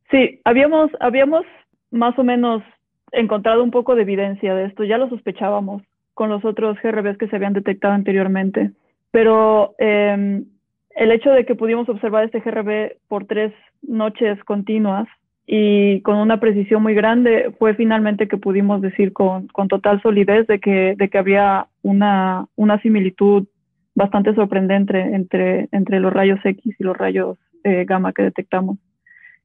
Sí, 0.10 0.42
habíamos, 0.44 0.92
habíamos 1.00 1.46
más 1.92 2.18
o 2.18 2.24
menos 2.24 2.64
encontrado 3.12 3.64
un 3.64 3.72
poco 3.72 3.96
de 3.96 4.02
evidencia 4.02 4.56
de 4.56 4.66
esto, 4.66 4.84
ya 4.84 4.98
lo 4.98 5.10
sospechábamos 5.10 5.84
con 6.14 6.30
los 6.30 6.44
otros 6.44 6.78
GRBs 6.82 7.18
que 7.18 7.28
se 7.28 7.36
habían 7.36 7.54
detectado 7.54 7.94
anteriormente. 7.94 8.72
Pero 9.12 9.76
eh, 9.78 10.44
el 10.96 11.12
hecho 11.12 11.32
de 11.32 11.46
que 11.46 11.56
pudimos 11.56 11.88
observar 11.90 12.26
este 12.26 12.40
GRB 12.40 12.98
por 13.08 13.26
tres 13.26 13.54
noches 13.82 14.44
continuas 14.44 15.08
y 15.54 16.00
con 16.00 16.16
una 16.16 16.40
precisión 16.40 16.82
muy 16.82 16.94
grande 16.94 17.54
fue 17.60 17.74
finalmente 17.74 18.30
que 18.30 18.38
pudimos 18.38 18.82
decir 18.82 19.12
con, 19.12 19.48
con 19.48 19.68
total 19.68 20.02
solidez 20.02 20.48
de 20.48 20.62
que, 20.62 20.96
de 20.98 21.10
que 21.10 21.18
había 21.18 21.68
una, 21.82 22.46
una 22.56 22.82
similitud 22.82 23.46
bastante 23.94 24.34
sorprendente 24.34 24.98
entre, 24.98 25.68
entre 25.74 26.00
los 26.00 26.14
rayos 26.14 26.40
X 26.42 26.74
y 26.80 26.82
los 26.86 26.98
rayos 26.98 27.38
eh, 27.66 27.84
gamma 27.84 28.14
que 28.14 28.24
detectamos. 28.24 28.78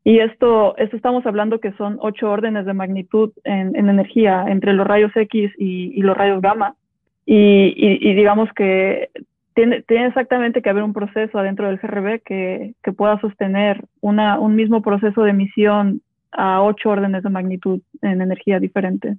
Y 0.05 0.21
esto, 0.21 0.77
esto 0.77 0.95
estamos 0.95 1.27
hablando 1.27 1.59
que 1.59 1.73
son 1.73 1.99
ocho 2.01 2.31
órdenes 2.31 2.67
de 2.67 2.73
magnitud 2.73 3.33
en, 3.43 3.75
en 3.75 3.89
energía 3.89 4.45
entre 4.47 4.75
los 4.75 4.87
rayos 4.87 5.11
X 5.13 5.51
y, 5.59 5.91
y 5.93 6.03
los 6.03 6.17
rayos 6.17 6.41
gamma. 6.41 6.77
Y, 7.27 7.35
y, 7.35 7.99
y, 8.09 8.15
digamos 8.15 8.49
que 8.53 9.11
tiene, 9.57 10.07
exactamente 10.07 10.61
que 10.61 10.69
haber 10.69 10.83
un 10.83 10.93
proceso 10.93 11.39
adentro 11.39 11.67
del 11.67 11.79
GRB 11.79 12.23
que, 12.23 12.75
pueda 12.97 13.19
sostener 13.21 13.85
un 14.01 14.55
mismo 14.55 14.83
proceso 14.83 15.23
de 15.23 15.31
emisión 15.31 16.03
a 16.31 16.63
ocho 16.63 16.91
órdenes 16.91 17.23
de 17.23 17.31
magnitud 17.31 17.81
en 18.03 18.21
energía 18.21 18.61
diferente. 18.61 19.17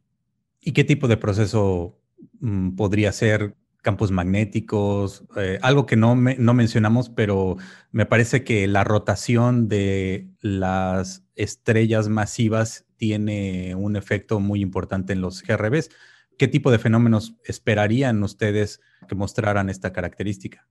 ¿Y 0.61 0.73
qué 0.73 0.83
tipo 0.83 1.07
de 1.07 1.17
proceso 1.17 1.97
mm, 2.39 2.75
podría 2.75 3.11
ser? 3.11 3.55
campos 3.83 4.11
magnéticos, 4.11 5.23
eh, 5.37 5.59
algo 5.61 5.85
que 5.85 5.95
no, 5.95 6.13
me, 6.13 6.35
no 6.35 6.53
mencionamos, 6.53 7.09
pero 7.09 7.55
me 7.93 8.05
parece 8.05 8.43
que 8.43 8.67
la 8.67 8.83
rotación 8.83 9.69
de 9.69 10.27
las 10.41 11.23
estrellas 11.35 12.09
masivas 12.09 12.85
tiene 12.97 13.75
un 13.75 13.95
efecto 13.95 14.41
muy 14.41 14.59
importante 14.61 15.13
en 15.13 15.21
los 15.21 15.41
GRBs. 15.41 15.89
¿Qué 16.37 16.47
tipo 16.47 16.71
de 16.71 16.79
fenómenos 16.79 17.35
esperarían 17.45 18.21
ustedes 18.23 18.81
que 19.07 19.15
mostraran 19.15 19.69
esta 19.69 19.91
característica? 19.91 20.65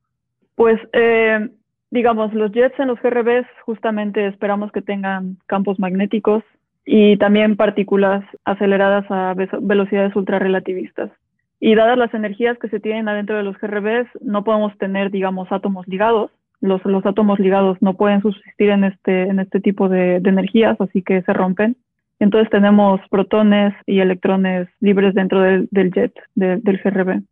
Pues, 0.54 0.80
eh, 0.92 1.50
digamos, 1.90 2.32
los 2.34 2.52
jets 2.52 2.78
en 2.78 2.88
los 2.88 3.00
GRBs 3.00 3.46
justamente 3.64 4.26
esperamos 4.26 4.72
que 4.72 4.82
tengan 4.82 5.38
campos 5.46 5.78
magnéticos 5.78 6.42
y 6.84 7.16
también 7.16 7.56
partículas 7.56 8.24
aceleradas 8.44 9.04
a 9.10 9.34
velocidades 9.60 10.14
ultrarrelativistas. 10.14 11.10
Y 11.58 11.74
dadas 11.74 11.98
las 11.98 12.14
energías 12.14 12.58
que 12.58 12.68
se 12.68 12.80
tienen 12.80 13.08
adentro 13.08 13.36
de 13.36 13.42
los 13.42 13.56
GRBs, 13.58 14.08
no 14.20 14.44
podemos 14.44 14.76
tener, 14.78 15.10
digamos, 15.10 15.50
átomos 15.50 15.88
ligados, 15.88 16.30
los, 16.60 16.84
los 16.84 17.04
átomos 17.04 17.38
ligados 17.38 17.76
no 17.80 17.94
pueden 17.94 18.22
subsistir 18.22 18.70
en 18.70 18.84
este, 18.84 19.22
en 19.22 19.40
este 19.40 19.60
tipo 19.60 19.88
de, 19.88 20.16
energías, 20.16 20.80
así 20.80 21.02
que 21.02 21.22
se 21.22 21.32
rompen. 21.32 21.76
Entonces 22.18 22.50
tenemos 22.50 23.00
protones 23.10 23.74
y 23.86 24.00
electrones 24.00 24.68
libres 24.80 25.14
dentro 25.14 25.40
del, 25.40 25.68
jet, 25.70 26.12
del 26.34 26.80
GRB. 26.82 27.22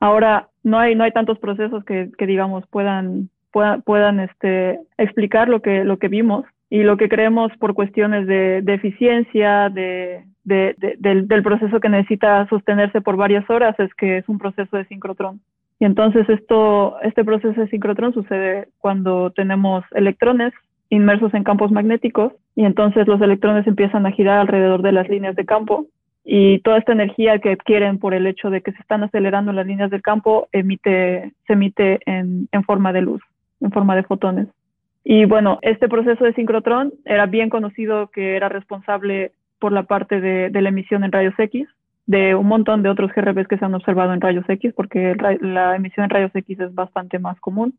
Ahora, 0.00 0.48
no 0.62 0.78
hay, 0.78 0.94
no 0.94 1.04
hay 1.04 1.12
tantos 1.12 1.38
procesos 1.38 1.84
que, 1.84 2.10
que 2.16 2.26
digamos, 2.26 2.64
puedan, 2.68 3.30
puedan, 3.52 3.82
puedan 3.82 4.20
este, 4.20 4.78
explicar 4.96 5.48
lo 5.48 5.60
que, 5.60 5.84
lo 5.84 5.98
que 5.98 6.08
vimos 6.08 6.44
y 6.70 6.82
lo 6.82 6.96
que 6.96 7.08
creemos 7.08 7.50
por 7.58 7.74
cuestiones 7.74 8.26
de, 8.26 8.60
de 8.62 8.74
eficiencia, 8.74 9.70
de, 9.70 10.24
de, 10.44 10.76
del, 10.98 11.26
del, 11.26 11.42
proceso 11.42 11.80
que 11.80 11.88
necesita 11.88 12.46
sostenerse 12.48 13.00
por 13.00 13.16
varias 13.16 13.48
horas, 13.50 13.78
es 13.80 13.92
que 13.94 14.18
es 14.18 14.28
un 14.28 14.38
proceso 14.38 14.76
de 14.76 14.84
sincrotrón. 14.84 15.40
Y 15.80 15.84
entonces 15.84 16.28
esto, 16.28 17.00
este 17.02 17.24
proceso 17.24 17.60
de 17.60 17.68
sincrotrón 17.68 18.12
sucede 18.12 18.68
cuando 18.78 19.30
tenemos 19.30 19.84
electrones 19.92 20.52
inmersos 20.90 21.34
en 21.34 21.44
campos 21.44 21.70
magnéticos 21.70 22.32
y 22.54 22.64
entonces 22.64 23.06
los 23.06 23.20
electrones 23.20 23.66
empiezan 23.66 24.06
a 24.06 24.12
girar 24.12 24.38
alrededor 24.38 24.82
de 24.82 24.92
las 24.92 25.08
líneas 25.08 25.36
de 25.36 25.44
campo 25.44 25.86
y 26.24 26.60
toda 26.60 26.78
esta 26.78 26.92
energía 26.92 27.38
que 27.38 27.52
adquieren 27.52 27.98
por 27.98 28.14
el 28.14 28.26
hecho 28.26 28.50
de 28.50 28.60
que 28.60 28.72
se 28.72 28.80
están 28.80 29.02
acelerando 29.02 29.52
las 29.52 29.66
líneas 29.66 29.90
del 29.90 30.02
campo 30.02 30.48
emite, 30.52 31.32
se 31.46 31.52
emite 31.52 32.00
en, 32.06 32.48
forma 32.66 32.92
de 32.92 33.02
luz, 33.02 33.22
en 33.60 33.70
forma 33.72 33.96
de 33.96 34.02
fotones. 34.02 34.48
Y 35.04 35.24
bueno, 35.24 35.58
este 35.62 35.88
proceso 35.88 36.24
de 36.24 36.34
sincrotrón 36.34 36.92
era 37.04 37.26
bien 37.26 37.48
conocido 37.48 38.08
que 38.08 38.36
era 38.36 38.48
responsable 38.48 39.32
por 39.58 39.72
la 39.72 39.84
parte 39.84 40.20
de 40.20 40.62
la 40.62 40.68
emisión 40.68 41.02
en 41.02 41.12
rayos 41.12 41.38
X 41.38 41.66
de 42.08 42.34
un 42.34 42.46
montón 42.46 42.82
de 42.82 42.88
otros 42.88 43.12
GRBs 43.14 43.46
que 43.48 43.58
se 43.58 43.66
han 43.66 43.74
observado 43.74 44.14
en 44.14 44.22
rayos 44.22 44.48
X, 44.48 44.72
porque 44.74 45.14
la 45.42 45.76
emisión 45.76 46.04
en 46.04 46.10
rayos 46.10 46.34
X 46.34 46.58
es 46.58 46.74
bastante 46.74 47.18
más 47.18 47.38
común. 47.38 47.74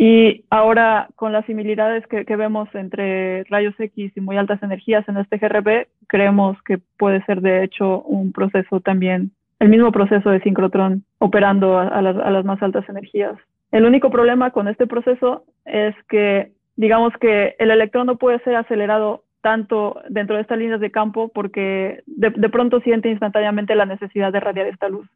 Y 0.00 0.44
ahora, 0.48 1.08
con 1.16 1.32
las 1.32 1.44
similitudes 1.46 2.06
que, 2.06 2.36
vemos 2.36 2.72
entre 2.72 3.42
rayos 3.44 3.74
X 3.78 4.12
y 4.14 4.20
muy 4.20 4.36
altas 4.36 4.62
energías 4.62 5.06
en 5.08 5.16
este 5.16 5.38
GRB, 5.38 5.88
creemos 6.06 6.56
que 6.62 6.78
puede 6.96 7.22
ser 7.24 7.40
de 7.40 7.64
hecho 7.64 8.02
un 8.02 8.32
proceso 8.32 8.78
también, 8.80 9.32
el 9.58 9.68
mismo 9.68 9.90
proceso 9.90 10.30
de 10.30 10.40
sincrotrón 10.40 11.04
operando 11.18 11.80
a, 11.80 12.00
las, 12.00 12.44
más 12.44 12.62
altas 12.62 12.88
energías. 12.88 13.36
El 13.72 13.84
único 13.84 14.08
problema 14.08 14.52
con 14.52 14.68
este 14.68 14.86
proceso 14.86 15.42
es 15.64 15.96
que, 16.08 16.52
digamos 16.76 17.12
que 17.20 17.56
el 17.58 17.72
electrón 17.72 18.06
no 18.06 18.18
puede 18.18 18.38
ser 18.44 18.54
acelerado 18.54 19.24
tanto 19.40 20.00
dentro 20.08 20.36
de 20.36 20.42
estas 20.42 20.58
líneas 20.58 20.80
de 20.80 20.92
campo 20.92 21.28
porque 21.34 22.02
de, 22.06 22.30
pronto 22.50 22.80
siente 22.80 23.10
instantáneamente 23.10 23.74
la 23.74 23.84
necesidad 23.84 24.32
de 24.32 24.40
radiar 24.40 24.66
esta 24.66 24.88
luz. 24.88 25.08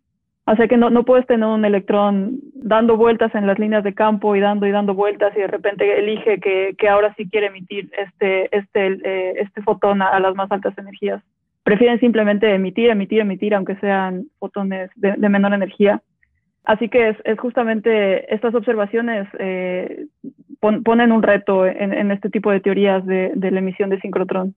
O 0.44 0.56
sea 0.56 0.66
que 0.66 0.76
no, 0.76 0.90
no 0.90 1.04
puedes 1.04 1.26
tener 1.26 1.48
un 1.48 1.64
electrón 1.64 2.40
dando 2.54 2.96
vueltas 2.96 3.32
en 3.34 3.46
las 3.46 3.58
líneas 3.58 3.84
de 3.84 3.94
campo 3.94 4.34
y 4.34 4.40
dando 4.40 4.66
y 4.66 4.72
dando 4.72 4.94
vueltas 4.94 5.32
y 5.36 5.40
de 5.40 5.46
repente 5.46 5.98
elige 5.98 6.40
que, 6.40 6.74
que 6.76 6.88
ahora 6.88 7.14
sí 7.16 7.28
quiere 7.28 7.46
emitir 7.46 7.90
este, 7.96 8.54
este, 8.56 8.98
eh, 9.04 9.34
este 9.36 9.62
fotón 9.62 10.02
a, 10.02 10.18
las 10.18 10.34
más 10.34 10.50
altas 10.50 10.76
energías. 10.76 11.22
Prefieren 11.62 12.00
simplemente 12.00 12.52
emitir, 12.52 12.90
emitir, 12.90 13.20
emitir, 13.20 13.54
aunque 13.54 13.76
sean 13.76 14.24
fotones 14.40 14.90
de, 14.96 15.12
de 15.16 15.28
menor 15.28 15.54
energía. 15.54 16.02
Así 16.64 16.88
que 16.88 17.10
es, 17.10 17.16
es 17.24 17.38
justamente 17.38 18.32
estas 18.32 18.54
observaciones 18.54 19.28
eh, 19.38 20.06
ponen 20.84 21.10
un 21.10 21.22
reto 21.22 21.66
en, 21.66 22.10
este 22.12 22.30
tipo 22.30 22.50
de 22.52 22.60
teorías 22.60 23.04
de, 23.04 23.32
la 23.34 23.58
emisión 23.58 23.90
de 23.90 24.00
sincrotrón. 24.00 24.54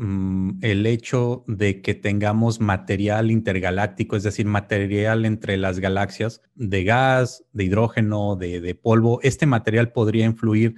Mm, 0.00 0.60
el 0.62 0.86
hecho 0.86 1.42
de 1.48 1.82
que 1.82 1.92
tengamos 1.92 2.60
material 2.60 3.32
intergaláctico, 3.32 4.14
es 4.14 4.22
decir, 4.22 4.46
material 4.46 5.24
entre 5.24 5.56
las 5.56 5.80
galaxias 5.80 6.40
de 6.54 6.84
gas, 6.84 7.44
de 7.52 7.64
hidrógeno, 7.64 8.36
de, 8.36 8.78
polvo, 8.80 9.18
¿este 9.22 9.44
material 9.46 9.90
podría 9.90 10.24
influir 10.24 10.76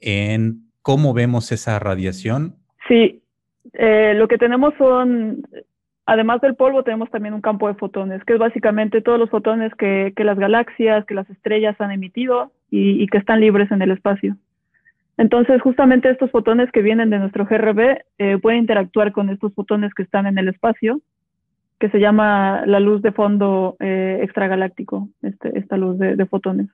en 0.00 0.68
cómo 0.82 1.14
vemos 1.14 1.50
esa 1.50 1.78
radiación? 1.78 2.56
Sí, 2.88 3.22
eh, 3.72 4.12
lo 4.14 4.28
que 4.28 4.36
tenemos 4.36 4.74
son 4.76 5.46
Además 6.04 6.40
del 6.40 6.54
polvo, 6.54 6.84
tenemos 6.84 7.10
también 7.10 7.34
un 7.34 7.42
campo 7.42 7.68
de 7.68 7.74
fotones, 7.74 8.24
que 8.24 8.32
es 8.32 8.38
básicamente 8.38 9.02
todos 9.02 9.18
los 9.18 9.28
fotones 9.28 9.74
que, 9.74 10.10
las 10.16 10.38
galaxias, 10.38 11.04
que 11.04 11.12
las 11.12 11.28
estrellas 11.28 11.78
han 11.82 11.90
emitido 11.90 12.50
y, 12.70 13.06
que 13.08 13.18
están 13.18 13.40
libres 13.40 13.70
en 13.70 13.82
el 13.82 13.90
espacio. 13.90 14.34
Entonces, 15.18 15.60
justamente 15.60 16.08
estos 16.08 16.30
fotones 16.30 16.70
que 16.70 16.80
vienen 16.80 17.10
de 17.10 17.18
nuestro 17.18 17.44
GRB 17.44 17.98
eh, 18.18 18.38
pueden 18.38 18.60
interactuar 18.60 19.10
con 19.10 19.30
estos 19.30 19.52
fotones 19.52 19.92
que 19.92 20.04
están 20.04 20.26
en 20.26 20.38
el 20.38 20.48
espacio, 20.48 21.00
que 21.80 21.90
se 21.90 21.98
llama 21.98 22.62
la 22.66 22.78
luz 22.78 23.02
de 23.02 23.10
fondo 23.10 23.76
eh, 23.80 24.20
extragaláctico, 24.22 25.08
este, 25.22 25.58
esta 25.58 25.76
luz 25.76 25.98
de, 25.98 26.26
fotones. 26.26 26.68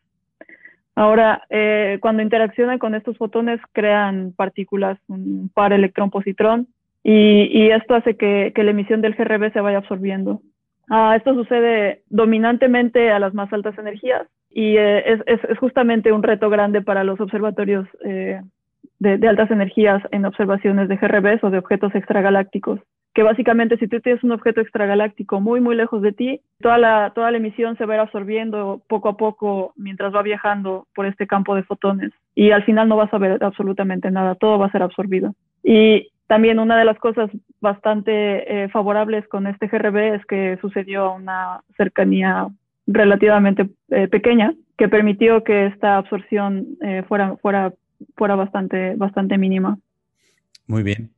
Ahora, 0.94 1.42
eh, 1.48 1.98
cuando 2.00 2.22
interaccionan 2.22 2.78
con 2.78 2.94
estos 2.94 3.16
fotones, 3.16 3.60
crean 3.72 4.32
partículas, 4.36 4.98
un 5.08 5.50
par 5.52 5.72
electrón-positrón, 5.72 6.68
y, 7.02 7.68
esto 7.70 7.94
hace 7.94 8.16
que, 8.16 8.52
la 8.56 8.70
emisión 8.70 9.02
del 9.02 9.14
GRB 9.14 9.52
se 9.52 9.60
vaya 9.60 9.78
absorbiendo. 9.78 10.40
Ah, 10.88 11.14
esto 11.16 11.34
sucede 11.34 12.02
dominantemente 12.08 13.10
a 13.10 13.18
las 13.18 13.34
más 13.34 13.52
altas 13.52 13.76
energías 13.78 14.26
y 14.54 14.76
eh, 14.76 15.20
es, 15.26 15.58
justamente 15.58 16.12
un 16.12 16.22
reto 16.22 16.48
grande 16.48 16.80
para 16.80 17.02
los 17.02 17.20
observatorios 17.20 17.88
eh, 18.04 18.40
de, 19.00 19.28
altas 19.28 19.50
energías 19.50 20.00
en 20.12 20.24
observaciones 20.24 20.88
de 20.88 20.96
GRBs 20.96 21.42
o 21.42 21.50
de 21.50 21.58
objetos 21.58 21.92
extragalácticos. 21.96 22.78
Que 23.14 23.24
básicamente 23.24 23.76
si 23.78 23.88
tú 23.88 24.00
tienes 24.00 24.22
un 24.22 24.30
objeto 24.30 24.60
extragaláctico 24.60 25.40
muy, 25.40 25.60
muy 25.60 25.74
lejos 25.74 26.02
de 26.02 26.12
ti, 26.12 26.40
toda 26.60 26.78
la, 26.78 27.12
toda 27.16 27.32
la 27.32 27.38
emisión 27.38 27.76
se 27.76 27.84
va 27.84 27.94
a 27.94 27.96
ir 27.96 28.00
absorbiendo 28.02 28.80
poco 28.88 29.08
a 29.08 29.16
poco 29.16 29.72
mientras 29.76 30.14
va 30.14 30.22
viajando 30.22 30.86
por 30.94 31.06
este 31.06 31.26
campo 31.26 31.56
de 31.56 31.64
fotones. 31.64 32.12
Y 32.36 32.52
al 32.52 32.64
final 32.64 32.88
no 32.88 32.96
vas 32.96 33.12
a 33.12 33.18
ver 33.18 33.42
absolutamente 33.42 34.10
nada, 34.12 34.36
todo 34.36 34.58
va 34.58 34.66
a 34.66 34.72
ser 34.72 34.84
absorbido. 34.84 35.34
Y 35.64 36.10
también 36.28 36.60
una 36.60 36.78
de 36.78 36.84
las 36.84 36.98
cosas 36.98 37.28
bastante 37.60 38.64
eh, 38.64 38.68
favorables 38.68 39.26
con 39.26 39.48
este 39.48 39.66
GRB 39.66 40.14
es 40.14 40.26
que 40.26 40.58
sucedió 40.60 41.06
a 41.06 41.14
una 41.14 41.60
cercanía 41.76 42.48
relativamente 42.86 43.70
eh, 43.90 44.08
pequeña 44.08 44.54
que 44.76 44.88
permitió 44.88 45.44
que 45.44 45.66
esta 45.66 45.96
absorción 45.98 46.76
eh, 46.82 47.04
fuera, 47.08 47.36
fuera, 47.36 47.72
fuera 48.16 48.34
bastante, 48.34 48.96
bastante 48.96 49.38
mínima. 49.38 49.78
Muy 50.66 50.82
bien. 50.82 51.10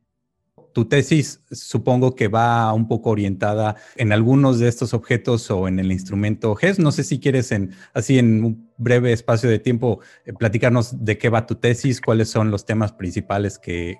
Tu 0.73 0.85
tesis 0.85 1.43
supongo 1.49 2.13
que 2.13 2.27
va 2.27 2.71
un 2.71 2.87
poco 2.87 3.09
orientada 3.09 3.77
en 3.95 4.13
algunos 4.13 4.59
de 4.59 4.67
estos 4.67 4.93
objetos 4.93 5.49
o 5.49 5.67
en 5.67 5.79
el 5.79 5.91
instrumento 5.91 6.53
GES. 6.53 6.77
No 6.77 6.91
sé 6.91 7.03
si 7.03 7.19
quieres 7.19 7.51
en, 7.51 7.71
así 7.95 8.19
en 8.19 8.43
un 8.43 8.69
breve 8.77 9.11
espacio 9.11 9.49
de 9.49 9.57
tiempo 9.57 10.01
eh, 10.25 10.33
platicarnos 10.37 11.03
de 11.03 11.17
qué 11.17 11.29
va 11.29 11.47
tu 11.47 11.55
tesis, 11.55 11.99
cuáles 11.99 12.29
son 12.29 12.51
los 12.51 12.67
temas 12.67 12.93
principales 12.93 13.57
que, 13.57 13.97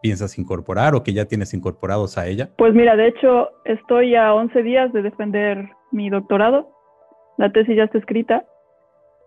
piensas 0.00 0.38
incorporar 0.38 0.94
o 0.94 1.02
que 1.02 1.12
ya 1.12 1.24
tienes 1.24 1.54
incorporados 1.54 2.18
a 2.18 2.28
ella. 2.28 2.50
Pues 2.56 2.72
mira, 2.72 2.94
de 2.94 3.08
hecho 3.08 3.50
estoy 3.64 4.14
a 4.14 4.32
11 4.32 4.62
días 4.62 4.92
de 4.92 5.02
defender 5.02 5.70
mi 5.90 6.08
doctorado. 6.08 6.68
La 7.42 7.50
tesis 7.50 7.74
ya 7.74 7.82
está 7.82 7.98
escrita 7.98 8.44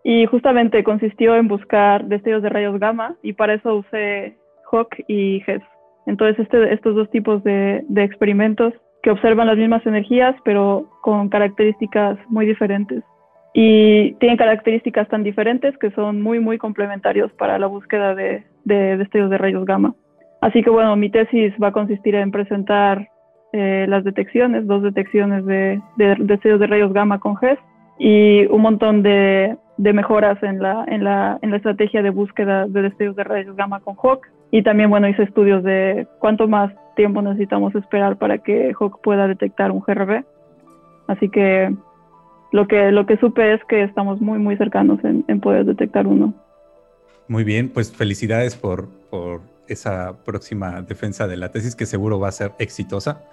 y 0.01 0.25
justamente 0.27 0.85
consistió 0.85 1.35
en 1.35 1.49
buscar 1.49 2.05
destellos 2.05 2.41
de 2.43 2.47
rayos 2.47 2.79
gamma 2.79 3.17
y 3.21 3.33
para 3.33 3.55
eso 3.55 3.75
usé 3.75 4.37
Hawk 4.71 4.95
y 5.09 5.41
GES. 5.41 5.61
Entonces, 6.05 6.39
este, 6.39 6.73
estos 6.73 6.95
dos 6.95 7.09
tipos 7.09 7.43
de, 7.43 7.83
experimentos 7.97 8.73
que 9.03 9.11
observan 9.11 9.47
las 9.47 9.57
mismas 9.57 9.85
energías, 9.85 10.33
pero 10.45 10.89
con 11.01 11.27
características 11.27 12.17
muy 12.29 12.45
diferentes. 12.45 13.03
Y 13.53 14.13
tienen 14.13 14.37
características 14.37 15.09
tan 15.09 15.23
diferentes 15.23 15.77
que 15.77 15.91
son 15.91 16.21
muy, 16.21 16.39
muy 16.39 16.57
complementarios 16.57 17.33
para 17.33 17.59
la 17.59 17.67
búsqueda 17.67 18.15
de, 18.15 18.45
de 18.63 18.95
destellos 18.95 19.29
de 19.29 19.39
rayos 19.39 19.65
gamma. 19.65 19.93
Así 20.39 20.63
que, 20.63 20.69
bueno, 20.69 20.95
mi 20.95 21.09
tesis 21.09 21.51
va 21.61 21.67
a 21.67 21.73
consistir 21.73 22.15
en 22.15 22.31
presentar 22.31 23.09
eh, 23.51 23.85
las 23.89 24.05
detecciones, 24.05 24.67
dos 24.67 24.83
detecciones 24.83 25.45
de, 25.45 25.81
de, 25.97 26.15
destellos 26.19 26.61
de 26.61 26.67
rayos 26.67 26.93
gamma 26.93 27.19
con 27.19 27.35
GES 27.35 27.59
y 27.97 28.45
un 28.47 28.61
montón 28.61 29.03
de, 29.03 29.57
de 29.77 29.93
mejoras 29.93 30.41
en 30.43 30.61
la, 30.61 30.85
en, 30.87 31.03
la, 31.03 31.39
en 31.41 31.51
la 31.51 31.57
estrategia 31.57 32.01
de 32.01 32.09
búsqueda 32.09 32.67
de 32.67 32.81
destellos 32.81 33.15
de 33.15 33.23
rayos 33.23 33.55
gamma 33.55 33.79
con 33.79 33.95
Hawk 33.95 34.27
y 34.51 34.63
también, 34.63 34.89
bueno, 34.89 35.07
hice 35.07 35.23
estudios 35.23 35.63
de 35.63 36.07
cuánto 36.19 36.47
más 36.47 36.71
tiempo 36.95 37.21
necesitamos 37.21 37.75
esperar 37.75 38.17
para 38.17 38.37
que 38.37 38.73
Hawk 38.79 39.01
pueda 39.01 39.27
detectar 39.27 39.71
un 39.71 39.81
GRB. 39.81 40.23
Así 41.07 41.29
que 41.29 41.75
lo 42.51 42.67
que, 42.67 42.91
lo 42.91 43.05
que 43.05 43.17
supe 43.17 43.53
es 43.53 43.61
que 43.65 43.83
estamos 43.83 44.21
muy, 44.21 44.39
muy 44.39 44.55
cercanos 44.57 44.99
en, 45.03 45.39
poder 45.41 45.65
detectar 45.65 46.07
uno. 46.07 46.33
Muy 47.27 47.43
bien, 47.43 47.69
pues 47.69 47.91
felicidades 47.91 48.55
por, 48.55 48.87
por 49.09 49.41
esa 49.67 50.23
próxima 50.23 50.81
defensa 50.81 51.27
de 51.27 51.37
la 51.37 51.51
tesis 51.51 51.75
que 51.75 51.85
seguro 51.85 52.19
va 52.19 52.29
a 52.29 52.31
ser 52.31 52.51
exitosa. 52.59 53.23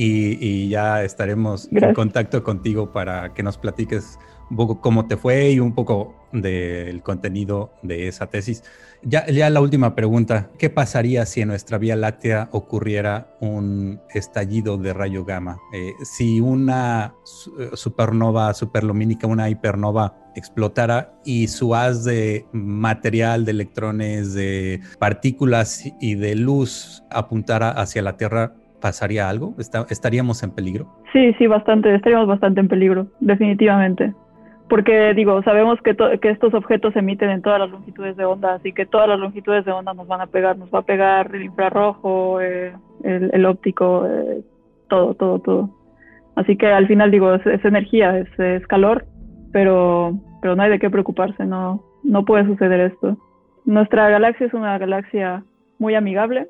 Y, 0.00 0.68
ya 0.68 1.02
estaremos 1.02 1.68
en 1.72 1.92
contacto 1.92 2.44
contigo 2.44 2.92
para 2.92 3.34
que 3.34 3.42
nos 3.42 3.58
platiques 3.58 4.18
un 4.48 4.56
poco 4.56 4.80
cómo 4.80 5.08
te 5.08 5.16
fue 5.16 5.50
y 5.50 5.60
un 5.60 5.74
poco 5.74 6.14
del 6.32 7.02
contenido 7.02 7.72
de 7.82 8.06
esa 8.06 8.28
tesis. 8.28 8.62
Ya, 9.02 9.26
ya 9.26 9.50
la 9.50 9.60
última 9.60 9.96
pregunta, 9.96 10.50
¿qué 10.56 10.70
pasaría 10.70 11.26
si 11.26 11.40
en 11.40 11.48
nuestra 11.48 11.78
Vía 11.78 11.96
Láctea 11.96 12.48
ocurriera 12.52 13.36
un 13.40 14.00
estallido 14.14 14.76
de 14.76 14.92
rayo 14.92 15.24
gamma? 15.24 15.58
Eh, 15.72 15.92
si 16.04 16.40
una 16.40 17.14
eh, 17.58 17.70
supernova 17.74 18.54
superlumínica, 18.54 19.26
una 19.26 19.50
hipernova 19.50 20.16
explotara 20.36 21.12
y 21.24 21.48
su 21.48 21.74
haz 21.74 22.04
de 22.04 22.46
material, 22.52 23.44
de 23.44 23.50
electrones, 23.50 24.34
de 24.34 24.80
partículas 25.00 25.84
y 26.00 26.14
de 26.14 26.36
luz 26.36 27.02
apuntara 27.10 27.70
hacia 27.70 28.02
la 28.02 28.16
Tierra, 28.16 28.54
¿pasaría 28.80 29.28
algo? 29.28 29.54
¿Estaríamos 29.58 30.42
en 30.42 30.50
peligro? 30.50 30.86
Sí, 31.12 31.34
sí, 31.38 31.46
bastante, 31.46 31.94
estaríamos 31.94 32.28
bastante 32.28 32.60
en 32.60 32.68
peligro, 32.68 33.08
definitivamente 33.20 34.14
porque 34.68 35.14
digo, 35.14 35.42
sabemos 35.42 35.80
que, 35.82 35.96
que 36.20 36.30
estos 36.30 36.52
objetos 36.54 36.94
emiten 36.94 37.30
en 37.30 37.42
todas 37.42 37.58
las 37.58 37.70
longitudes 37.70 38.16
de 38.16 38.24
onda, 38.24 38.54
así 38.54 38.72
que 38.72 38.86
todas 38.86 39.08
las 39.08 39.18
longitudes 39.18 39.64
de 39.64 39.72
onda 39.72 39.94
nos 39.94 40.06
van 40.06 40.20
a 40.20 40.26
pegar, 40.26 40.58
nos 40.58 40.72
va 40.72 40.80
a 40.80 40.86
pegar 40.86 41.34
el 41.34 41.44
infrarrojo, 41.44 42.40
eh, 42.40 42.74
el, 43.02 43.46
óptico, 43.46 44.06
eh, 44.06 44.42
todo, 44.88 45.14
todo, 45.14 45.38
todo. 45.40 45.70
Así 46.36 46.56
que 46.56 46.66
al 46.66 46.86
final 46.86 47.10
digo, 47.10 47.34
es, 47.34 47.64
energía, 47.64 48.18
es, 48.18 48.66
calor, 48.66 49.06
pero, 49.52 50.18
pero 50.42 50.54
no 50.54 50.62
hay 50.62 50.70
de 50.70 50.78
qué 50.78 50.90
preocuparse, 50.90 51.44
no, 51.46 51.82
no 52.04 52.24
puede 52.24 52.44
suceder 52.46 52.92
esto. 52.92 53.16
Nuestra 53.64 54.08
galaxia 54.10 54.46
es 54.46 54.54
una 54.54 54.76
galaxia 54.78 55.42
muy 55.78 55.94
amigable 55.94 56.48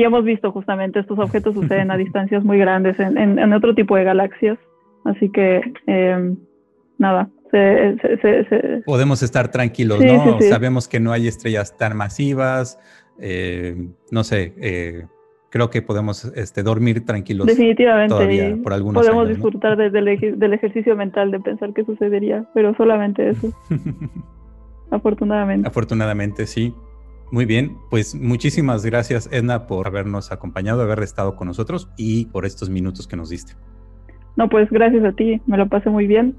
y 0.00 0.04
hemos 0.04 0.24
visto 0.24 0.50
justamente 0.50 1.00
estos 1.00 1.18
objetos 1.18 1.54
suceden 1.54 1.90
a 1.90 1.96
distancias 2.06 2.42
muy 2.42 2.58
grandes 2.58 2.98
en, 2.98 3.16
en, 3.38 3.52
otro 3.52 3.74
tipo 3.74 3.96
de 3.96 4.04
galaxias, 4.04 4.58
así 5.04 5.28
que 5.28 5.60
eh, 5.86 6.34
nada, 6.98 7.28
Podemos 8.86 9.22
estar 9.22 9.50
tranquilos, 9.50 10.00
¿no? 10.00 10.40
Sabemos 10.40 10.86
que 10.86 11.00
no 11.00 11.10
hay 11.10 11.26
estrellas 11.26 11.76
tan 11.76 11.96
masivas, 11.96 12.78
eh, 13.18 13.88
no 14.12 14.22
sé, 14.22 14.54
eh, 14.60 15.06
creo 15.50 15.68
que 15.68 15.82
podemos 15.82 16.24
este, 16.36 16.62
dormir 16.62 17.04
tranquilos. 17.04 17.48
Definitivamente, 17.48 18.56
por 18.62 18.72
algunos 18.72 19.04
podemos 19.04 19.28
disfrutar 19.28 19.76
del 19.76 20.52
ejercicio 20.54 20.94
mental 20.94 21.32
de 21.32 21.40
pensar 21.40 21.72
qué 21.74 21.84
sucedería, 21.84 22.44
pero 22.54 22.72
solamente 22.76 23.30
eso. 23.30 23.52
Afortunadamente. 24.90 25.66
Afortunadamente, 25.68 26.46
sí. 26.46 26.72
Muy 27.30 27.44
bien, 27.44 27.76
pues 27.90 28.14
muchísimas 28.14 28.84
gracias 28.84 29.28
Edna 29.32 29.66
por 29.66 29.86
habernos 29.86 30.32
acompañado, 30.32 30.82
haber 30.82 31.00
estado 31.00 31.36
con 31.36 31.46
nosotros 31.46 31.88
y 31.96 32.26
por 32.26 32.44
estos 32.44 32.70
minutos 32.70 33.06
que 33.06 33.16
nos 33.16 33.28
diste. 33.28 33.54
No, 34.36 34.48
pues 34.48 34.68
gracias 34.70 35.04
a 35.04 35.12
ti, 35.12 35.40
me 35.46 35.56
lo 35.56 35.68
pasé 35.68 35.90
muy 35.90 36.06
bien 36.06 36.36